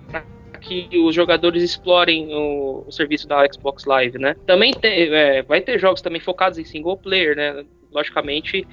que 0.60 0.90
os 0.98 1.16
jogadores 1.16 1.64
explorem 1.64 2.34
o, 2.34 2.84
o, 2.86 2.92
serviço 2.92 3.28
da 3.28 3.46
Xbox 3.52 3.86
Live, 3.86 4.18
né? 4.18 4.36
Também 4.46 4.74
tem, 4.74 5.14
é, 5.14 5.42
vai 5.42 5.62
ter 5.62 5.80
jogos 5.80 6.02
também 6.02 6.20
focados 6.20 6.60
em 6.60 6.66
single 6.66 6.98
player, 6.98 7.36
né? 7.36 7.64
Logicamente, 7.92 8.68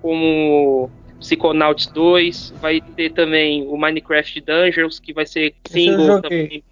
como 0.00 0.90
Psychonauts 1.20 1.86
2, 1.86 2.54
vai 2.60 2.80
ter 2.80 3.12
também 3.12 3.66
o 3.66 3.76
Minecraft 3.76 4.40
Dungeons, 4.40 4.98
que 4.98 5.12
vai 5.12 5.26
ser 5.26 5.54
single 5.68 6.20
também. 6.20 6.64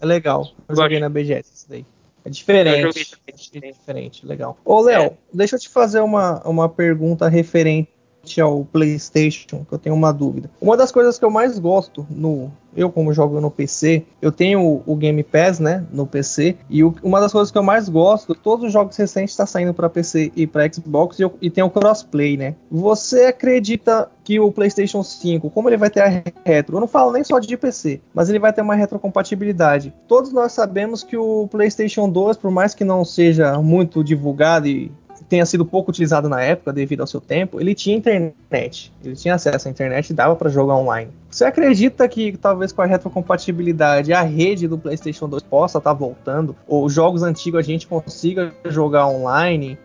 É 0.00 0.06
legal. 0.06 0.52
Eu 0.68 0.76
joguei 0.76 1.00
na 1.00 1.08
BGS 1.08 1.52
isso 1.52 1.68
daí. 1.68 1.84
É 2.24 2.30
diferente. 2.30 3.18
É 3.26 3.32
diferente, 3.32 4.26
legal. 4.26 4.58
Ô, 4.64 4.80
Léo, 4.80 5.02
é. 5.02 5.16
deixa 5.32 5.56
eu 5.56 5.60
te 5.60 5.68
fazer 5.68 6.00
uma, 6.00 6.40
uma 6.46 6.68
pergunta 6.68 7.28
referente 7.28 7.90
ao 8.40 8.64
PlayStation, 8.64 9.64
que 9.64 9.72
eu 9.72 9.78
tenho 9.78 9.94
uma 9.94 10.12
dúvida. 10.12 10.50
Uma 10.60 10.76
das 10.76 10.92
coisas 10.92 11.18
que 11.18 11.24
eu 11.24 11.30
mais 11.30 11.58
gosto 11.58 12.06
no 12.10 12.50
eu 12.76 12.90
como 12.90 13.12
jogo 13.12 13.40
no 13.40 13.50
PC, 13.50 14.04
eu 14.20 14.30
tenho 14.30 14.82
o, 14.86 14.96
Game 14.96 15.22
Pass, 15.22 15.58
né, 15.58 15.84
no 15.92 16.06
PC, 16.06 16.56
e 16.70 16.84
o, 16.84 16.94
uma 17.02 17.20
das 17.20 17.32
coisas 17.32 17.50
que 17.50 17.58
eu 17.58 17.62
mais 17.62 17.88
gosto, 17.88 18.34
todos 18.34 18.66
os 18.66 18.72
jogos 18.72 18.96
recentes 18.96 19.32
estão 19.32 19.46
tá 19.46 19.50
saindo 19.50 19.74
para 19.74 19.88
PC 19.88 20.32
e 20.36 20.46
para 20.46 20.70
Xbox 20.72 21.18
e, 21.18 21.30
e, 21.42 21.50
tem 21.50 21.64
o 21.64 21.70
crossplay, 21.70 22.36
né? 22.36 22.54
Você 22.70 23.24
acredita 23.24 24.08
que 24.22 24.38
o 24.38 24.52
PlayStation 24.52 25.02
5, 25.02 25.50
como 25.50 25.68
ele 25.68 25.76
vai 25.76 25.90
ter 25.90 26.00
a 26.00 26.22
retro, 26.44 26.76
eu 26.76 26.80
não 26.80 26.88
falo 26.88 27.12
nem 27.12 27.24
só 27.24 27.38
de 27.38 27.56
PC, 27.56 28.00
mas 28.14 28.28
ele 28.28 28.38
vai 28.38 28.52
ter 28.52 28.62
uma 28.62 28.74
retrocompatibilidade. 28.74 29.92
Todos 30.06 30.32
nós 30.32 30.52
sabemos 30.52 31.02
que 31.02 31.16
o 31.16 31.48
PlayStation 31.48 32.08
2, 32.08 32.36
por 32.36 32.50
mais 32.50 32.74
que 32.74 32.84
não 32.84 33.04
seja 33.04 33.60
muito 33.60 34.04
divulgado 34.04 34.68
e 34.68 34.92
tenha 35.28 35.44
sido 35.44 35.64
pouco 35.64 35.90
utilizado 35.90 36.28
na 36.28 36.40
época 36.40 36.72
devido 36.72 37.00
ao 37.02 37.06
seu 37.06 37.20
tempo, 37.20 37.60
ele 37.60 37.74
tinha 37.74 37.96
internet. 37.96 38.92
Ele 39.04 39.14
tinha 39.14 39.34
acesso 39.34 39.68
à 39.68 39.70
internet 39.70 40.10
e 40.10 40.14
dava 40.14 40.34
para 40.34 40.48
jogar 40.48 40.74
online. 40.74 41.10
Você 41.30 41.44
acredita 41.44 42.08
que 42.08 42.36
talvez 42.36 42.72
com 42.72 42.80
a 42.80 42.86
retrocompatibilidade 42.86 44.12
a 44.12 44.22
rede 44.22 44.66
do 44.66 44.78
PlayStation 44.78 45.28
2 45.28 45.42
possa 45.42 45.78
estar 45.78 45.90
tá 45.90 45.94
voltando? 45.94 46.56
Ou 46.66 46.88
jogos 46.88 47.22
antigos 47.22 47.60
a 47.60 47.62
gente 47.62 47.86
consiga 47.86 48.52
jogar 48.66 49.06
online? 49.06 49.78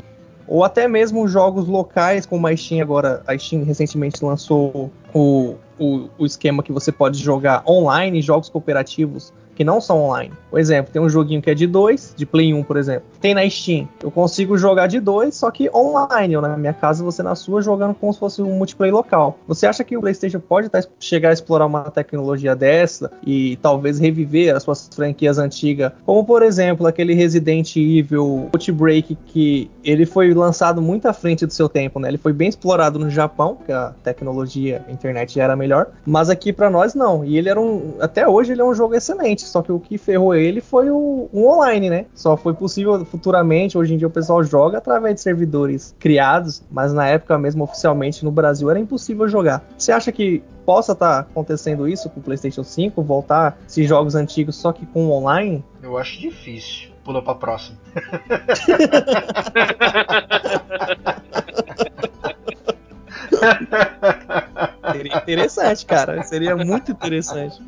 Ou 0.48 0.64
até 0.64 0.88
mesmo 0.88 1.28
jogos 1.28 1.68
locais, 1.68 2.26
como 2.26 2.48
a 2.48 2.56
Steam 2.56 2.82
agora, 2.82 3.22
a 3.28 3.38
Steam 3.38 3.64
recentemente 3.64 4.24
lançou 4.24 4.92
o, 5.14 5.56
o, 5.80 6.10
o 6.18 6.26
esquema 6.26 6.64
que 6.64 6.72
você 6.72 6.92
pode 6.92 7.18
jogar 7.22 7.64
online, 7.68 8.22
jogos 8.22 8.50
cooperativos 8.50 9.34
que 9.56 9.64
não 9.64 9.80
são 9.80 10.02
online. 10.02 10.32
Por 10.50 10.60
exemplo, 10.60 10.92
tem 10.92 11.02
um 11.02 11.10
joguinho 11.10 11.42
que 11.42 11.50
é 11.50 11.54
de 11.54 11.66
2, 11.66 12.14
de 12.16 12.26
Play 12.26 12.54
1, 12.54 12.64
por 12.64 12.78
exemplo. 12.78 13.04
Tem 13.20 13.34
na 13.34 13.48
Steam. 13.50 13.88
Eu 14.02 14.12
consigo 14.12 14.58
jogar 14.58 14.88
de 14.88 15.00
2, 15.00 15.36
só 15.36 15.50
que 15.50 15.70
online. 15.74 16.34
Eu 16.34 16.42
na 16.42 16.58
minha 16.58 16.74
casa, 16.74 17.04
você 17.04 17.24
na 17.24 17.36
sua, 17.36 17.62
jogando 17.62 17.94
como 17.96 18.14
se 18.14 18.20
fosse 18.20 18.42
um 18.42 18.58
multiplayer 18.58 18.94
local. 18.94 19.40
Você 19.48 19.66
acha 19.66 19.84
que 19.84 19.98
o 19.98 20.02
PlayStation 20.02 20.40
pode 20.40 20.70
tá, 20.70 20.82
chegar 21.00 21.30
a 21.30 21.34
explorar 21.34 21.66
uma 21.66 21.84
tecnologia 21.90 22.56
dessa 22.56 23.12
e 23.26 23.58
talvez 23.62 24.00
reviver 24.00 24.56
as 24.56 24.64
suas 24.64 24.90
franquias 24.94 25.38
antigas? 25.38 25.92
Como, 26.06 26.24
por 26.26 26.44
exemplo, 26.44 26.86
aquele 26.86 27.14
Resident 27.14 27.76
Evil 27.76 28.50
Outbreak, 28.54 29.18
que 29.26 29.70
ele 29.84 30.06
foi 30.06 30.34
lançado 30.34 30.82
muito 30.82 31.08
à 31.08 31.14
frente 31.14 31.46
do 31.46 31.54
seu 31.54 31.70
tempo, 31.70 32.00
né? 32.00 32.10
Ele 32.10 32.18
foi 32.18 32.34
bem 32.34 32.50
explorado 32.50 33.00
no 33.00 33.10
Japão, 33.10 33.58
que 33.66 33.72
a 33.72 33.94
tecnologia, 34.04 34.84
a 34.88 34.92
internet 34.92 35.36
já 35.36 35.44
era 35.44 35.56
melhor. 35.56 35.88
Mas 36.06 36.30
aqui 36.30 36.54
para 36.54 36.70
nós, 36.70 36.94
não. 36.94 37.24
E 37.24 37.38
ele 37.38 37.50
era 37.50 37.60
um. 37.60 37.96
Até 38.00 38.28
hoje, 38.28 38.52
ele 38.52 38.62
é 38.62 38.66
um 38.66 38.74
jogo 38.74 38.96
excelente 38.96 39.43
só 39.48 39.62
que 39.62 39.72
o 39.72 39.80
que 39.80 39.98
ferrou 39.98 40.36
ele 40.36 40.62
foi 40.62 40.90
o, 40.90 41.30
o, 41.32 41.48
online, 41.48 41.90
né? 41.90 42.06
Só 42.14 42.36
foi 42.36 42.54
possível 42.54 43.04
futuramente, 43.06 43.78
hoje 43.78 43.94
em 43.94 43.98
dia 43.98 44.08
o 44.08 44.12
pessoal 44.12 44.44
joga 44.44 44.78
através 44.78 45.16
de 45.16 45.22
servidores 45.22 45.96
criados, 46.00 46.64
mas 46.72 46.94
na 46.94 47.08
época 47.08 47.38
mesmo 47.38 47.64
oficialmente 47.64 48.24
no 48.24 48.32
Brasil 48.32 48.70
era 48.70 48.80
impossível 48.80 49.28
jogar. 49.28 49.64
Você 49.78 49.92
acha 49.92 50.12
que 50.12 50.44
possa 50.66 50.94
estar 50.94 51.24
tá 51.24 51.30
acontecendo 51.30 51.88
isso 51.88 52.10
com 52.10 52.20
o 52.20 52.24
PlayStation 52.24 52.64
5, 52.64 53.02
voltar 53.02 53.58
esses 53.68 53.88
jogos 53.88 54.16
antigos 54.16 54.56
só 54.56 54.72
que 54.72 54.86
com 54.86 55.10
online? 55.10 55.64
Eu 55.82 55.98
acho 55.98 56.20
difícil. 56.20 56.92
Pula 57.04 57.22
pra 57.22 57.36
próxima. 57.36 57.78
Seria 64.94 65.18
interessante, 65.18 65.86
cara. 65.86 66.24
Seria 66.24 66.56
muito 66.56 66.92
interessante. 66.92 67.62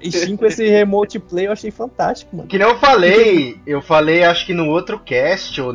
E 0.00 0.10
Steam 0.10 0.36
com 0.36 0.46
esse 0.46 0.68
remote 0.68 1.18
play 1.18 1.46
eu 1.46 1.52
achei 1.52 1.70
fantástico, 1.70 2.36
mano. 2.36 2.48
Que 2.48 2.58
nem 2.58 2.68
eu 2.68 2.78
falei, 2.78 3.60
eu 3.66 3.80
falei 3.80 4.24
acho 4.24 4.46
que 4.46 4.54
no 4.54 4.68
outro 4.68 4.98
cast, 4.98 5.60
ou 5.60 5.72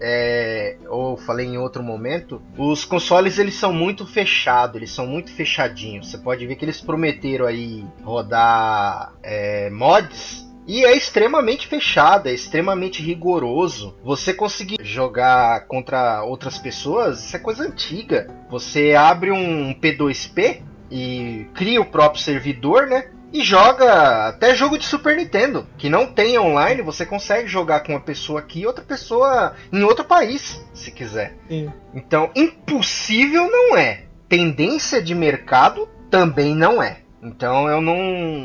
é, 0.00 0.76
ou 0.88 1.16
falei 1.16 1.46
em 1.46 1.58
outro 1.58 1.82
momento, 1.82 2.40
os 2.56 2.84
consoles 2.84 3.38
eles 3.38 3.54
são 3.54 3.72
muito 3.72 4.06
fechados, 4.06 4.76
eles 4.76 4.92
são 4.92 5.06
muito 5.06 5.32
fechadinhos. 5.32 6.10
Você 6.10 6.18
pode 6.18 6.46
ver 6.46 6.54
que 6.56 6.64
eles 6.64 6.80
prometeram 6.80 7.46
aí 7.46 7.84
rodar 8.02 9.12
é, 9.22 9.68
mods 9.70 10.46
e 10.66 10.84
é 10.84 10.94
extremamente 10.94 11.66
fechado, 11.66 12.28
é 12.28 12.32
extremamente 12.32 13.02
rigoroso. 13.02 13.96
Você 14.04 14.34
conseguir 14.34 14.78
jogar 14.82 15.66
contra 15.66 16.22
outras 16.22 16.58
pessoas, 16.58 17.24
isso 17.24 17.36
é 17.36 17.38
coisa 17.38 17.64
antiga. 17.64 18.28
Você 18.50 18.94
abre 18.94 19.30
um 19.32 19.74
P2P 19.74 20.62
e 20.90 21.46
cria 21.54 21.80
o 21.80 21.86
próprio 21.86 22.22
servidor, 22.22 22.86
né? 22.86 23.10
E 23.32 23.42
joga 23.42 24.28
até 24.28 24.54
jogo 24.54 24.78
de 24.78 24.86
Super 24.86 25.16
Nintendo, 25.16 25.66
que 25.76 25.88
não 25.88 26.06
tem 26.06 26.38
online, 26.38 26.80
você 26.82 27.04
consegue 27.04 27.46
jogar 27.46 27.80
com 27.80 27.92
uma 27.92 28.00
pessoa 28.00 28.40
aqui 28.40 28.60
e 28.60 28.66
outra 28.66 28.84
pessoa 28.84 29.54
em 29.72 29.82
outro 29.82 30.04
país, 30.04 30.64
se 30.72 30.90
quiser. 30.90 31.36
Sim. 31.48 31.70
Então, 31.94 32.30
impossível 32.34 33.50
não 33.50 33.76
é. 33.76 34.04
Tendência 34.28 35.02
de 35.02 35.14
mercado 35.14 35.88
também 36.10 36.54
não 36.54 36.82
é. 36.82 37.00
Então 37.22 37.68
eu 37.68 37.80
não, 37.80 37.96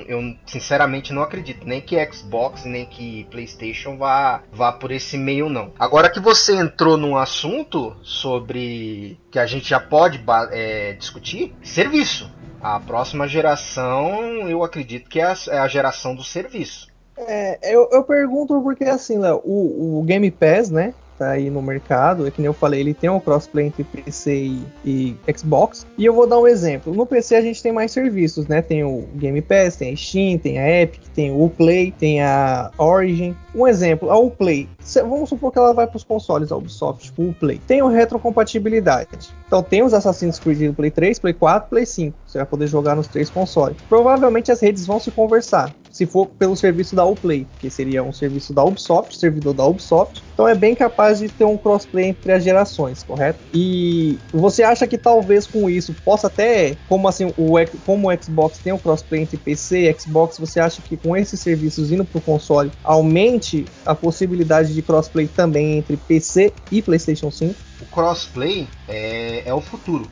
eu 0.07 0.35
sinceramente 0.45 1.13
não 1.13 1.21
acredito 1.21 1.65
nem 1.65 1.79
que 1.79 2.03
Xbox 2.11 2.65
nem 2.65 2.85
que 2.85 3.25
PlayStation 3.29 3.97
vá 3.97 4.41
vá 4.51 4.71
por 4.71 4.91
esse 4.91 5.17
meio 5.17 5.49
não. 5.49 5.71
Agora 5.77 6.09
que 6.09 6.19
você 6.19 6.55
entrou 6.55 6.97
num 6.97 7.15
assunto 7.15 7.95
sobre 8.01 9.19
que 9.29 9.37
a 9.37 9.45
gente 9.45 9.69
já 9.69 9.79
pode 9.79 10.23
é, 10.51 10.93
discutir, 10.93 11.53
serviço. 11.61 12.31
A 12.63 12.79
próxima 12.79 13.27
geração, 13.27 14.47
eu 14.47 14.63
acredito 14.63 15.09
que 15.09 15.19
é 15.19 15.25
a, 15.25 15.35
é 15.49 15.57
a 15.59 15.67
geração 15.67 16.15
do 16.15 16.23
serviço. 16.23 16.87
É, 17.17 17.75
eu, 17.75 17.89
eu 17.91 18.03
pergunto 18.03 18.61
porque 18.61 18.85
assim, 18.85 19.19
Léo, 19.19 19.41
o, 19.43 19.99
o 19.99 20.03
Game 20.03 20.31
Pass, 20.31 20.69
né? 20.69 20.93
Tá 21.23 21.31
aí 21.31 21.49
no 21.49 21.61
mercado, 21.61 22.27
é 22.27 22.31
que 22.31 22.41
nem 22.41 22.47
eu 22.47 22.53
falei, 22.53 22.81
ele 22.81 22.93
tem 22.93 23.09
um 23.09 23.19
crossplay 23.19 23.67
entre 23.67 23.83
PC 23.83 24.35
e, 24.35 24.65
e, 24.85 25.17
Xbox. 25.35 25.87
E 25.97 26.05
eu 26.05 26.13
vou 26.13 26.27
dar 26.27 26.39
um 26.39 26.47
exemplo. 26.47 26.93
No 26.93 27.05
PC 27.05 27.35
a 27.35 27.41
gente 27.41 27.61
tem 27.61 27.71
mais 27.71 27.91
serviços, 27.91 28.47
né? 28.47 28.61
Tem 28.61 28.83
o 28.83 29.07
Game 29.15 29.41
Pass, 29.41 29.75
tem 29.77 29.93
a 29.93 29.95
Steam, 29.95 30.37
tem 30.37 30.59
a 30.59 30.81
Epic, 30.81 31.01
tem 31.13 31.31
o 31.31 31.49
Play, 31.49 31.91
tem 31.91 32.21
a 32.21 32.71
Origin. 32.77 33.35
Um 33.55 33.67
exemplo, 33.67 34.09
a 34.09 34.17
Uplay. 34.17 34.67
Vamos 34.95 35.29
supor 35.29 35.51
que 35.51 35.57
ela 35.57 35.73
vai 35.73 35.87
para 35.87 35.97
os 35.97 36.03
consoles 36.03 36.49
da 36.49 36.57
Ubisoft, 36.57 37.05
tipo 37.05 37.23
o 37.23 37.33
Play. 37.33 37.59
Tem 37.65 37.81
o 37.81 37.87
retrocompatibilidade. 37.87 39.29
Então 39.47 39.61
tem 39.63 39.83
os 39.83 39.93
Assassin's 39.93 40.39
Creed 40.39 40.67
do 40.67 40.73
Play 40.73 40.91
3, 40.91 41.19
Play 41.19 41.33
4, 41.33 41.69
Play 41.69 41.85
5. 41.85 42.17
Você 42.25 42.37
vai 42.39 42.47
poder 42.47 42.67
jogar 42.67 42.95
nos 42.95 43.07
três 43.07 43.29
consoles. 43.29 43.77
Provavelmente 43.87 44.51
as 44.51 44.59
redes 44.59 44.85
vão 44.85 44.99
se 44.99 45.11
conversar 45.11 45.73
se 45.93 46.07
for 46.07 46.25
pelo 46.25 46.55
serviço 46.55 46.95
da 46.95 47.05
Uplay, 47.05 47.45
que 47.59 47.69
seria 47.69 48.03
um 48.03 48.11
serviço 48.11 48.51
da 48.51 48.63
Ubisoft, 48.63 49.15
servidor 49.15 49.53
da 49.53 49.63
Ubisoft. 49.65 50.23
Então 50.33 50.47
é 50.47 50.55
bem 50.55 50.73
capaz 50.73 51.19
de 51.19 51.29
ter 51.29 51.45
um 51.45 51.55
crossplay 51.55 52.05
entre 52.05 52.31
as 52.31 52.43
gerações, 52.43 53.03
correto? 53.03 53.39
E 53.53 54.17
você 54.33 54.63
acha 54.63 54.87
que 54.87 54.97
talvez 54.97 55.45
com 55.45 55.69
isso 55.69 55.93
possa 56.03 56.25
até, 56.25 56.75
como 56.89 57.07
assim, 57.07 57.31
o, 57.37 57.53
como 57.85 58.09
o 58.09 58.23
Xbox 58.23 58.57
tem 58.57 58.73
um 58.73 58.79
crossplay 58.79 59.21
entre 59.21 59.37
PC 59.37 59.87
e 59.87 59.99
Xbox, 59.99 60.39
você 60.39 60.59
acha 60.59 60.81
que 60.81 60.97
com 60.97 61.15
esses 61.15 61.39
serviços 61.39 61.91
indo 61.91 62.03
para 62.03 62.17
o 62.17 62.21
console 62.21 62.71
aumente 62.83 63.63
a 63.85 63.93
possibilidade 63.93 64.73
de 64.73 64.81
crossplay 64.81 65.27
também 65.27 65.77
entre 65.77 65.95
PC 65.95 66.51
e 66.71 66.81
PlayStation 66.81 67.29
5? 67.29 67.53
O 67.81 67.85
crossplay 67.85 68.67
é, 68.87 69.43
é 69.45 69.53
o 69.53 69.61
futuro. 69.61 70.09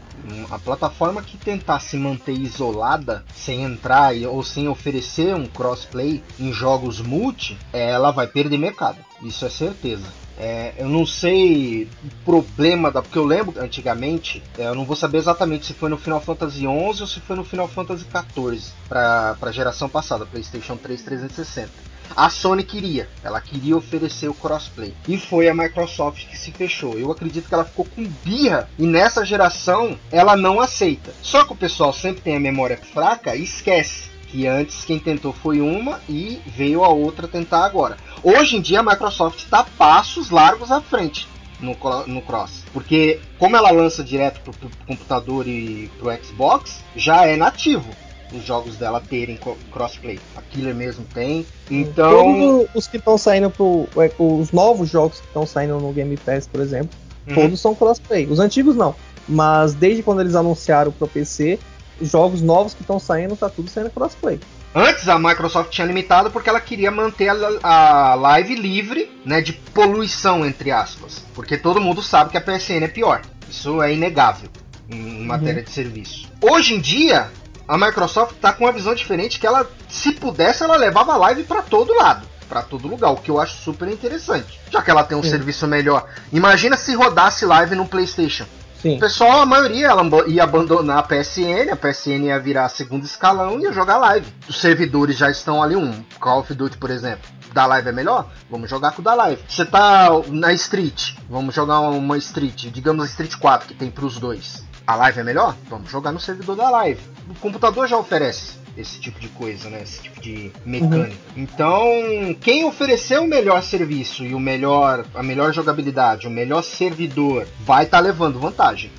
A 0.49 0.59
plataforma 0.59 1.21
que 1.21 1.37
tentar 1.37 1.79
se 1.79 1.97
manter 1.97 2.33
isolada, 2.33 3.23
sem 3.33 3.63
entrar 3.63 4.13
ou 4.29 4.43
sem 4.43 4.67
oferecer 4.67 5.35
um 5.35 5.47
crossplay 5.47 6.23
em 6.39 6.51
jogos 6.51 6.99
multi, 6.99 7.57
ela 7.71 8.11
vai 8.11 8.27
perder 8.27 8.57
mercado. 8.57 8.97
Isso 9.21 9.45
é 9.45 9.49
certeza. 9.49 10.07
É, 10.37 10.73
eu 10.77 10.89
não 10.89 11.05
sei 11.05 11.87
o 12.03 12.25
problema 12.25 12.91
da. 12.91 13.01
Porque 13.01 13.17
eu 13.17 13.25
lembro 13.25 13.61
antigamente, 13.61 14.41
é, 14.57 14.67
eu 14.67 14.75
não 14.75 14.85
vou 14.85 14.95
saber 14.95 15.19
exatamente 15.19 15.67
se 15.67 15.73
foi 15.73 15.89
no 15.89 15.97
Final 15.97 16.21
Fantasy 16.21 16.59
XI 16.59 16.67
ou 16.67 16.93
se 17.07 17.19
foi 17.19 17.35
no 17.35 17.43
Final 17.43 17.67
Fantasy 17.67 18.05
XIV 18.05 18.73
para 18.89 19.37
a 19.39 19.51
geração 19.51 19.87
passada, 19.87 20.25
PlayStation 20.25 20.77
3 20.77 21.01
360 21.01 21.91
a 22.15 22.29
Sony 22.29 22.63
queria. 22.63 23.09
Ela 23.23 23.41
queria 23.41 23.75
oferecer 23.75 24.27
o 24.27 24.33
crossplay. 24.33 24.93
E 25.07 25.17
foi 25.17 25.47
a 25.47 25.53
Microsoft 25.53 26.27
que 26.27 26.37
se 26.37 26.51
fechou. 26.51 26.97
Eu 26.97 27.11
acredito 27.11 27.47
que 27.47 27.53
ela 27.53 27.65
ficou 27.65 27.85
com 27.85 28.03
birra 28.23 28.69
e 28.77 28.85
nessa 28.85 29.25
geração 29.25 29.97
ela 30.11 30.35
não 30.35 30.59
aceita. 30.59 31.13
Só 31.21 31.43
que 31.43 31.53
o 31.53 31.55
pessoal 31.55 31.93
sempre 31.93 32.21
tem 32.21 32.35
a 32.35 32.39
memória 32.39 32.77
fraca 32.77 33.35
e 33.35 33.43
esquece 33.43 34.09
que 34.27 34.47
antes 34.47 34.85
quem 34.85 34.97
tentou 34.97 35.33
foi 35.33 35.59
uma 35.59 35.99
e 36.07 36.41
veio 36.47 36.83
a 36.83 36.89
outra 36.89 37.27
tentar 37.27 37.65
agora. 37.65 37.97
Hoje 38.23 38.55
em 38.55 38.61
dia 38.61 38.79
a 38.79 38.83
Microsoft 38.83 39.39
está 39.39 39.63
passos 39.63 40.29
largos 40.29 40.71
à 40.71 40.79
frente 40.79 41.27
no, 41.59 41.75
no 42.07 42.21
Cross. 42.21 42.63
Porque 42.73 43.19
como 43.37 43.57
ela 43.57 43.71
lança 43.71 44.03
direto 44.03 44.39
para 44.41 44.67
o 44.67 44.85
computador 44.87 45.47
e 45.47 45.91
para 45.99 46.15
o 46.15 46.23
Xbox, 46.23 46.83
já 46.95 47.25
é 47.25 47.35
nativo 47.35 47.89
os 48.33 48.45
jogos 48.45 48.75
dela 48.77 49.01
terem 49.01 49.39
crossplay. 49.71 50.19
A 50.35 50.41
Killer 50.41 50.73
mesmo 50.73 51.05
tem. 51.13 51.45
Então. 51.69 52.11
Todos 52.11 52.69
os 52.75 52.87
que 52.87 52.97
estão 52.97 53.17
saindo 53.17 53.49
pro. 53.49 53.87
É, 53.97 54.11
os 54.17 54.51
novos 54.51 54.89
jogos 54.89 55.19
que 55.19 55.27
estão 55.27 55.45
saindo 55.45 55.79
no 55.79 55.91
Game 55.91 56.15
Pass, 56.17 56.47
por 56.47 56.61
exemplo, 56.61 56.97
uhum. 57.27 57.35
todos 57.35 57.59
são 57.59 57.75
crossplay. 57.75 58.27
Os 58.27 58.39
antigos 58.39 58.75
não. 58.75 58.95
Mas 59.27 59.73
desde 59.73 60.03
quando 60.03 60.21
eles 60.21 60.35
anunciaram 60.35 60.91
pro 60.91 61.07
PC, 61.07 61.59
os 61.99 62.09
jogos 62.09 62.41
novos 62.41 62.73
que 62.73 62.81
estão 62.81 62.99
saindo, 62.99 63.35
tá 63.35 63.49
tudo 63.49 63.69
saindo 63.69 63.89
crossplay. 63.89 64.39
Antes 64.73 65.09
a 65.09 65.19
Microsoft 65.19 65.69
tinha 65.69 65.85
limitado 65.85 66.31
porque 66.31 66.49
ela 66.49 66.61
queria 66.61 66.89
manter 66.89 67.27
a, 67.29 67.35
a, 67.61 68.15
live 68.15 68.55
livre, 68.55 69.11
né, 69.25 69.41
de 69.41 69.51
poluição 69.51 70.45
entre 70.45 70.71
aspas, 70.71 71.25
porque 71.35 71.57
todo 71.57 71.81
mundo 71.81 72.01
sabe 72.01 72.31
que 72.31 72.37
a 72.37 72.41
PSN 72.41 72.83
é 72.83 72.87
pior. 72.87 73.21
Isso 73.49 73.81
é 73.81 73.93
inegável 73.93 74.49
em 74.89 75.25
matéria 75.25 75.59
uhum. 75.59 75.65
de 75.65 75.71
serviço. 75.71 76.29
Hoje 76.41 76.73
em 76.73 76.79
dia, 76.79 77.29
a 77.67 77.77
Microsoft 77.77 78.35
tá 78.41 78.53
com 78.53 78.65
uma 78.65 78.71
visão 78.71 78.93
diferente 78.93 79.39
que 79.39 79.47
ela, 79.47 79.69
se 79.87 80.11
pudesse, 80.13 80.63
ela 80.63 80.75
levava 80.75 81.13
a 81.13 81.17
live 81.17 81.43
para 81.43 81.61
todo 81.61 81.93
lado, 81.93 82.27
para 82.49 82.61
todo 82.61 82.87
lugar, 82.87 83.11
o 83.11 83.17
que 83.17 83.31
eu 83.31 83.39
acho 83.39 83.57
super 83.57 83.87
interessante. 83.87 84.59
Já 84.69 84.81
que 84.81 84.91
ela 84.91 85.03
tem 85.03 85.17
um 85.17 85.23
Sim. 85.23 85.29
serviço 85.29 85.67
melhor. 85.67 86.07
Imagina 86.31 86.75
se 86.75 86.93
rodasse 86.93 87.45
live 87.45 87.75
no 87.75 87.87
PlayStation. 87.87 88.45
Sim. 88.81 88.97
O 88.97 88.99
pessoal, 88.99 89.41
a 89.41 89.45
maioria, 89.45 89.87
ela 89.87 90.03
ia 90.27 90.43
abandonar 90.43 90.97
a 90.97 91.03
PSN, 91.03 91.71
a 91.71 91.75
PSN 91.75 92.25
ia 92.25 92.39
virar 92.39 92.67
segundo 92.67 93.05
escalão 93.05 93.59
e 93.59 93.63
ia 93.63 93.71
jogar 93.71 93.97
live. 93.97 94.25
Os 94.49 94.59
servidores 94.59 95.15
já 95.17 95.29
estão 95.29 95.61
ali, 95.61 95.75
um 95.75 96.03
Call 96.19 96.39
of 96.39 96.53
Duty, 96.53 96.77
por 96.77 96.89
exemplo. 96.89 97.29
Da 97.53 97.65
live 97.67 97.89
é 97.89 97.91
melhor? 97.91 98.27
Vamos 98.49 98.69
jogar 98.69 98.91
com 98.91 99.01
o 99.01 99.05
da 99.05 99.13
live. 99.13 99.41
Você 99.47 99.65
tá 99.65 100.09
na 100.29 100.51
Street, 100.53 101.13
vamos 101.29 101.53
jogar 101.53 101.81
uma 101.81 102.17
Street, 102.17 102.69
digamos 102.71 103.03
a 103.03 103.07
Street 103.07 103.35
4 103.35 103.67
que 103.67 103.73
tem 103.75 103.91
pros 103.91 104.17
dois. 104.17 104.63
A 104.87 104.95
live 104.95 105.19
é 105.19 105.23
melhor? 105.23 105.55
Vamos 105.69 105.91
jogar 105.91 106.11
no 106.11 106.19
servidor 106.19 106.55
da 106.55 106.69
live. 106.69 107.01
O 107.29 107.35
computador 107.35 107.87
já 107.87 107.97
oferece 107.97 108.59
esse 108.77 108.99
tipo 108.99 109.19
de 109.19 109.27
coisa, 109.29 109.69
né? 109.69 109.81
Esse 109.83 110.01
tipo 110.01 110.19
de 110.21 110.51
mecânica. 110.65 111.17
Uhum. 111.35 111.43
Então, 111.43 112.35
quem 112.39 112.63
oferecer 112.65 113.19
o 113.19 113.27
melhor 113.27 113.61
serviço 113.63 114.23
e 114.25 114.33
o 114.33 114.39
melhor, 114.39 115.05
a 115.13 115.21
melhor 115.21 115.53
jogabilidade, 115.53 116.27
o 116.27 116.31
melhor 116.31 116.63
servidor, 116.63 117.47
vai 117.59 117.85
estar 117.85 117.97
tá 117.97 118.03
levando 118.03 118.39
vantagem. 118.39 118.91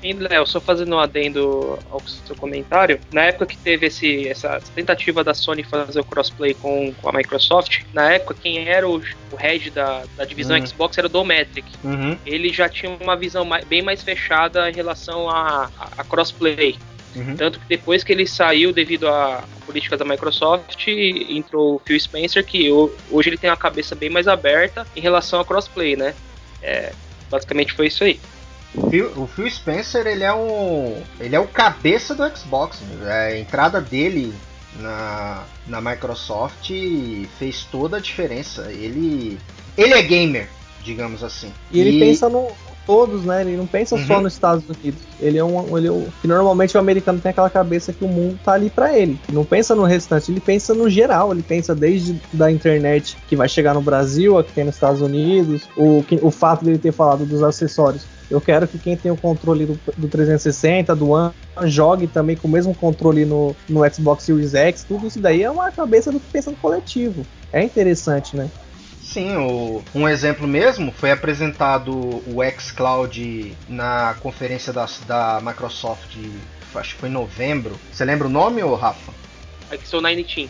E 0.00 0.12
Léo, 0.12 0.46
só 0.46 0.60
fazendo 0.60 0.94
um 0.94 0.98
adendo 0.98 1.76
ao 1.90 2.00
seu 2.06 2.36
comentário, 2.36 3.00
na 3.12 3.24
época 3.24 3.46
que 3.46 3.56
teve 3.56 3.86
esse, 3.86 4.28
essa 4.28 4.60
tentativa 4.72 5.24
da 5.24 5.34
Sony 5.34 5.64
fazer 5.64 5.98
o 5.98 6.04
crossplay 6.04 6.54
com, 6.54 6.94
com 6.94 7.08
a 7.08 7.12
Microsoft, 7.12 7.82
na 7.92 8.12
época 8.12 8.36
quem 8.40 8.68
era 8.68 8.88
o, 8.88 8.98
o 8.98 9.36
head 9.36 9.70
da, 9.70 10.04
da 10.16 10.24
divisão 10.24 10.56
uhum. 10.56 10.64
Xbox 10.64 10.96
era 10.96 11.08
o 11.08 11.10
Dometric. 11.10 11.66
Uhum. 11.82 12.16
Ele 12.24 12.52
já 12.52 12.68
tinha 12.68 12.96
uma 13.00 13.16
visão 13.16 13.44
mais, 13.44 13.64
bem 13.64 13.82
mais 13.82 14.00
fechada 14.00 14.70
em 14.70 14.72
relação 14.72 15.28
a, 15.28 15.68
a, 15.76 15.88
a 15.98 16.04
crossplay. 16.04 16.78
Uhum. 17.18 17.36
Tanto 17.36 17.58
que 17.58 17.66
depois 17.68 18.04
que 18.04 18.12
ele 18.12 18.26
saiu 18.26 18.72
devido 18.72 19.08
à 19.08 19.44
política 19.66 19.96
da 19.96 20.04
Microsoft, 20.04 20.86
entrou 20.86 21.76
o 21.76 21.82
Phil 21.84 21.98
Spencer, 21.98 22.44
que 22.44 22.70
hoje 23.10 23.28
ele 23.28 23.36
tem 23.36 23.50
uma 23.50 23.56
cabeça 23.56 23.94
bem 23.94 24.08
mais 24.08 24.28
aberta 24.28 24.86
em 24.94 25.00
relação 25.00 25.40
a 25.40 25.44
crossplay, 25.44 25.96
né? 25.96 26.14
É, 26.62 26.92
basicamente 27.30 27.72
foi 27.72 27.88
isso 27.88 28.04
aí. 28.04 28.20
O 28.74 28.90
Phil, 28.90 29.12
o 29.16 29.26
Phil 29.26 29.50
Spencer, 29.50 30.06
ele 30.06 30.24
é 30.24 30.32
um. 30.32 31.02
Ele 31.18 31.34
é 31.34 31.40
o 31.40 31.46
cabeça 31.46 32.14
do 32.14 32.36
Xbox. 32.36 32.78
A 33.06 33.36
entrada 33.36 33.80
dele 33.80 34.32
na, 34.78 35.44
na 35.66 35.80
Microsoft 35.80 36.70
fez 37.38 37.64
toda 37.64 37.96
a 37.96 38.00
diferença. 38.00 38.70
Ele. 38.70 39.38
Ele 39.76 39.94
é 39.94 40.02
gamer, 40.02 40.48
digamos 40.82 41.22
assim. 41.22 41.52
E 41.70 41.80
ele 41.80 41.96
e... 41.96 42.00
pensa 42.00 42.28
no 42.28 42.48
todos, 42.88 43.22
né? 43.22 43.42
Ele 43.42 43.54
não 43.54 43.66
pensa 43.66 43.94
uhum. 43.94 44.06
só 44.06 44.18
nos 44.18 44.32
Estados 44.32 44.64
Unidos. 44.66 45.02
Ele 45.20 45.36
é 45.36 45.44
um, 45.44 45.76
ele 45.76 45.88
é 45.88 45.92
um, 45.92 46.06
que 46.22 46.26
normalmente 46.26 46.74
o 46.74 46.80
americano 46.80 47.20
tem 47.20 47.28
aquela 47.28 47.50
cabeça 47.50 47.92
que 47.92 48.02
o 48.02 48.08
mundo 48.08 48.40
tá 48.42 48.54
ali 48.54 48.70
para 48.70 48.98
ele. 48.98 49.20
Não 49.30 49.44
pensa 49.44 49.74
no 49.74 49.84
restante, 49.84 50.32
ele 50.32 50.40
pensa 50.40 50.72
no 50.72 50.88
geral. 50.88 51.30
Ele 51.30 51.42
pensa 51.42 51.74
desde 51.74 52.18
da 52.32 52.50
internet 52.50 53.18
que 53.28 53.36
vai 53.36 53.46
chegar 53.46 53.74
no 53.74 53.82
Brasil, 53.82 54.38
a 54.38 54.42
que 54.42 54.52
tem 54.52 54.64
nos 54.64 54.76
Estados 54.76 55.02
Unidos, 55.02 55.68
o, 55.76 56.02
o 56.22 56.30
fato 56.30 56.64
dele 56.64 56.78
ter 56.78 56.92
falado 56.92 57.26
dos 57.26 57.42
acessórios 57.42 58.06
eu 58.30 58.40
quero 58.42 58.68
que 58.68 58.78
quem 58.78 58.94
tem 58.94 59.10
o 59.10 59.16
controle 59.16 59.64
do, 59.64 59.80
do 59.96 60.06
360, 60.06 60.94
do 60.94 61.10
One, 61.10 61.32
jogue 61.64 62.06
também 62.06 62.36
com 62.36 62.46
o 62.46 62.50
mesmo 62.50 62.74
controle 62.74 63.24
no, 63.24 63.56
no 63.68 63.90
Xbox 63.90 64.24
Series 64.24 64.54
X. 64.54 64.84
Tudo 64.84 65.06
isso 65.06 65.18
daí 65.18 65.42
é 65.42 65.50
uma 65.50 65.72
cabeça 65.72 66.12
do 66.12 66.20
que 66.20 66.26
pensa 66.30 66.50
no 66.50 66.56
coletivo. 66.58 67.24
É 67.50 67.62
interessante, 67.62 68.36
né? 68.36 68.50
Sim, 69.08 69.36
o, 69.38 69.82
um 69.94 70.06
exemplo 70.06 70.46
mesmo 70.46 70.92
foi 70.92 71.10
apresentado 71.10 71.90
o 71.96 72.40
xCloud 72.60 73.56
na 73.66 74.14
conferência 74.20 74.70
da, 74.70 74.86
da 75.06 75.40
Microsoft, 75.42 76.14
acho 76.74 76.94
que 76.94 77.00
foi 77.00 77.08
em 77.08 77.12
novembro. 77.12 77.74
Você 77.90 78.04
lembra 78.04 78.26
o 78.26 78.30
nome, 78.30 78.62
ou 78.62 78.74
Rafa? 78.74 79.10
Exo9 79.72 80.26
Team. 80.26 80.48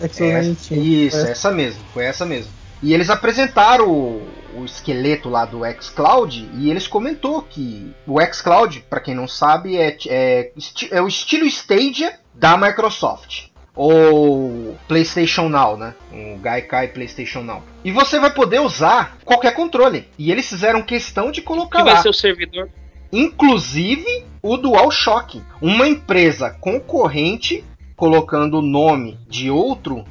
Exo9 0.00 0.68
Team. 0.68 0.82
Isso, 0.82 1.18
é. 1.18 1.32
essa 1.32 1.50
mesmo, 1.50 1.82
foi 1.92 2.06
essa 2.06 2.24
mesmo. 2.24 2.50
E 2.82 2.94
eles 2.94 3.10
apresentaram 3.10 3.90
o, 3.90 4.26
o 4.54 4.64
esqueleto 4.64 5.28
lá 5.28 5.44
do 5.44 5.60
xCloud 5.78 6.48
e 6.54 6.70
eles 6.70 6.86
comentou 6.86 7.42
que 7.42 7.92
o 8.06 8.18
xCloud, 8.32 8.86
para 8.88 9.00
quem 9.00 9.14
não 9.14 9.28
sabe, 9.28 9.76
é, 9.76 9.98
é, 10.06 10.52
é 10.90 11.02
o 11.02 11.08
estilo 11.08 11.44
Stadia 11.44 12.18
da 12.34 12.56
Microsoft 12.56 13.47
ou 13.78 14.76
PlayStation 14.88 15.48
Now, 15.48 15.76
né? 15.76 15.94
O 16.12 16.36
Gaikai 16.38 16.88
PlayStation 16.88 17.42
Now. 17.42 17.62
E 17.84 17.92
você 17.92 18.18
vai 18.18 18.34
poder 18.34 18.60
usar 18.60 19.16
qualquer 19.24 19.54
controle. 19.54 20.08
E 20.18 20.32
eles 20.32 20.48
fizeram 20.48 20.82
questão 20.82 21.30
de 21.30 21.40
colocar 21.40 21.78
que 21.78 21.84
lá. 21.84 21.92
vai 21.94 22.02
ser 22.02 22.08
o 22.08 22.12
servidor? 22.12 22.68
Inclusive 23.12 24.24
o 24.42 24.56
DualShock, 24.56 25.40
uma 25.62 25.86
empresa 25.86 26.50
concorrente 26.50 27.64
colocando 27.94 28.58
o 28.58 28.62
nome 28.62 29.16
de 29.28 29.48
outro 29.48 30.04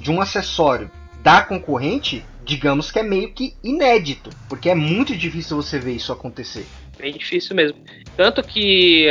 de 0.00 0.10
um 0.10 0.20
acessório 0.20 0.90
da 1.22 1.40
concorrente, 1.40 2.24
digamos 2.44 2.90
que 2.90 2.98
é 2.98 3.02
meio 3.02 3.32
que 3.32 3.54
inédito, 3.64 4.30
porque 4.48 4.68
é 4.68 4.74
muito 4.74 5.16
difícil 5.16 5.56
você 5.56 5.78
ver 5.78 5.92
isso 5.92 6.12
acontecer. 6.12 6.66
Bem 6.98 7.12
difícil 7.12 7.56
mesmo. 7.56 7.78
Tanto 8.16 8.42
que 8.42 9.06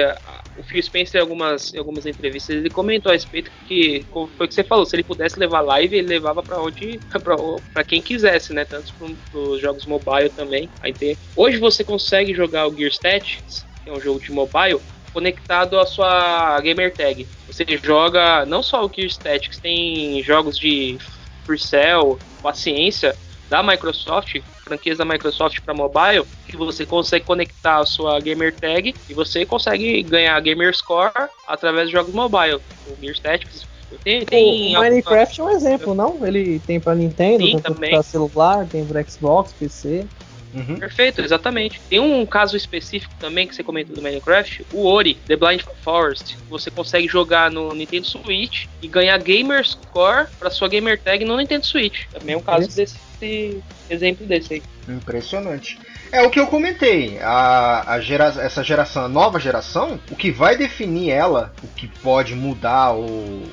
o 0.57 0.63
Phil 0.63 0.81
Spencer, 0.81 1.19
em 1.19 1.21
algumas, 1.21 1.73
em 1.73 1.77
algumas 1.77 2.05
entrevistas, 2.05 2.55
ele 2.55 2.69
comentou 2.69 3.09
a 3.09 3.13
respeito 3.13 3.51
que, 3.67 4.05
como 4.11 4.27
foi 4.27 4.45
o 4.45 4.49
que 4.49 4.55
você 4.55 4.63
falou, 4.63 4.85
se 4.85 4.95
ele 4.95 5.03
pudesse 5.03 5.37
levar 5.39 5.61
live, 5.61 5.97
ele 5.97 6.07
levava 6.07 6.41
para 6.41 6.61
onde, 6.61 6.99
para 7.73 7.83
quem 7.83 8.01
quisesse, 8.01 8.53
né? 8.53 8.65
Tanto 8.65 8.93
para 9.31 9.39
os 9.39 9.61
jogos 9.61 9.85
mobile 9.85 10.29
também. 10.29 10.69
Aí 10.81 10.93
tem, 10.93 11.17
hoje 11.35 11.57
você 11.57 11.83
consegue 11.83 12.33
jogar 12.33 12.67
o 12.67 12.75
Gear 12.75 12.91
Tactics, 12.91 13.65
que 13.83 13.89
é 13.89 13.93
um 13.93 13.99
jogo 13.99 14.19
de 14.19 14.31
mobile, 14.31 14.79
conectado 15.11 15.79
à 15.79 15.85
sua 15.85 16.59
gamer 16.61 16.93
tag. 16.93 17.27
Você 17.47 17.65
joga 17.81 18.45
não 18.45 18.61
só 18.63 18.85
o 18.85 18.91
Gear 18.93 19.13
Tactics, 19.15 19.59
tem 19.59 20.21
jogos 20.23 20.57
de 20.57 20.97
Free 21.45 21.59
Cell, 21.59 22.17
Paciência, 22.41 23.15
da 23.49 23.61
Microsoft, 23.61 24.41
franquias 24.65 24.97
da 24.97 25.05
Microsoft 25.05 25.61
para 25.61 25.73
mobile, 25.73 26.25
que 26.47 26.57
você 26.57 26.85
consegue 26.85 27.23
conectar 27.23 27.77
a 27.77 27.85
sua 27.85 28.19
gamer 28.19 28.53
tag 28.53 28.93
e 29.07 29.13
você 29.13 29.45
consegue 29.45 30.01
ganhar 30.03 30.37
gamer 30.41 30.75
score 30.75 31.11
através 31.47 31.87
de 31.87 31.93
jogos 31.93 32.13
mobile. 32.13 32.59
O 32.87 32.99
Gear 32.99 33.17
Tactics 33.19 33.65
tem, 34.03 34.25
tem 34.25 34.75
o 34.75 34.79
Minecraft 34.79 35.39
alguma... 35.39 35.51
é 35.51 35.53
um 35.53 35.57
exemplo, 35.57 35.93
não? 35.93 36.25
Ele 36.25 36.59
tem 36.59 36.79
para 36.79 36.95
Nintendo, 36.95 37.45
Sim, 37.45 37.59
tem 37.59 37.91
para 37.91 38.03
celular, 38.03 38.67
tem 38.67 38.83
para 38.83 39.03
Xbox, 39.03 39.53
PC. 39.53 40.05
Uhum. 40.55 40.77
Perfeito, 40.77 41.21
exatamente. 41.21 41.81
Tem 41.89 41.99
um 41.99 42.25
caso 42.25 42.55
específico 42.55 43.13
também 43.19 43.45
que 43.45 43.53
você 43.53 43.63
comentou 43.63 43.95
do 43.95 44.01
Minecraft, 44.01 44.65
o 44.71 44.85
Ori, 44.85 45.15
The 45.27 45.35
Blind 45.35 45.61
Forest. 45.81 46.37
Você 46.49 46.71
consegue 46.71 47.07
jogar 47.07 47.51
no 47.51 47.73
Nintendo 47.73 48.07
Switch 48.07 48.65
e 48.81 48.87
ganhar 48.87 49.17
Gamer 49.19 49.67
Score 49.67 50.27
para 50.39 50.49
sua 50.49 50.69
gamer 50.69 50.99
tag 50.99 51.25
no 51.25 51.35
Nintendo 51.35 51.65
Switch. 51.65 52.05
Também 52.11 52.35
é 52.35 52.37
um 52.37 52.41
caso 52.41 52.73
desse 52.73 53.61
exemplo 53.89 54.25
desse 54.25 54.55
aí. 54.55 54.63
Impressionante. 54.87 55.79
É 56.11 56.21
o 56.21 56.29
que 56.29 56.39
eu 56.39 56.47
comentei. 56.47 57.19
A, 57.19 57.93
a 57.93 57.99
gera, 57.99 58.33
essa 58.39 58.63
geração, 58.63 59.05
a 59.05 59.09
nova 59.09 59.39
geração, 59.39 59.99
o 60.09 60.15
que 60.15 60.31
vai 60.31 60.55
definir 60.55 61.11
ela, 61.11 61.53
o 61.63 61.67
que 61.67 61.87
pode 61.87 62.35
mudar 62.35 62.91
ou 62.91 63.43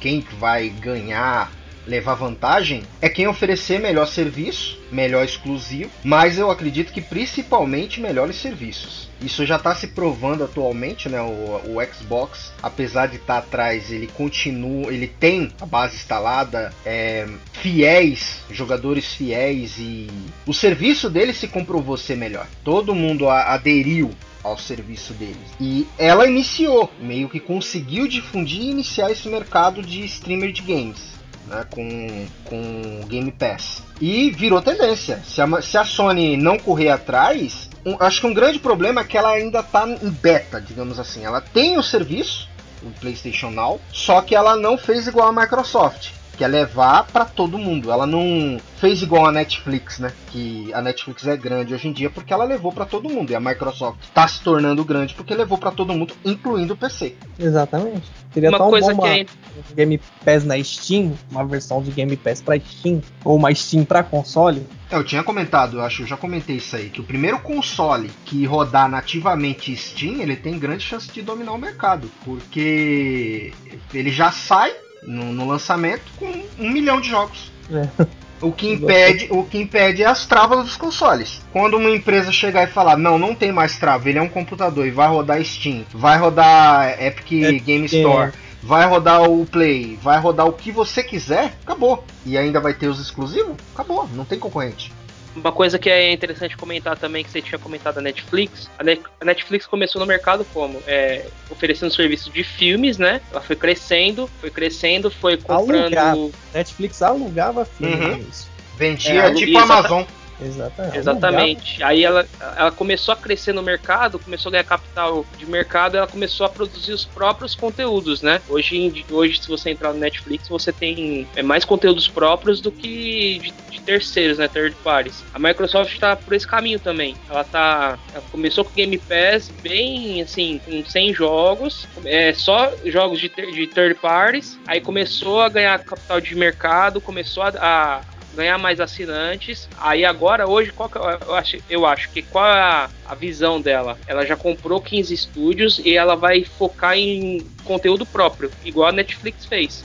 quem 0.00 0.24
vai 0.38 0.68
ganhar 0.68 1.50
levar 1.86 2.14
vantagem 2.14 2.82
é 3.00 3.08
quem 3.08 3.28
oferecer 3.28 3.78
melhor 3.78 4.06
serviço, 4.06 4.78
melhor 4.90 5.24
exclusivo, 5.24 5.90
mas 6.02 6.38
eu 6.38 6.50
acredito 6.50 6.92
que 6.92 7.00
principalmente 7.00 8.00
melhores 8.00 8.36
serviços. 8.36 9.08
Isso 9.20 9.46
já 9.46 9.56
está 9.56 9.74
se 9.74 9.88
provando 9.88 10.44
atualmente, 10.44 11.08
né? 11.08 11.20
O, 11.20 11.76
o 11.76 11.94
Xbox, 11.94 12.52
apesar 12.62 13.06
de 13.06 13.16
estar 13.16 13.34
tá 13.34 13.38
atrás, 13.38 13.90
ele 13.90 14.06
continua, 14.08 14.92
ele 14.92 15.06
tem 15.06 15.50
a 15.60 15.66
base 15.66 15.96
instalada, 15.96 16.72
é, 16.84 17.26
fiéis, 17.52 18.42
jogadores 18.50 19.14
fiéis 19.14 19.78
e 19.78 20.08
o 20.46 20.52
serviço 20.52 21.08
dele 21.08 21.32
se 21.32 21.48
comprovou 21.48 21.96
ser 21.96 22.16
melhor. 22.16 22.46
Todo 22.62 22.94
mundo 22.94 23.28
a, 23.28 23.54
aderiu 23.54 24.10
ao 24.44 24.58
serviço 24.58 25.12
deles. 25.14 25.36
E 25.60 25.86
ela 25.98 26.28
iniciou, 26.28 26.92
meio 27.00 27.28
que 27.28 27.40
conseguiu 27.40 28.06
difundir 28.06 28.60
e 28.60 28.70
iniciar 28.70 29.10
esse 29.10 29.28
mercado 29.28 29.82
de 29.82 30.04
streamer 30.04 30.52
de 30.52 30.62
games 30.62 31.15
né, 31.46 31.64
com, 31.70 32.26
com 32.44 33.00
Game 33.08 33.30
Pass. 33.32 33.82
E 34.00 34.30
virou 34.30 34.60
tendência. 34.60 35.22
Se 35.24 35.40
a, 35.40 35.62
se 35.62 35.78
a 35.78 35.84
Sony 35.84 36.36
não 36.36 36.58
correr 36.58 36.90
atrás, 36.90 37.68
um, 37.84 37.96
acho 38.00 38.20
que 38.20 38.26
um 38.26 38.34
grande 38.34 38.58
problema 38.58 39.00
é 39.00 39.04
que 39.04 39.16
ela 39.16 39.30
ainda 39.30 39.60
está 39.60 39.88
em 39.88 40.10
beta, 40.10 40.60
digamos 40.60 40.98
assim. 40.98 41.24
Ela 41.24 41.40
tem 41.40 41.78
o 41.78 41.82
serviço, 41.82 42.48
o 42.82 42.90
PlayStation 43.00 43.50
Now, 43.50 43.80
só 43.92 44.20
que 44.20 44.34
ela 44.34 44.56
não 44.56 44.76
fez 44.76 45.06
igual 45.06 45.28
a 45.28 45.32
Microsoft 45.32 46.15
que 46.36 46.44
é 46.44 46.48
levar 46.48 47.04
para 47.04 47.24
todo 47.24 47.58
mundo. 47.58 47.90
Ela 47.90 48.06
não 48.06 48.58
fez 48.78 49.02
igual 49.02 49.26
a 49.26 49.32
Netflix, 49.32 49.98
né? 49.98 50.12
Que 50.28 50.72
a 50.72 50.82
Netflix 50.82 51.26
é 51.26 51.36
grande 51.36 51.74
hoje 51.74 51.88
em 51.88 51.92
dia 51.92 52.10
porque 52.10 52.32
ela 52.32 52.44
levou 52.44 52.72
para 52.72 52.84
todo 52.84 53.08
mundo. 53.08 53.30
E 53.30 53.34
a 53.34 53.40
Microsoft 53.40 54.02
está 54.02 54.26
se 54.28 54.40
tornando 54.40 54.84
grande 54.84 55.14
porque 55.14 55.34
levou 55.34 55.58
para 55.58 55.70
todo 55.70 55.94
mundo, 55.94 56.14
incluindo 56.24 56.74
o 56.74 56.76
PC. 56.76 57.16
Exatamente. 57.38 58.10
Seria 58.32 58.50
uma 58.50 58.58
tão 58.58 58.70
coisa 58.70 58.92
bom 58.92 59.02
uma 59.02 59.14
que 59.14 59.20
é... 59.20 59.26
Game 59.74 60.00
Pass 60.24 60.44
na 60.44 60.62
Steam, 60.62 61.14
uma 61.30 61.44
versão 61.44 61.82
de 61.82 61.90
Game 61.90 62.16
Pass 62.16 62.42
para 62.42 62.60
Steam 62.60 63.00
ou 63.24 63.36
uma 63.36 63.54
Steam 63.54 63.84
para 63.84 64.02
console. 64.02 64.66
É, 64.90 64.96
eu 64.96 65.02
tinha 65.02 65.22
comentado, 65.22 65.78
eu 65.78 65.82
acho, 65.82 66.02
eu 66.02 66.06
já 66.06 66.16
comentei 66.16 66.56
isso 66.56 66.76
aí, 66.76 66.90
que 66.90 67.00
o 67.00 67.04
primeiro 67.04 67.40
console 67.40 68.10
que 68.24 68.44
rodar 68.44 68.88
nativamente 68.88 69.74
Steam, 69.74 70.20
ele 70.20 70.36
tem 70.36 70.58
grande 70.58 70.84
chance 70.84 71.10
de 71.10 71.22
dominar 71.22 71.52
o 71.52 71.58
mercado, 71.58 72.08
porque 72.24 73.52
ele 73.92 74.10
já 74.10 74.30
sai 74.30 74.72
no, 75.02 75.32
no 75.32 75.46
lançamento 75.46 76.04
com 76.16 76.44
um 76.58 76.70
milhão 76.70 77.00
de 77.00 77.08
jogos. 77.08 77.50
É. 77.70 78.06
O 78.40 78.52
que, 78.52 78.72
impede, 78.74 79.28
o 79.30 79.44
que 79.44 79.58
impede 79.58 80.02
é 80.02 80.06
as 80.06 80.26
travas 80.26 80.64
dos 80.64 80.76
consoles. 80.76 81.40
Quando 81.52 81.76
uma 81.76 81.90
empresa 81.90 82.30
chegar 82.32 82.64
e 82.64 82.72
falar, 82.72 82.96
não, 82.96 83.18
não 83.18 83.34
tem 83.34 83.52
mais 83.52 83.78
trava, 83.78 84.08
ele 84.08 84.18
é 84.18 84.22
um 84.22 84.28
computador 84.28 84.86
e 84.86 84.90
vai 84.90 85.08
rodar 85.08 85.42
Steam, 85.44 85.84
vai 85.92 86.18
rodar 86.18 87.02
Epic 87.02 87.32
é, 87.44 87.52
Game 87.52 87.86
Store, 87.86 88.32
vai 88.62 88.86
rodar 88.86 89.22
o 89.22 89.46
Play, 89.46 89.98
vai 90.02 90.18
rodar 90.18 90.46
o 90.46 90.52
que 90.52 90.72
você 90.72 91.02
quiser, 91.02 91.54
acabou. 91.62 92.04
E 92.24 92.36
ainda 92.36 92.60
vai 92.60 92.74
ter 92.74 92.88
os 92.88 93.00
exclusivos? 93.00 93.56
Acabou, 93.74 94.08
não 94.14 94.24
tem 94.24 94.38
concorrente. 94.38 94.92
Uma 95.36 95.52
coisa 95.52 95.78
que 95.78 95.90
é 95.90 96.12
interessante 96.12 96.56
comentar 96.56 96.96
também, 96.96 97.22
que 97.22 97.30
você 97.30 97.42
tinha 97.42 97.58
comentado 97.58 97.98
a 97.98 98.00
Netflix, 98.00 98.70
a, 98.78 99.24
Netflix 99.24 99.66
começou 99.66 100.00
no 100.00 100.06
mercado 100.06 100.46
como? 100.52 100.82
É, 100.86 101.26
oferecendo 101.50 101.92
serviço 101.92 102.30
de 102.30 102.42
filmes, 102.42 102.96
né? 102.96 103.20
Ela 103.30 103.42
foi 103.42 103.54
crescendo, 103.54 104.30
foi 104.40 104.50
crescendo, 104.50 105.10
foi 105.10 105.36
comprando. 105.36 105.94
Alugava. 105.94 106.30
Netflix 106.54 107.02
alugava 107.02 107.64
filmes. 107.66 108.44
Uhum. 108.44 108.56
Vendia 108.78 109.24
é, 109.24 109.34
tipo 109.34 109.58
a 109.58 109.62
Amazon. 109.62 110.04
Exatamente. 110.40 110.98
Exatamente. 110.98 111.82
Aí 111.82 112.04
ela, 112.04 112.26
ela 112.56 112.70
começou 112.70 113.12
a 113.12 113.16
crescer 113.16 113.52
no 113.52 113.62
mercado, 113.62 114.18
começou 114.18 114.50
a 114.50 114.52
ganhar 114.52 114.64
capital 114.64 115.24
de 115.38 115.46
mercado, 115.46 115.96
ela 115.96 116.06
começou 116.06 116.46
a 116.46 116.48
produzir 116.48 116.92
os 116.92 117.04
próprios 117.04 117.54
conteúdos, 117.54 118.22
né? 118.22 118.40
Hoje, 118.48 119.04
hoje 119.10 119.40
se 119.40 119.48
você 119.48 119.70
entrar 119.70 119.92
no 119.92 119.98
Netflix, 119.98 120.48
você 120.48 120.72
tem 120.72 121.26
é, 121.34 121.42
mais 121.42 121.64
conteúdos 121.64 122.08
próprios 122.08 122.60
do 122.60 122.70
que 122.70 123.38
de, 123.38 123.52
de 123.70 123.80
terceiros, 123.80 124.38
né? 124.38 124.48
Third 124.48 124.76
parties. 124.82 125.24
A 125.32 125.38
Microsoft 125.38 125.92
está 125.92 126.16
por 126.16 126.34
esse 126.34 126.46
caminho 126.46 126.78
também. 126.78 127.16
Ela 127.28 127.44
tá. 127.44 127.98
Ela 128.12 128.24
começou 128.30 128.64
com 128.64 128.72
Game 128.74 128.98
Pass 128.98 129.50
bem 129.62 130.22
assim, 130.22 130.60
com 130.64 130.84
100 130.84 131.14
jogos, 131.14 131.86
é, 132.04 132.32
só 132.32 132.72
jogos 132.84 133.20
de, 133.20 133.28
de 133.28 133.66
third 133.68 133.94
parties. 133.94 134.58
Aí 134.66 134.80
começou 134.80 135.40
a 135.40 135.48
ganhar 135.48 135.78
capital 135.78 136.20
de 136.20 136.34
mercado, 136.34 137.00
começou 137.00 137.42
a, 137.42 137.52
a 137.60 138.15
ganhar 138.36 138.58
mais 138.58 138.78
assinantes. 138.80 139.68
Aí 139.80 140.04
agora, 140.04 140.48
hoje, 140.48 140.70
qual 140.70 140.90
eu 141.26 141.34
acho, 141.34 141.58
eu 141.68 141.86
acho 141.86 142.10
que 142.10 142.22
qual 142.22 142.46
é 142.46 142.60
a, 142.60 142.90
a 143.06 143.14
visão 143.14 143.60
dela? 143.60 143.98
Ela 144.06 144.24
já 144.24 144.36
comprou 144.36 144.80
15 144.80 145.12
estúdios 145.12 145.80
e 145.84 145.96
ela 145.96 146.14
vai 146.14 146.44
focar 146.44 146.96
em 146.96 147.44
conteúdo 147.64 148.06
próprio, 148.06 148.50
igual 148.64 148.88
a 148.88 148.92
Netflix 148.92 149.44
fez. 149.44 149.84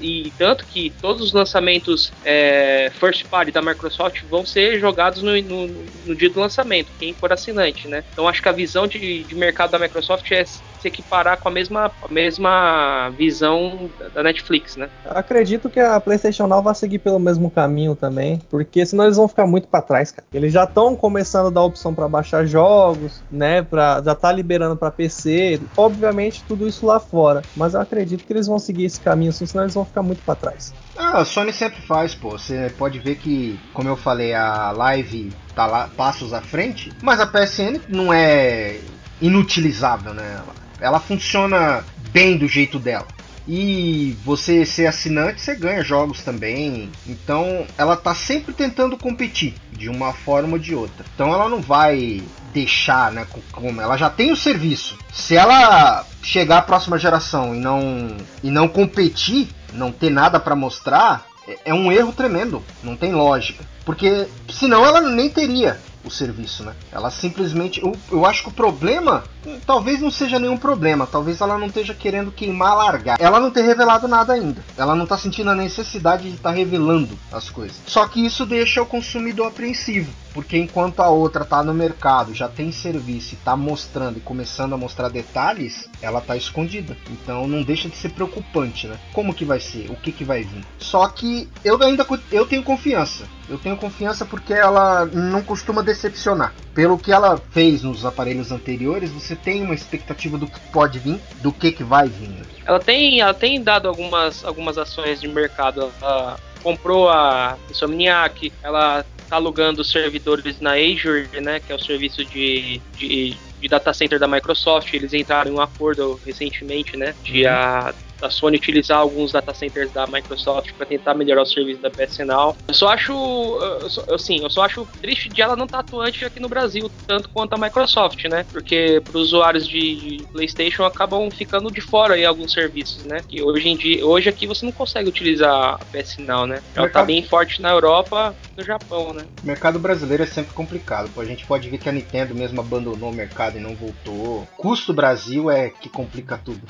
E 0.00 0.32
tanto 0.36 0.66
que 0.66 0.92
todos 1.00 1.22
os 1.22 1.32
lançamentos 1.32 2.12
é, 2.24 2.90
first 3.00 3.24
party 3.26 3.50
da 3.50 3.62
Microsoft 3.62 4.22
vão 4.28 4.44
ser 4.44 4.78
jogados 4.78 5.22
no, 5.22 5.40
no, 5.40 5.68
no, 6.06 6.14
dia 6.14 6.28
do 6.28 6.38
lançamento, 6.38 6.88
quem 6.98 7.14
for 7.14 7.32
assinante, 7.32 7.88
né? 7.88 8.04
Então 8.12 8.28
acho 8.28 8.42
que 8.42 8.48
a 8.48 8.52
visão 8.52 8.86
de, 8.86 9.22
de 9.22 9.34
mercado 9.34 9.70
da 9.70 9.78
Microsoft 9.78 10.30
é 10.30 10.44
se 10.82 10.88
equiparar 10.88 11.38
com 11.38 11.48
a 11.48 11.52
mesma, 11.52 11.90
a 12.02 12.12
mesma 12.12 13.10
visão 13.16 13.90
da 14.14 14.22
Netflix, 14.22 14.76
né? 14.76 14.90
Acredito 15.06 15.70
que 15.70 15.80
a 15.80 16.00
PlayStation 16.00 16.46
Now 16.46 16.62
vai 16.62 16.74
seguir 16.74 16.98
pelo 16.98 17.18
mesmo 17.18 17.50
caminho 17.50 17.94
também, 17.94 18.40
porque 18.50 18.84
senão 18.84 19.04
eles 19.04 19.16
vão 19.16 19.28
ficar 19.28 19.46
muito 19.46 19.68
para 19.68 19.80
trás, 19.82 20.10
cara. 20.10 20.26
Eles 20.32 20.52
já 20.52 20.64
estão 20.64 20.94
começando 20.96 21.46
a 21.46 21.50
dar 21.50 21.62
opção 21.62 21.94
para 21.94 22.08
baixar 22.08 22.44
jogos 22.44 23.22
né? 23.30 23.62
Pra, 23.62 24.02
já 24.04 24.14
tá 24.14 24.30
liberando 24.32 24.76
para 24.76 24.90
PC. 24.90 25.60
Obviamente, 25.76 26.44
tudo 26.44 26.66
isso 26.66 26.86
lá 26.86 27.00
fora. 27.00 27.42
Mas 27.56 27.74
eu 27.74 27.80
acredito 27.80 28.24
que 28.24 28.32
eles 28.32 28.46
vão 28.46 28.58
seguir 28.58 28.84
esse 28.84 29.00
caminho, 29.00 29.30
assim, 29.30 29.46
senão 29.46 29.64
eles 29.64 29.74
vão 29.74 29.84
ficar 29.84 30.02
muito 30.02 30.22
para 30.22 30.34
trás. 30.34 30.74
Ah, 30.96 31.20
a 31.20 31.24
Sony 31.24 31.52
sempre 31.52 31.80
faz, 31.82 32.14
pô. 32.14 32.30
Você 32.30 32.72
pode 32.76 32.98
ver 32.98 33.16
que, 33.16 33.58
como 33.72 33.88
eu 33.88 33.96
falei, 33.96 34.34
a 34.34 34.70
live 34.72 35.32
tá 35.54 35.66
lá 35.66 35.88
passos 35.96 36.32
à 36.32 36.40
frente, 36.40 36.92
mas 37.02 37.20
a 37.20 37.26
PSN 37.26 37.80
não 37.88 38.12
é 38.12 38.78
inutilizável, 39.20 40.12
né? 40.14 40.40
Ela 40.82 41.00
funciona 41.00 41.84
bem 42.10 42.36
do 42.36 42.48
jeito 42.48 42.78
dela. 42.78 43.06
E 43.46 44.16
você 44.24 44.64
ser 44.64 44.86
assinante, 44.86 45.40
você 45.40 45.54
ganha 45.56 45.82
jogos 45.82 46.22
também. 46.22 46.90
Então, 47.06 47.66
ela 47.76 47.96
tá 47.96 48.14
sempre 48.14 48.52
tentando 48.52 48.96
competir 48.96 49.54
de 49.72 49.88
uma 49.88 50.12
forma 50.12 50.52
ou 50.52 50.58
de 50.58 50.74
outra. 50.74 51.04
Então, 51.14 51.32
ela 51.32 51.48
não 51.48 51.60
vai 51.60 52.22
deixar, 52.52 53.10
né, 53.10 53.26
como 53.50 53.80
ela 53.80 53.96
já 53.96 54.10
tem 54.10 54.30
o 54.30 54.36
serviço. 54.36 54.96
Se 55.12 55.36
ela 55.36 56.06
chegar 56.22 56.58
à 56.58 56.62
próxima 56.62 56.98
geração 56.98 57.54
e 57.54 57.58
não 57.58 58.16
e 58.42 58.50
não 58.50 58.68
competir, 58.68 59.48
não 59.72 59.90
ter 59.90 60.10
nada 60.10 60.38
para 60.38 60.54
mostrar, 60.54 61.26
é, 61.48 61.58
é 61.66 61.74
um 61.74 61.90
erro 61.90 62.12
tremendo, 62.12 62.62
não 62.82 62.96
tem 62.96 63.12
lógica. 63.12 63.64
Porque 63.84 64.28
senão 64.48 64.84
ela 64.84 65.00
nem 65.00 65.28
teria 65.28 65.80
o 66.04 66.10
serviço, 66.10 66.62
né? 66.64 66.74
Ela 66.90 67.10
simplesmente. 67.10 67.80
Eu, 67.80 67.96
eu 68.10 68.26
acho 68.26 68.42
que 68.44 68.48
o 68.48 68.52
problema. 68.52 69.24
Talvez 69.66 70.00
não 70.00 70.10
seja 70.10 70.38
nenhum 70.38 70.56
problema. 70.56 71.06
Talvez 71.06 71.40
ela 71.40 71.58
não 71.58 71.66
esteja 71.66 71.94
querendo 71.94 72.32
queimar, 72.32 72.76
largar. 72.76 73.20
Ela 73.20 73.40
não 73.40 73.50
ter 73.50 73.62
revelado 73.62 74.08
nada 74.08 74.32
ainda. 74.32 74.62
Ela 74.76 74.94
não 74.94 75.04
está 75.04 75.18
sentindo 75.18 75.50
a 75.50 75.54
necessidade 75.54 76.24
de 76.24 76.36
estar 76.36 76.50
tá 76.50 76.54
revelando 76.54 77.18
as 77.30 77.50
coisas. 77.50 77.76
Só 77.86 78.06
que 78.06 78.24
isso 78.24 78.46
deixa 78.46 78.82
o 78.82 78.86
consumidor 78.86 79.48
apreensivo. 79.48 80.10
Porque 80.32 80.56
enquanto 80.56 81.00
a 81.00 81.08
outra 81.08 81.44
tá 81.44 81.62
no 81.62 81.74
mercado, 81.74 82.34
já 82.34 82.48
tem 82.48 82.72
serviço 82.72 83.34
e 83.34 83.36
tá 83.38 83.56
mostrando 83.56 84.16
e 84.16 84.20
começando 84.20 84.72
a 84.72 84.78
mostrar 84.78 85.08
detalhes, 85.08 85.88
ela 86.00 86.20
tá 86.20 86.36
escondida. 86.36 86.96
Então 87.10 87.46
não 87.46 87.62
deixa 87.62 87.88
de 87.88 87.96
ser 87.96 88.10
preocupante, 88.10 88.86
né? 88.86 88.98
Como 89.12 89.34
que 89.34 89.44
vai 89.44 89.60
ser? 89.60 89.90
O 89.90 89.96
que 89.96 90.10
que 90.10 90.24
vai 90.24 90.42
vir? 90.42 90.64
Só 90.78 91.06
que 91.08 91.48
eu 91.64 91.80
ainda 91.82 92.06
eu 92.30 92.46
tenho 92.46 92.62
confiança. 92.62 93.24
Eu 93.48 93.58
tenho 93.58 93.76
confiança 93.76 94.24
porque 94.24 94.54
ela 94.54 95.04
não 95.04 95.42
costuma 95.42 95.82
decepcionar. 95.82 96.54
Pelo 96.74 96.96
que 96.96 97.12
ela 97.12 97.38
fez 97.50 97.82
nos 97.82 98.04
aparelhos 98.04 98.50
anteriores, 98.50 99.10
você 99.10 99.31
tem 99.36 99.62
uma 99.62 99.74
expectativa 99.74 100.38
do 100.38 100.46
que 100.46 100.58
pode 100.72 100.98
vir, 100.98 101.20
do 101.42 101.52
que 101.52 101.72
que 101.72 101.84
vai 101.84 102.08
vir. 102.08 102.30
Ela 102.64 102.80
tem, 102.80 103.20
ela 103.20 103.34
tem 103.34 103.62
dado 103.62 103.88
algumas, 103.88 104.44
algumas 104.44 104.78
ações 104.78 105.20
de 105.20 105.28
mercado. 105.28 105.92
Ela 106.00 106.38
comprou 106.62 107.08
a 107.08 107.56
Insomniac, 107.70 108.52
ela 108.62 109.04
tá 109.28 109.36
alugando 109.36 109.82
servidores 109.84 110.60
na 110.60 110.72
Azure, 110.72 111.28
né, 111.40 111.60
que 111.60 111.72
é 111.72 111.74
o 111.74 111.82
serviço 111.82 112.24
de, 112.24 112.80
de, 112.96 113.36
de 113.60 113.68
data 113.68 113.92
center 113.92 114.18
da 114.18 114.28
Microsoft. 114.28 114.92
Eles 114.92 115.12
entraram 115.12 115.50
em 115.50 115.54
um 115.54 115.60
acordo 115.60 116.20
recentemente, 116.24 116.96
né, 116.96 117.14
de 117.22 117.44
uhum. 117.44 117.52
a 117.52 117.94
da 118.22 118.30
Sony 118.30 118.56
utilizar 118.56 118.98
alguns 118.98 119.32
data 119.32 119.52
centers 119.52 119.90
da 119.90 120.06
Microsoft 120.06 120.72
para 120.74 120.86
tentar 120.86 121.14
melhorar 121.14 121.42
o 121.42 121.46
serviço 121.46 121.82
da 121.82 121.90
PS 121.90 122.18
Now. 122.18 122.56
Eu 122.68 122.74
só 122.74 122.88
acho, 122.88 123.12
eu 123.12 123.90
só, 123.90 124.14
assim, 124.14 124.40
eu 124.40 124.48
só 124.48 124.62
acho 124.62 124.86
triste 125.00 125.28
de 125.28 125.42
ela 125.42 125.56
não 125.56 125.64
estar 125.64 125.78
tá 125.78 125.80
atuante 125.80 126.24
aqui 126.24 126.38
no 126.38 126.48
Brasil 126.48 126.90
tanto 127.06 127.28
quanto 127.28 127.54
a 127.54 127.58
Microsoft, 127.58 128.24
né? 128.26 128.46
Porque 128.52 129.02
para 129.04 129.18
os 129.18 129.32
usuários 129.32 129.66
de 129.66 130.24
PlayStation 130.32 130.84
acabam 130.84 131.28
ficando 131.30 131.70
de 131.70 131.80
fora 131.80 132.16
em 132.16 132.24
alguns 132.24 132.52
serviços, 132.52 133.04
né? 133.04 133.18
E 133.28 133.42
hoje 133.42 133.68
em 133.68 133.76
dia, 133.76 134.06
hoje 134.06 134.28
aqui 134.28 134.46
você 134.46 134.64
não 134.64 134.72
consegue 134.72 135.08
utilizar 135.08 135.74
a 135.74 135.84
PS 135.86 136.18
Now, 136.18 136.46
né? 136.46 136.62
Ela 136.76 136.86
está 136.86 137.02
bem 137.02 137.24
forte 137.24 137.60
na 137.60 137.70
Europa 137.70 138.34
no 138.56 138.62
Japão, 138.62 139.12
né? 139.12 139.24
O 139.42 139.46
mercado 139.46 139.78
brasileiro 139.80 140.22
é 140.22 140.26
sempre 140.26 140.54
complicado. 140.54 141.10
Pô, 141.12 141.20
a 141.20 141.24
gente 141.24 141.44
pode 141.44 141.68
ver 141.68 141.78
que 141.78 141.88
a 141.88 141.92
Nintendo 141.92 142.34
mesmo 142.34 142.60
abandonou 142.60 143.10
o 143.10 143.14
mercado 143.14 143.58
e 143.58 143.60
não 143.60 143.74
voltou. 143.74 144.46
Custo 144.56 144.92
Brasil 144.92 145.50
é 145.50 145.70
que 145.70 145.88
complica 145.88 146.38
tudo. 146.38 146.62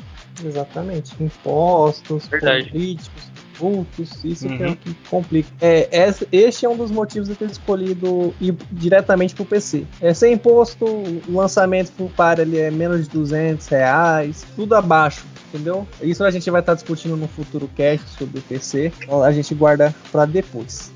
Exatamente 0.45 1.15
impostos, 1.23 2.29
políticos, 2.29 3.31
vultos, 3.59 4.25
isso 4.25 4.49
uhum. 4.49 4.57
que 4.57 4.63
é 4.63 4.67
o 4.67 4.69
uhum. 4.71 4.77
que 4.77 4.95
complica. 5.09 5.49
É, 5.61 5.89
este 6.33 6.67
é 6.67 6.69
um 6.69 6.77
dos 6.77 6.91
motivos 6.91 7.29
de 7.29 7.35
ter 7.35 7.51
escolhido 7.51 8.35
ir 8.41 8.57
diretamente 8.71 9.35
para 9.35 9.43
o 9.43 9.47
PC. 9.47 9.85
É 10.01 10.13
sem 10.15 10.35
imposto, 10.35 10.85
o 10.85 11.23
lançamento 11.29 11.93
full 11.93 12.11
par 12.17 12.39
ele 12.39 12.59
é 12.59 12.71
menos 12.71 13.05
de 13.05 13.11
200 13.11 13.67
reais, 13.69 14.45
tudo 14.57 14.75
abaixo. 14.75 15.25
Entendeu? 15.49 15.87
Isso 16.01 16.25
a 16.25 16.31
gente 16.31 16.51
vai 16.51 16.61
estar 16.63 16.73
discutindo 16.73 17.15
no 17.15 17.29
futuro 17.29 17.69
cast 17.77 18.09
sobre 18.19 18.39
o 18.39 18.43
PC. 18.43 18.91
Então 19.03 19.23
a 19.23 19.31
gente 19.33 19.55
guarda 19.55 19.95
para 20.11 20.25
depois. 20.25 20.91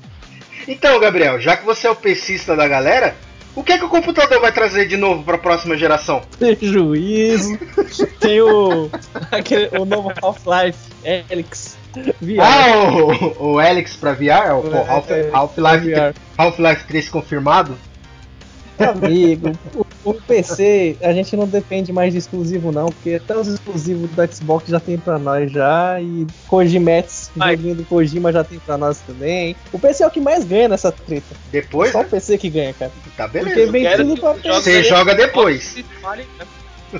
Então, 0.67 0.99
Gabriel, 0.99 1.39
já 1.39 1.55
que 1.55 1.63
você 1.63 1.85
é 1.85 1.91
o 1.91 1.95
PCista 1.95 2.55
da 2.55 2.67
galera, 2.67 3.15
o 3.57 3.63
que 3.63 3.71
é 3.71 3.77
que 3.79 3.85
o 3.85 3.89
computador 3.89 4.39
vai 4.39 4.51
trazer 4.51 4.87
de 4.87 4.95
novo 4.95 5.23
para 5.23 5.33
a 5.33 5.39
próxima 5.39 5.75
geração? 5.75 6.21
Prejuízo. 6.37 7.57
Tem 8.19 8.39
o, 8.39 8.87
aquele, 9.31 9.75
o 9.79 9.83
novo 9.83 10.13
Half-Life 10.21 10.77
Helix. 11.03 11.75
VR. 12.21 12.39
Ah, 12.39 13.33
o, 13.39 13.53
o 13.53 13.61
Helix 13.61 13.95
para 13.95 14.13
VR? 14.13 14.53
O 14.63 14.75
é, 14.75 15.31
Half-Life 15.33 15.95
Half 16.37 16.59
Half 16.59 16.83
3 16.87 17.09
confirmado? 17.09 17.75
Amigo, 18.77 19.53
o, 19.73 19.86
o, 20.09 20.13
PC 20.13 20.97
a 21.01 21.13
gente 21.13 21.35
não 21.35 21.47
depende 21.47 21.91
mais 21.91 22.13
de 22.13 22.19
exclusivo 22.19 22.71
não, 22.71 22.87
porque 22.87 23.15
até 23.15 23.35
os 23.37 23.47
exclusivos 23.47 24.09
do 24.09 24.33
Xbox 24.33 24.69
já 24.69 24.79
tem 24.79 24.97
pra 24.97 25.17
nós 25.17 25.51
já, 25.51 25.99
e 26.01 26.27
Kojimetsu, 26.47 27.31
joguinho 27.35 27.75
do 27.75 27.85
Kojima 27.85 28.31
já 28.31 28.43
tem 28.43 28.59
pra 28.59 28.77
nós 28.77 28.99
também. 28.99 29.55
O 29.71 29.79
PC 29.79 30.03
é 30.03 30.07
o 30.07 30.11
que 30.11 30.19
mais 30.19 30.43
ganha 30.43 30.67
nessa 30.67 30.91
treta. 30.91 31.35
Depois? 31.51 31.91
Só 31.91 32.01
o 32.01 32.05
PC 32.05 32.37
que 32.37 32.49
ganha, 32.49 32.73
cara. 32.73 32.91
Tá 33.15 33.27
beleza. 33.27 33.55
Porque 33.55 33.71
vem 33.71 33.95
tudo 33.95 34.19
pra 34.19 34.33
PC. 34.33 34.49
Você 34.49 34.83
joga 34.83 35.15
depois. 35.15 35.75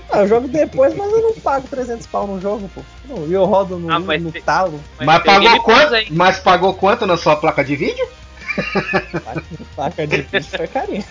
Ah, 0.09 0.19
eu 0.19 0.27
jogo 0.27 0.47
depois, 0.49 0.93
mas 0.95 1.11
eu 1.11 1.21
não 1.21 1.33
pago 1.35 1.67
300 1.67 2.05
pau 2.07 2.27
no 2.27 2.41
jogo, 2.41 2.69
pô. 2.75 2.81
e 3.25 3.31
eu 3.31 3.45
rodo 3.45 3.79
no, 3.79 3.91
ah, 3.91 3.99
no 3.99 4.31
talo. 4.41 4.79
Mas, 4.97 5.05
mas 5.05 5.23
pagou 5.23 5.61
quanto? 5.61 6.13
Mas 6.13 6.39
pagou 6.39 6.73
quanto 6.73 7.05
na 7.05 7.15
sua 7.15 7.37
placa 7.37 7.63
de 7.63 7.75
vídeo? 7.75 8.05
Placa 9.75 10.07
de 10.07 10.21
vídeo 10.21 10.57
foi 10.57 10.67
carinho. 10.67 11.03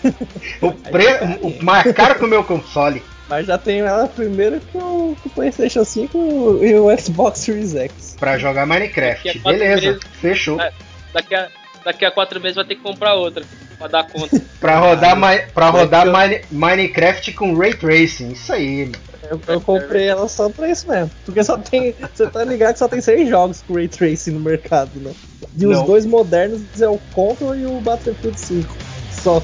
O, 0.61 0.72
pre... 0.72 1.07
o 1.42 1.64
mais 1.64 1.92
caro 1.92 2.16
que 2.16 2.24
o 2.24 2.28
meu 2.28 2.42
console. 2.44 3.03
Mas 3.28 3.47
já 3.47 3.59
tenho 3.59 3.84
ela 3.84 4.07
primeiro 4.07 4.61
com 4.72 4.78
o, 4.78 5.16
com 5.22 5.28
o 5.28 5.32
PlayStation 5.32 5.84
5 5.84 6.59
e 6.62 6.74
o 6.74 6.97
Xbox 6.99 7.40
Series 7.40 7.74
X. 7.74 8.16
Pra 8.18 8.38
jogar 8.38 8.66
Minecraft. 8.66 9.38
Beleza, 9.40 9.86
meses, 9.92 10.03
fechou. 10.20 10.61
É, 10.61 10.72
daqui 11.12 11.34
a, 11.34 11.49
daqui 11.87 12.05
a 12.05 12.11
quatro 12.11 12.41
meses 12.41 12.57
vai 12.57 12.64
ter 12.64 12.74
que 12.74 12.82
comprar 12.82 13.14
outra. 13.14 13.45
Pra 13.78 13.87
dar 13.87 14.11
conta. 14.11 14.41
pra 14.59 14.78
rodar, 14.80 15.16
ah, 15.16 15.51
pra 15.55 15.70
rodar 15.70 16.07
Minecraft 16.51 17.32
com 17.32 17.57
Ray 17.57 17.74
Tracing. 17.74 18.32
Isso 18.32 18.53
aí, 18.53 18.87
mano. 18.87 19.07
Eu, 19.30 19.41
eu, 19.49 19.61
comprei 19.61 20.07
ela 20.07 20.28
só 20.28 20.49
pra 20.49 20.68
isso 20.68 20.89
mesmo. 20.89 21.11
Porque 21.24 21.43
só 21.43 21.57
tem. 21.59 21.95
Você 22.14 22.26
tá 22.28 22.45
ligado 22.45 22.72
que 22.72 22.78
só 22.78 22.89
tem 22.89 23.01
seis 23.01 23.28
jogos 23.28 23.62
com 23.62 23.74
Ray 23.74 23.89
Tracing 23.89 24.32
no 24.32 24.41
mercado, 24.41 24.91
né? 24.97 25.12
E 25.57 25.66
os 25.66 25.82
dois 25.82 26.05
modernos 26.05 26.62
é 26.80 26.89
o 26.89 26.99
Control 27.12 27.57
e 27.57 27.66
o 27.66 27.80
Battlefield 27.80 28.39
5. 28.39 28.76
Só. 29.11 29.43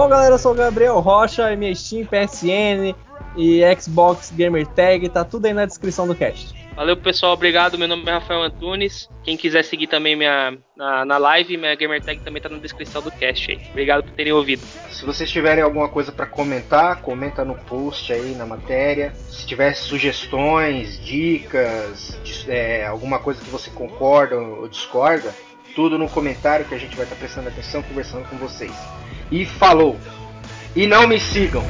Bom, 0.00 0.08
galera, 0.08 0.32
eu 0.32 0.38
sou 0.38 0.52
o 0.52 0.54
Gabriel 0.54 0.98
Rocha, 0.98 1.54
minha 1.54 1.74
Steam, 1.74 2.06
PSN 2.06 2.96
e 3.36 3.60
Xbox 3.78 4.32
Gamer 4.34 4.66
Tag, 4.66 5.06
tá 5.10 5.26
tudo 5.26 5.44
aí 5.44 5.52
na 5.52 5.66
descrição 5.66 6.06
do 6.06 6.14
cast. 6.14 6.54
Valeu, 6.74 6.96
pessoal, 6.96 7.34
obrigado. 7.34 7.76
Meu 7.76 7.86
nome 7.86 8.08
é 8.08 8.12
Rafael 8.12 8.40
Antunes. 8.40 9.10
Quem 9.22 9.36
quiser 9.36 9.62
seguir 9.62 9.88
também 9.88 10.16
minha, 10.16 10.56
na, 10.74 11.04
na 11.04 11.18
live, 11.18 11.58
minha 11.58 11.74
Gamer 11.74 12.02
Tag 12.02 12.18
também 12.20 12.40
tá 12.40 12.48
na 12.48 12.56
descrição 12.56 13.02
do 13.02 13.10
cast 13.10 13.50
aí. 13.50 13.60
Obrigado 13.68 14.04
por 14.04 14.12
terem 14.12 14.32
ouvido. 14.32 14.62
Se 14.90 15.04
vocês 15.04 15.30
tiverem 15.30 15.62
alguma 15.62 15.90
coisa 15.90 16.10
para 16.10 16.24
comentar, 16.24 17.02
comenta 17.02 17.44
no 17.44 17.54
post 17.54 18.10
aí, 18.10 18.34
na 18.34 18.46
matéria. 18.46 19.12
Se 19.28 19.46
tiver 19.46 19.74
sugestões, 19.74 20.98
dicas, 21.04 22.18
é, 22.48 22.86
alguma 22.86 23.18
coisa 23.18 23.44
que 23.44 23.50
você 23.50 23.68
concorda 23.68 24.38
ou 24.38 24.66
discorda, 24.66 25.34
tudo 25.74 25.98
no 25.98 26.08
comentário 26.08 26.66
que 26.66 26.74
a 26.74 26.78
gente 26.78 26.96
vai 26.96 27.04
estar 27.04 27.16
prestando 27.16 27.48
atenção, 27.48 27.82
conversando 27.82 28.28
com 28.28 28.36
vocês. 28.36 28.72
E 29.30 29.44
falou! 29.44 29.98
E 30.74 30.86
não 30.86 31.06
me 31.06 31.18
sigam! 31.18 31.64